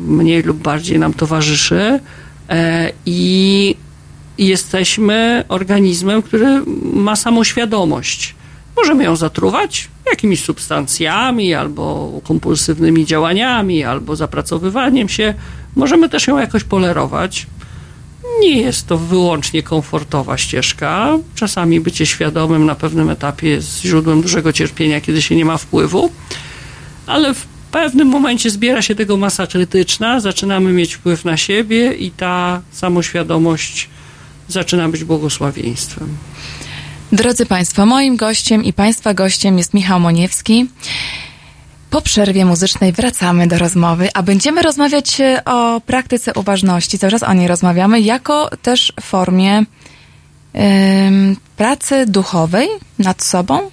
[0.07, 2.01] mniej lub bardziej nam towarzyszy
[2.49, 3.75] e, i
[4.39, 8.35] jesteśmy organizmem, który ma samoświadomość.
[8.77, 15.35] Możemy ją zatruwać jakimiś substancjami, albo kompulsywnymi działaniami, albo zapracowywaniem się.
[15.77, 17.47] Możemy też ją jakoś polerować.
[18.41, 21.19] Nie jest to wyłącznie komfortowa ścieżka.
[21.35, 26.11] Czasami bycie świadomym na pewnym etapie jest źródłem dużego cierpienia, kiedy się nie ma wpływu,
[27.07, 32.11] ale w pewnym momencie zbiera się tego masa krytyczna, zaczynamy mieć wpływ na siebie i
[32.11, 33.89] ta samoświadomość
[34.49, 36.09] zaczyna być błogosławieństwem.
[37.13, 40.67] Drodzy Państwo, moim gościem i Państwa gościem jest Michał Moniewski.
[41.91, 46.99] Po przerwie muzycznej wracamy do rozmowy, a będziemy rozmawiać e, o praktyce uważności.
[46.99, 53.71] Cały czas o niej rozmawiamy, jako też formie ym, pracy duchowej nad sobą.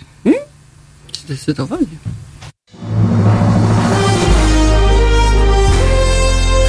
[1.26, 1.86] Zdecydowanie.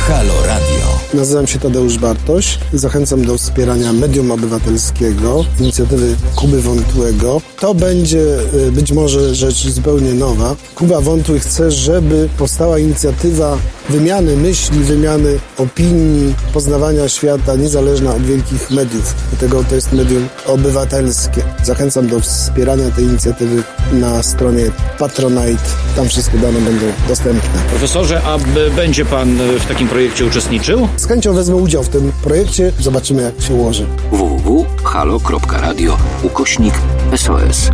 [0.09, 0.65] Halo Radio.
[1.15, 2.59] Nazywam się Tadeusz Bartoś.
[2.73, 7.41] Zachęcam do wspierania medium obywatelskiego, inicjatywy Kuby Wątłego.
[7.61, 8.39] To będzie
[8.69, 10.57] y, być może rzecz zupełnie nowa.
[10.74, 13.59] Kuba Wątły chce, żeby powstała inicjatywa
[13.91, 19.15] wymiany myśli, wymiany opinii, poznawania świata, niezależna od wielkich mediów.
[19.31, 21.43] Dlatego to jest medium obywatelskie.
[21.65, 23.62] Zachęcam do wspierania tej inicjatywy
[23.93, 24.65] na stronie
[24.99, 25.62] Patronite.
[25.97, 27.61] Tam wszystkie dane będą dostępne.
[27.70, 28.39] Profesorze, a
[28.77, 30.89] będzie pan y, w takim projekcie uczestniczył?
[30.97, 32.73] Z chęcią wezmę udział w tym projekcie.
[32.81, 33.86] Zobaczymy, jak się ułoży.
[34.12, 36.74] www.halo.radio ukośnik
[37.16, 37.70] SOS.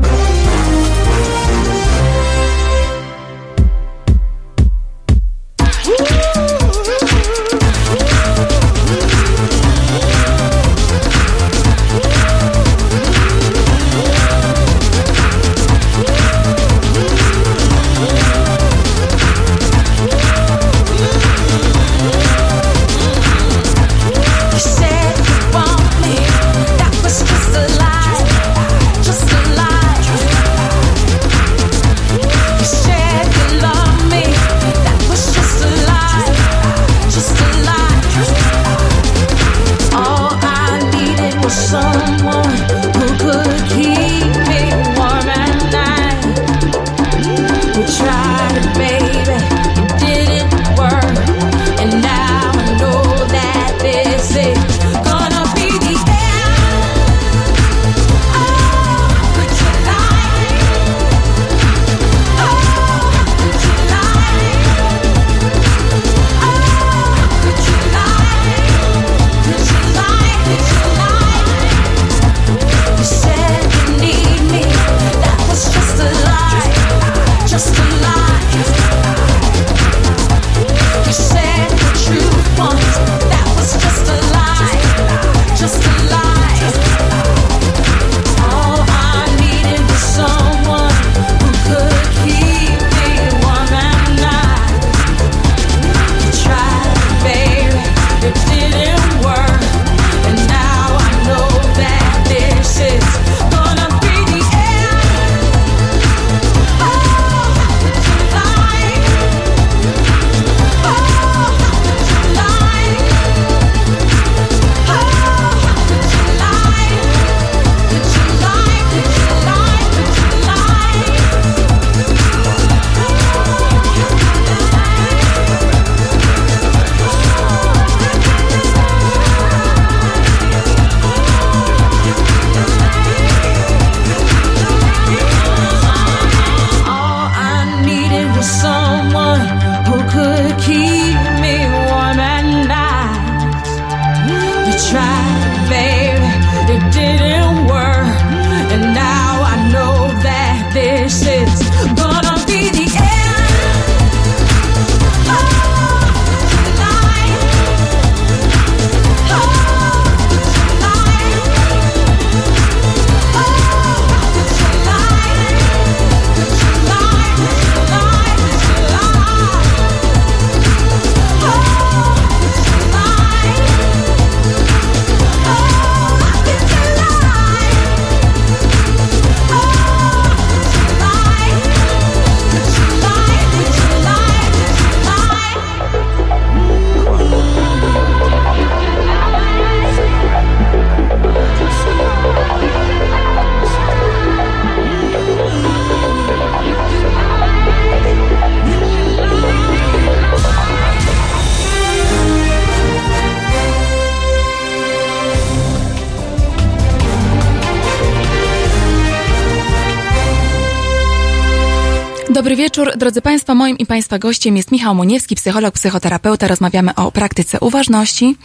[213.02, 213.54] Drodzy Państwo.
[213.54, 216.48] Moim i Państwa gościem jest Michał Muniewski, psycholog, psychoterapeuta.
[216.48, 218.36] Rozmawiamy o praktyce uważności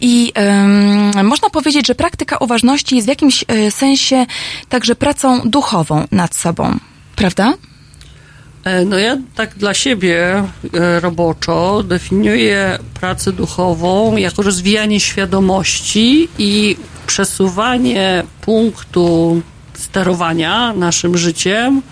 [0.00, 0.32] i
[1.24, 4.26] można powiedzieć, że praktyka uważności jest w jakimś y, sensie
[4.68, 6.78] także pracą duchową nad sobą,
[7.16, 7.54] prawda?
[8.64, 16.76] E, No ja tak dla siebie e, roboczo definiuję pracę duchową jako rozwijanie świadomości i
[17.06, 19.42] przesuwanie punktu
[19.74, 21.82] sterowania naszym życiem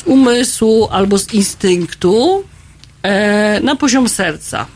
[0.00, 2.44] z umysłu albo z instynktu
[3.02, 4.66] e, na poziom serca.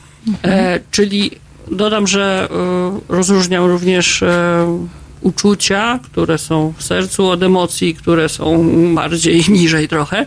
[0.45, 1.31] E, czyli
[1.71, 4.87] dodam, że e, rozróżniam również e,
[5.21, 8.65] uczucia, które są w sercu od emocji, które są
[8.95, 10.27] bardziej niżej trochę.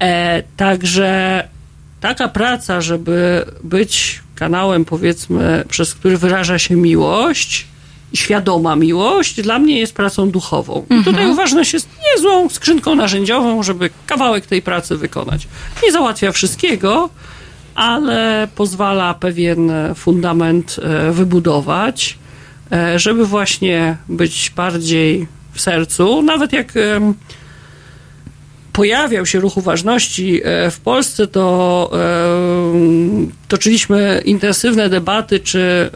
[0.00, 1.48] E, także
[2.00, 7.66] taka praca, żeby być kanałem, powiedzmy, przez który wyraża się miłość,
[8.14, 10.86] świadoma miłość, dla mnie jest pracą duchową.
[11.00, 15.48] I tutaj uważność jest niezłą skrzynką narzędziową, żeby kawałek tej pracy wykonać.
[15.82, 17.10] Nie załatwia wszystkiego,
[17.74, 22.18] ale pozwala pewien fundament e, wybudować,
[22.72, 26.22] e, żeby właśnie być bardziej w sercu.
[26.22, 26.72] Nawet jak
[28.74, 31.98] pojawiał się ruch uważności e, w Polsce, to e,
[33.48, 35.90] toczyliśmy intensywne debaty, czy e,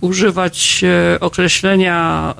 [0.00, 0.84] używać
[1.20, 2.34] określenia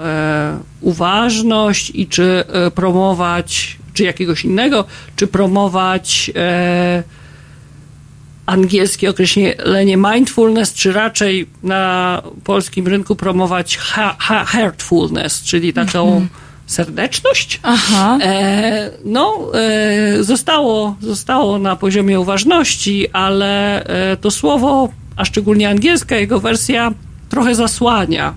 [0.81, 2.45] uważność i czy
[2.75, 4.85] promować, czy jakiegoś innego,
[5.17, 6.31] czy promować
[8.47, 13.79] angielskie określenie mindfulness, czy raczej na polskim rynku promować
[14.47, 16.27] heartfulness, czyli taką
[16.67, 17.61] serdeczność.
[17.63, 18.19] Aha.
[18.23, 26.17] E, no, e, zostało, zostało na poziomie uważności, ale e, to słowo, a szczególnie angielska,
[26.17, 26.93] jego wersja
[27.29, 28.35] trochę zasłania.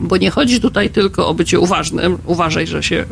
[0.00, 2.18] Bo nie chodzi tutaj tylko o bycie uważnym.
[2.26, 3.04] Uważaj, że się,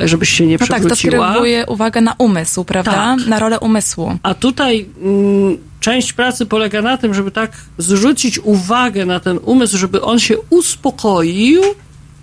[0.00, 1.30] żebyś się nie No tak, to przewróciła.
[1.30, 2.92] skieruje uwagę na umysł, prawda?
[2.92, 3.26] Tak.
[3.26, 4.18] Na rolę umysłu.
[4.22, 9.78] A tutaj mm, część pracy polega na tym, żeby tak zwrócić uwagę na ten umysł,
[9.78, 11.62] żeby on się uspokoił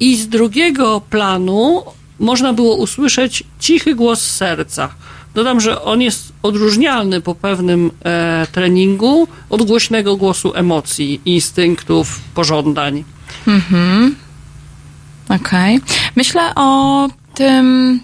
[0.02, 1.84] i z drugiego planu
[2.20, 4.90] można było usłyszeć cichy głos serca.
[5.34, 13.04] Dodam, że on jest odróżnialny po pewnym e, treningu od głośnego głosu emocji, instynktów, pożądań.
[15.30, 15.80] Okej.
[16.16, 18.00] Myślę o tym,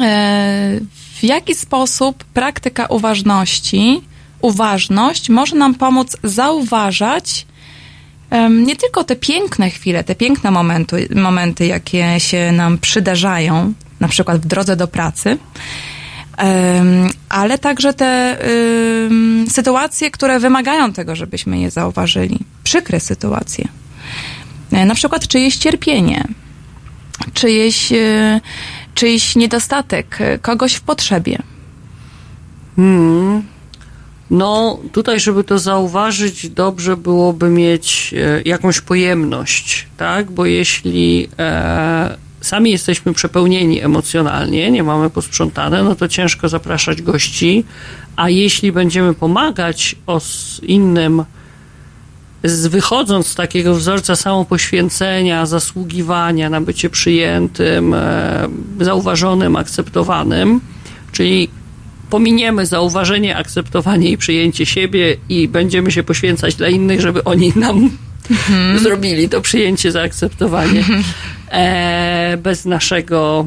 [0.00, 0.80] e,
[1.20, 4.00] w jaki sposób praktyka uważności,
[4.40, 7.46] uważność może nam pomóc zauważać
[8.50, 14.38] nie tylko te piękne chwile, te piękne momenty, momenty, jakie się nam przydarzają, na przykład
[14.42, 15.38] w drodze do pracy,
[17.28, 18.38] ale także te
[19.50, 22.38] sytuacje, które wymagają tego, żebyśmy je zauważyli.
[22.64, 23.68] Przykre sytuacje.
[24.72, 26.24] E, Na przykład czyjeś cierpienie,
[27.34, 28.40] czyjeś, e,
[28.94, 31.38] czyjś niedostatek, e, kogoś w potrzebie.
[34.30, 40.30] No, tutaj, żeby to zauważyć, dobrze byłoby mieć e, jakąś pojemność, tak?
[40.30, 47.64] Bo jeśli e, sami jesteśmy przepełnieni emocjonalnie, nie mamy posprzątane, no to ciężko zapraszać gości,
[48.16, 51.24] a jeśli będziemy pomagać os innym,
[52.44, 58.48] z, wychodząc z takiego wzorca samopoświęcenia, zasługiwania na bycie przyjętym, e,
[58.80, 60.60] zauważonym, akceptowanym,
[61.12, 61.48] czyli
[62.10, 67.90] pominiemy zauważenie, akceptowanie i przyjęcie siebie i będziemy się poświęcać dla innych, żeby oni nam
[68.82, 70.84] zrobili to przyjęcie, zaakceptowanie.
[71.50, 73.46] E, bez naszego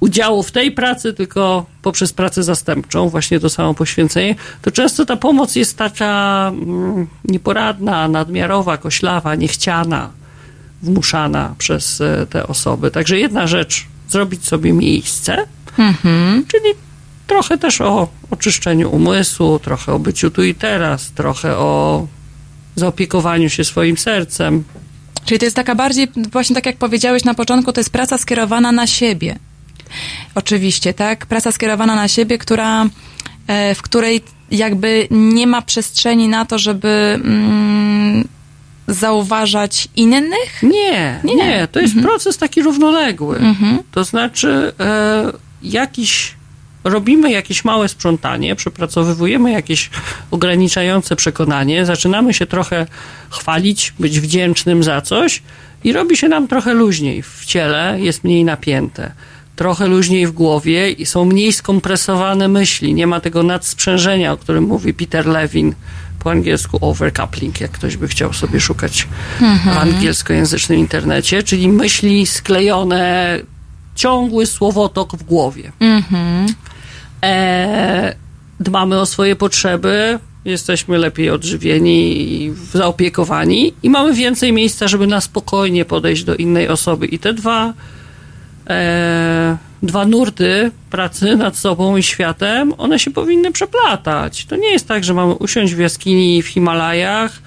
[0.00, 5.16] udziału w tej pracy, tylko poprzez pracę zastępczą, właśnie to samo poświęcenie, to często ta
[5.16, 10.10] pomoc jest taka mm, nieporadna, nadmiarowa, koślawa, niechciana,
[10.82, 12.90] wmuszana przez e, te osoby.
[12.90, 15.46] Także jedna rzecz, zrobić sobie miejsce,
[16.48, 16.74] czyli
[17.26, 22.06] trochę też o oczyszczeniu umysłu, trochę o byciu tu i teraz, trochę o
[22.76, 24.64] zaopiekowaniu się swoim sercem.
[25.24, 28.72] Czyli to jest taka bardziej, właśnie tak jak powiedziałeś na początku, to jest praca skierowana
[28.72, 29.38] na siebie.
[30.34, 31.26] Oczywiście, tak?
[31.26, 32.86] Praca skierowana na siebie, która,
[33.46, 34.20] e, w której
[34.50, 36.88] jakby nie ma przestrzeni na to, żeby
[37.24, 38.28] mm,
[38.88, 40.62] zauważać innych.
[40.62, 41.34] Nie, Nie.
[41.34, 43.40] nie, to jest proces taki równoległy.
[43.90, 45.32] To znaczy, e,
[45.62, 46.34] jakiś
[46.84, 49.90] robimy jakieś małe sprzątanie, przepracowywujemy jakieś
[50.30, 52.86] ograniczające przekonanie, zaczynamy się trochę
[53.30, 55.42] chwalić, być wdzięcznym za coś
[55.84, 59.12] i robi się nam trochę luźniej w ciele, jest mniej napięte.
[59.56, 62.94] Trochę luźniej w głowie i są mniej skompresowane myśli.
[62.94, 65.74] Nie ma tego nadsprzężenia, o którym mówi Peter Levin,
[66.18, 69.08] po angielsku overcoupling, jak ktoś by chciał sobie szukać
[69.64, 73.38] w angielskojęzycznym internecie, czyli myśli sklejone,
[73.94, 75.72] ciągły słowotok w głowie.
[77.24, 78.14] E,
[78.60, 85.20] dbamy o swoje potrzeby, jesteśmy lepiej odżywieni i zaopiekowani i mamy więcej miejsca, żeby na
[85.20, 87.06] spokojnie podejść do innej osoby.
[87.06, 87.72] I te dwa,
[88.70, 94.46] e, dwa nurty pracy nad sobą i światem, one się powinny przeplatać.
[94.46, 97.42] To nie jest tak, że mamy usiąść w jaskini w Himalajach,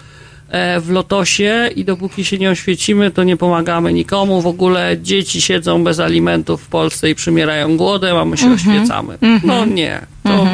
[0.81, 4.41] w lotosie i dopóki się nie oświecimy, to nie pomagamy nikomu.
[4.41, 9.17] W ogóle dzieci siedzą bez alimentów w Polsce i przymierają głodem, a my się oświecamy.
[9.43, 10.01] No nie.
[10.23, 10.47] To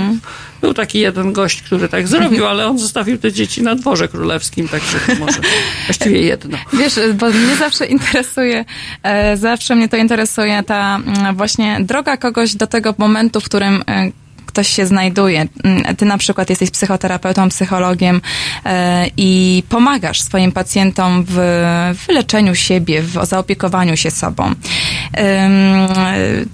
[0.62, 4.68] Był taki jeden gość, który tak zrobił, ale on zostawił te dzieci na dworze królewskim,
[4.68, 5.40] także to może
[5.88, 6.58] właściwie jedno.
[6.74, 8.66] Wiesz, bo mnie zawsze interesuje,
[9.04, 13.84] e, zawsze mnie to interesuje ta mm, właśnie droga kogoś do tego momentu, w którym
[13.88, 14.12] e,
[14.54, 15.48] ktoś się znajduje.
[15.64, 18.22] Mm, Ty na przykład jesteś psychoterapeutą, psychologiem
[18.66, 21.38] e, i pomagasz swoim pacjentom w
[22.08, 24.54] wyleczeniu siebie, w zaopiekowaniu się sobą.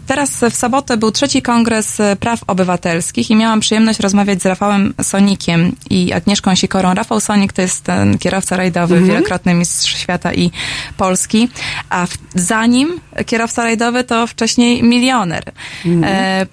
[0.08, 5.76] Teraz w sobotę był trzeci kongres praw obywatelskich i miałam przyjemność rozmawiać z Rafałem Sonikiem
[5.90, 6.94] i Agnieszką Sikorą.
[6.94, 10.52] Rafał Sonik to jest ten kierowca rajdowy, wielokrotny mistrz świata i
[10.98, 11.50] Polski,
[11.90, 15.44] a w, za nim kierowca rajdowy to wcześniej milioner.
[15.48, 15.52] E,
[15.86, 16.48] mm,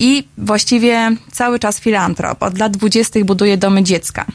[0.00, 2.42] I właściwie cały czas filantrop.
[2.42, 4.26] Od lat dwudziestych buduje domy dziecka.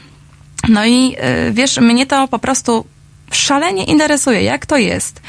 [0.68, 2.84] No i e, wiesz, mnie to po prostu
[3.30, 5.20] szalenie interesuje, jak to jest,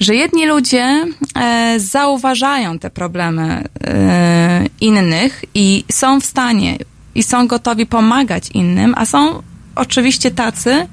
[0.00, 6.78] że jedni ludzie e, zauważają te problemy e, innych i są w stanie
[7.14, 9.42] i są gotowi pomagać innym, a są
[9.74, 10.86] oczywiście tacy,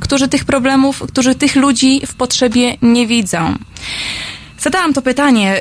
[0.00, 3.54] którzy tych problemów, którzy tych ludzi w potrzebie nie widzą.
[4.60, 5.60] Zadałam to pytanie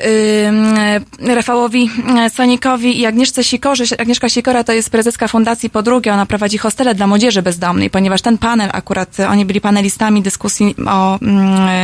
[1.19, 3.83] yy, Rafałowi yy, Sonikowi i Agnieszce Sikorze.
[3.99, 6.13] Agnieszka Sikora to jest prezeska Fundacji Podrugie.
[6.13, 10.75] Ona prowadzi hostele dla młodzieży bezdomnej, ponieważ ten panel akurat, y, oni byli panelistami dyskusji
[10.87, 11.19] o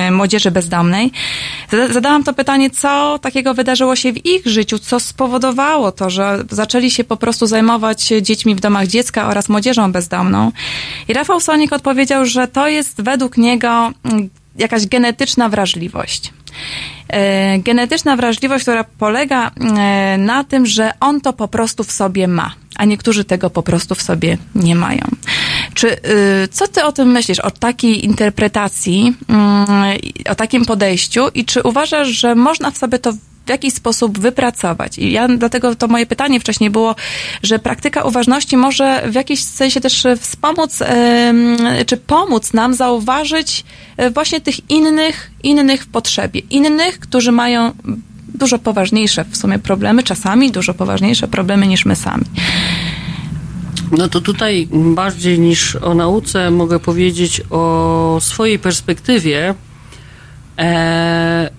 [0.06, 1.11] yy, młodzieży bezdomnej.
[1.72, 6.44] Zada- Zadałam to pytanie, co takiego wydarzyło się w ich życiu, co spowodowało to, że
[6.52, 10.52] zaczęli się po prostu zajmować dziećmi w domach dziecka oraz młodzieżą bezdomną.
[11.07, 16.34] I Rafał Sonik odpowiedział, że to jest według niego mm, jakaś genetyczna wrażliwość.
[17.10, 22.28] E, genetyczna wrażliwość, która polega e, na tym, że on to po prostu w sobie
[22.28, 25.02] ma, a niektórzy tego po prostu w sobie nie mają.
[25.74, 29.68] Czy, y, co ty o tym myślisz, o takiej interpretacji, mm,
[30.30, 33.14] o takim podejściu i czy uważasz, że można w sobie to
[33.45, 34.98] w jakiś sposób wypracować.
[34.98, 36.95] I ja dlatego to moje pytanie wcześniej było,
[37.44, 43.64] że praktyka uważności może w jakiś sensie też wspomóc, em, czy pomóc nam zauważyć
[43.98, 46.41] e, właśnie tych innych, innych w potrzebie.
[46.49, 47.72] Innych, którzy mają
[48.28, 52.26] dużo poważniejsze w sumie problemy, czasami dużo poważniejsze problemy niż my sami.
[53.98, 59.56] No to tutaj bardziej niż o nauce mogę powiedzieć o swojej perspektywie,
[60.60, 61.49] e,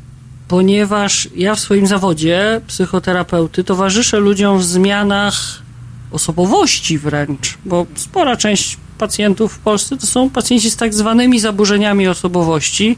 [0.54, 5.34] ponieważ ja w swoim zawodzie psychoterapeuty towarzyszę ludziom w zmianach
[6.10, 12.08] osobowości wręcz, bo spora część pacjentów w Polsce to są pacjenci z tak zwanymi zaburzeniami
[12.08, 12.96] osobowości,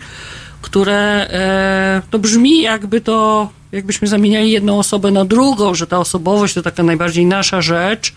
[0.62, 6.54] które e, to brzmi jakby to, jakbyśmy zamieniali jedną osobę na drugą, że ta osobowość
[6.54, 8.12] to taka najbardziej nasza rzecz,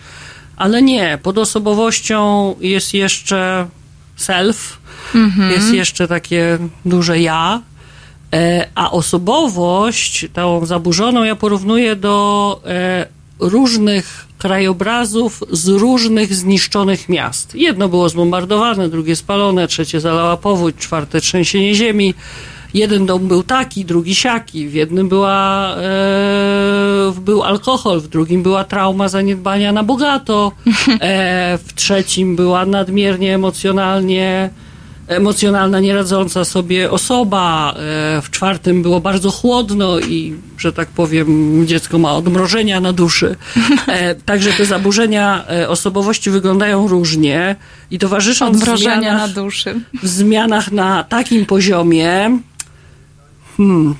[0.57, 1.17] ale nie.
[1.23, 3.67] Pod osobowością jest jeszcze
[4.15, 4.77] self,
[5.53, 7.61] jest jeszcze takie duże ja,
[8.75, 13.07] a osobowość, tą zaburzoną, ja porównuję do e,
[13.39, 17.55] różnych krajobrazów z różnych zniszczonych miast.
[17.55, 22.13] Jedno było zbombardowane, drugie spalone, trzecie zalała powódź, czwarte trzęsienie ziemi.
[22.73, 24.67] Jeden dom był taki, drugi siaki.
[24.67, 30.51] W jednym była, e, był alkohol, w drugim była trauma zaniedbania na bogato,
[31.01, 34.49] e, w trzecim była nadmiernie emocjonalnie
[35.09, 37.73] emocjonalna, nieradząca sobie osoba.
[37.73, 41.27] E, W czwartym było bardzo chłodno i, że tak powiem,
[41.67, 43.35] dziecko ma odmrożenia na duszy.
[43.87, 47.55] E, Także te zaburzenia e, osobowości wyglądają różnie
[47.91, 49.81] i towarzyszą w Odmrożenia na zmianach, duszy.
[50.03, 52.39] w zmianach na takim poziomie.
[53.57, 53.95] Hmm.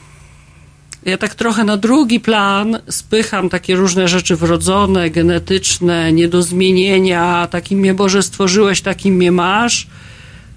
[1.06, 7.48] Ja tak trochę na drugi plan spycham takie różne rzeczy wrodzone, genetyczne, nie do zmienienia,
[7.52, 9.88] takim mnie Boże stworzyłeś, takim mnie masz.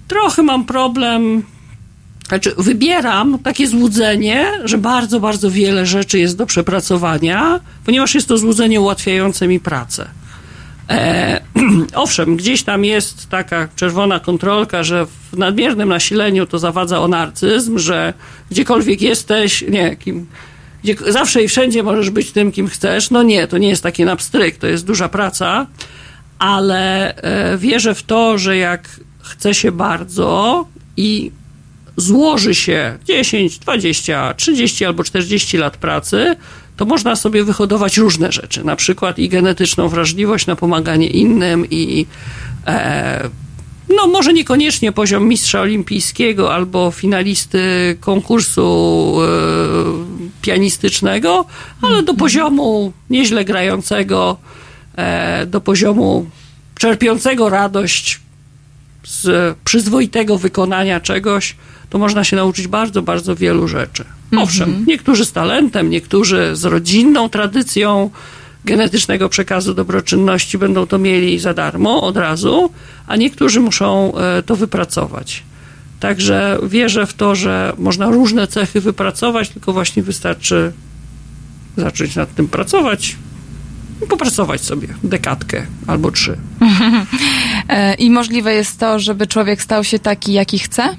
[0.07, 1.43] Trochę mam problem,
[2.27, 8.37] znaczy wybieram takie złudzenie, że bardzo, bardzo wiele rzeczy jest do przepracowania, ponieważ jest to
[8.37, 10.09] złudzenie ułatwiające mi pracę.
[10.89, 11.41] E,
[11.95, 17.77] owszem, gdzieś tam jest taka czerwona kontrolka, że w nadmiernym nasileniu to zawadza o narcyzm,
[17.77, 18.13] że
[18.51, 20.27] gdziekolwiek jesteś, nie, kim,
[20.83, 23.11] gdzie, zawsze i wszędzie możesz być tym, kim chcesz.
[23.11, 25.67] No nie, to nie jest taki na pstryk, to jest duża praca,
[26.39, 28.89] ale e, wierzę w to, że jak
[29.23, 30.65] chce się bardzo
[30.97, 31.31] i
[31.97, 36.35] złoży się 10, 20, 30 albo 40 lat pracy,
[36.77, 42.05] to można sobie wyhodować różne rzeczy, na przykład i genetyczną wrażliwość na pomaganie innym i
[42.67, 43.29] e,
[43.95, 49.27] no może niekoniecznie poziom mistrza olimpijskiego albo finalisty konkursu e,
[50.41, 51.45] pianistycznego,
[51.81, 54.37] ale do poziomu nieźle grającego,
[54.95, 56.25] e, do poziomu
[56.75, 58.22] czerpiącego radość
[59.03, 61.55] z przyzwoitego wykonania czegoś,
[61.89, 64.05] to można się nauczyć bardzo, bardzo wielu rzeczy.
[64.37, 68.09] Owszem, niektórzy z talentem, niektórzy z rodzinną tradycją
[68.65, 72.71] genetycznego przekazu dobroczynności będą to mieli za darmo od razu,
[73.07, 75.43] a niektórzy muszą e, to wypracować.
[75.99, 80.71] Także wierzę w to, że można różne cechy wypracować, tylko właśnie wystarczy
[81.77, 83.15] zacząć nad tym pracować
[84.09, 86.37] popracować sobie dekadkę albo trzy.
[87.69, 90.95] E, I możliwe jest to, żeby człowiek stał się taki, jaki chce?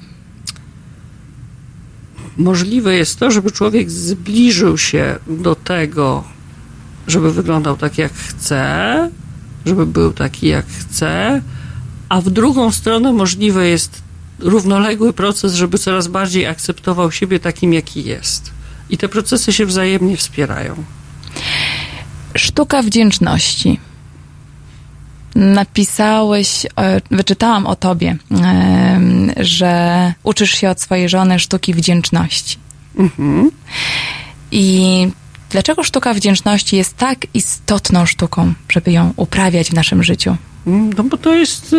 [2.37, 6.23] możliwe jest to, żeby człowiek zbliżył się do tego,
[7.07, 9.09] żeby wyglądał tak jak chce,
[9.65, 11.41] żeby był taki jak chce,
[12.09, 14.01] a w drugą stronę możliwe jest
[14.39, 18.51] równoległy proces, żeby coraz bardziej akceptował siebie takim, jaki jest.
[18.89, 20.83] I te procesy się wzajemnie wspierają.
[22.37, 23.79] Sztuka wdzięczności.
[25.35, 28.17] Napisałeś, e, wyczytałam o tobie,
[29.37, 32.57] że uczysz się od swojej żony sztuki wdzięczności.
[34.51, 35.07] I
[35.49, 40.35] dlaczego sztuka wdzięczności jest tak istotną sztuką, żeby ją uprawiać w naszym życiu?
[40.67, 41.75] Mm, No bo to jest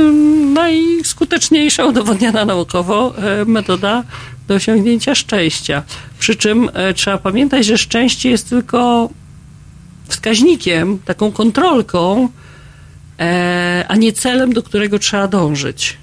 [0.54, 4.02] najskuteczniejsza, udowodniona naukowo e, metoda
[4.48, 5.82] do osiągnięcia szczęścia.
[6.18, 9.08] Przy czym e, trzeba pamiętać, że szczęście jest tylko
[10.08, 12.28] wskaźnikiem, taką kontrolką,
[13.18, 15.96] e, a nie celem, do którego trzeba dążyć.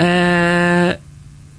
[0.00, 0.98] E,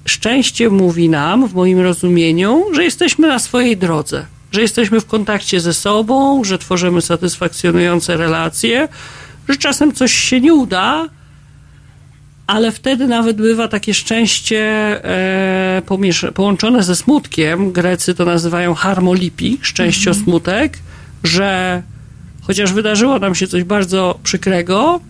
[0.04, 5.60] szczęście mówi nam, w moim rozumieniu, że jesteśmy na swojej drodze, że jesteśmy w kontakcie
[5.60, 8.88] ze sobą, że tworzymy satysfakcjonujące relacje,
[9.48, 11.08] że czasem coś się nie uda,
[12.46, 14.60] ale wtedy nawet bywa takie szczęście
[15.04, 15.82] e,
[16.34, 17.72] połączone ze smutkiem.
[17.72, 20.70] Grecy to nazywają harmolipi, szczęścio-smutek,
[21.24, 21.82] że
[22.42, 25.00] chociaż wydarzyło nam się coś bardzo przykrego,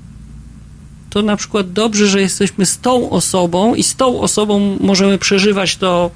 [1.11, 5.77] to na przykład dobrze, że jesteśmy z tą osobą i z tą osobą możemy przeżywać
[5.77, 6.11] to,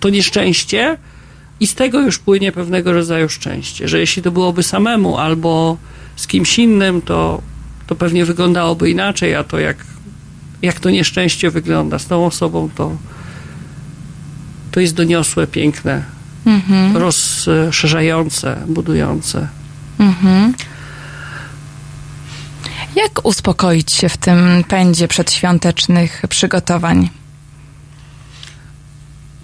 [0.00, 0.98] to nieszczęście
[1.60, 5.76] i z tego już płynie pewnego rodzaju szczęście, że jeśli to byłoby samemu albo
[6.16, 7.42] z kimś innym, to,
[7.86, 9.76] to pewnie wyglądałoby inaczej, a to jak,
[10.62, 12.96] jak to nieszczęście wygląda z tą osobą, to,
[14.70, 16.04] to jest doniosłe, piękne,
[16.94, 19.48] rozszerzające, budujące.
[19.98, 20.54] Mhm.
[22.96, 27.10] Jak uspokoić się w tym pędzie przedświątecznych przygotowań?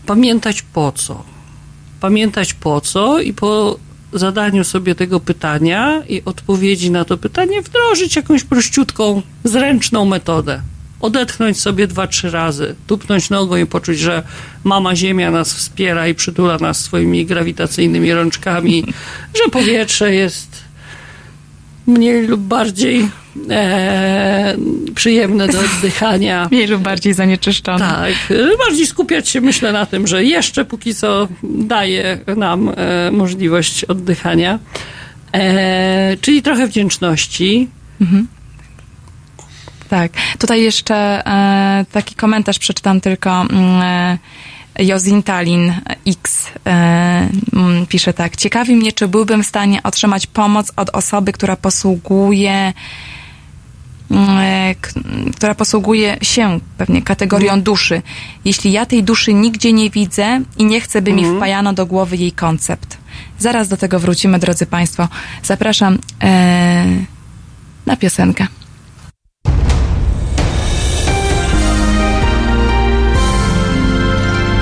[0.06, 1.22] pamiętać po co.
[2.00, 3.78] Pamiętać po co i po
[4.12, 10.60] zadaniu sobie tego pytania i odpowiedzi na to pytanie wdrożyć jakąś prościutką, zręczną metodę.
[11.00, 14.22] Odetchnąć sobie dwa, trzy razy, tupnąć nogą i poczuć, że
[14.64, 18.84] mama Ziemia nas wspiera i przytula nas swoimi grawitacyjnymi rączkami,
[19.38, 20.66] że powietrze jest
[21.86, 23.08] mniej lub bardziej
[23.50, 24.56] e,
[24.94, 26.48] przyjemne do oddychania.
[26.52, 27.78] Mniej lub bardziej zanieczyszczone.
[27.78, 33.84] Tak, bardziej skupiać się myślę na tym, że jeszcze póki co daje nam e, możliwość
[33.84, 34.58] oddychania.
[35.32, 37.68] E, czyli trochę wdzięczności.
[39.88, 40.12] Tak.
[40.38, 43.30] Tutaj jeszcze e, taki komentarz przeczytam tylko.
[43.30, 44.18] mm,
[44.78, 45.74] E, Jozintalin
[46.06, 48.36] X e, mm, pisze tak.
[48.36, 52.72] Ciekawi mnie, czy byłbym w stanie otrzymać pomoc od osoby, która posługuje
[54.10, 54.74] mm, e,
[55.36, 58.02] która posługuje się pewnie kategorią duszy.
[58.44, 62.16] Jeśli ja tej duszy nigdzie nie widzę i nie chcę, by mi wpajano do głowy
[62.16, 62.98] jej koncept.
[63.38, 65.08] Zaraz do tego wrócimy, drodzy Państwo.
[65.42, 66.84] Zapraszam e,
[67.86, 68.46] na piosenkę.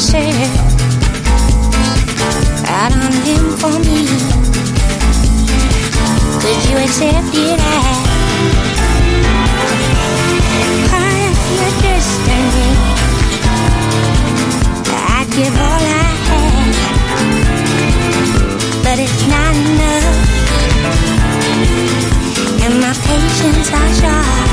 [0.00, 0.32] Yourself
[2.64, 4.00] out on limb for me.
[6.40, 7.60] Could you accept it
[10.88, 12.70] part of your destiny?
[15.18, 16.76] I'd give all I have,
[18.82, 20.16] but it's not enough.
[22.64, 24.49] And my patience are short,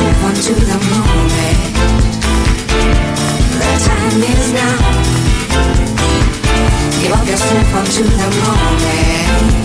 [0.00, 1.60] Yourself onto the moment.
[3.60, 4.80] The time is now.
[7.02, 9.64] Give up yourself onto the moment.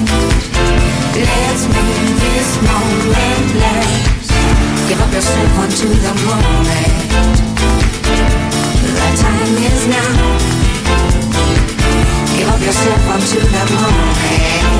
[1.15, 4.27] Let's make this moment last.
[4.89, 6.99] Give up yourself onto the moment.
[8.91, 10.11] The time is now.
[12.35, 14.75] Give up yourself onto the moment.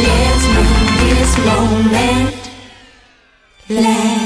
[0.00, 2.45] Let's make this moment
[3.68, 4.25] let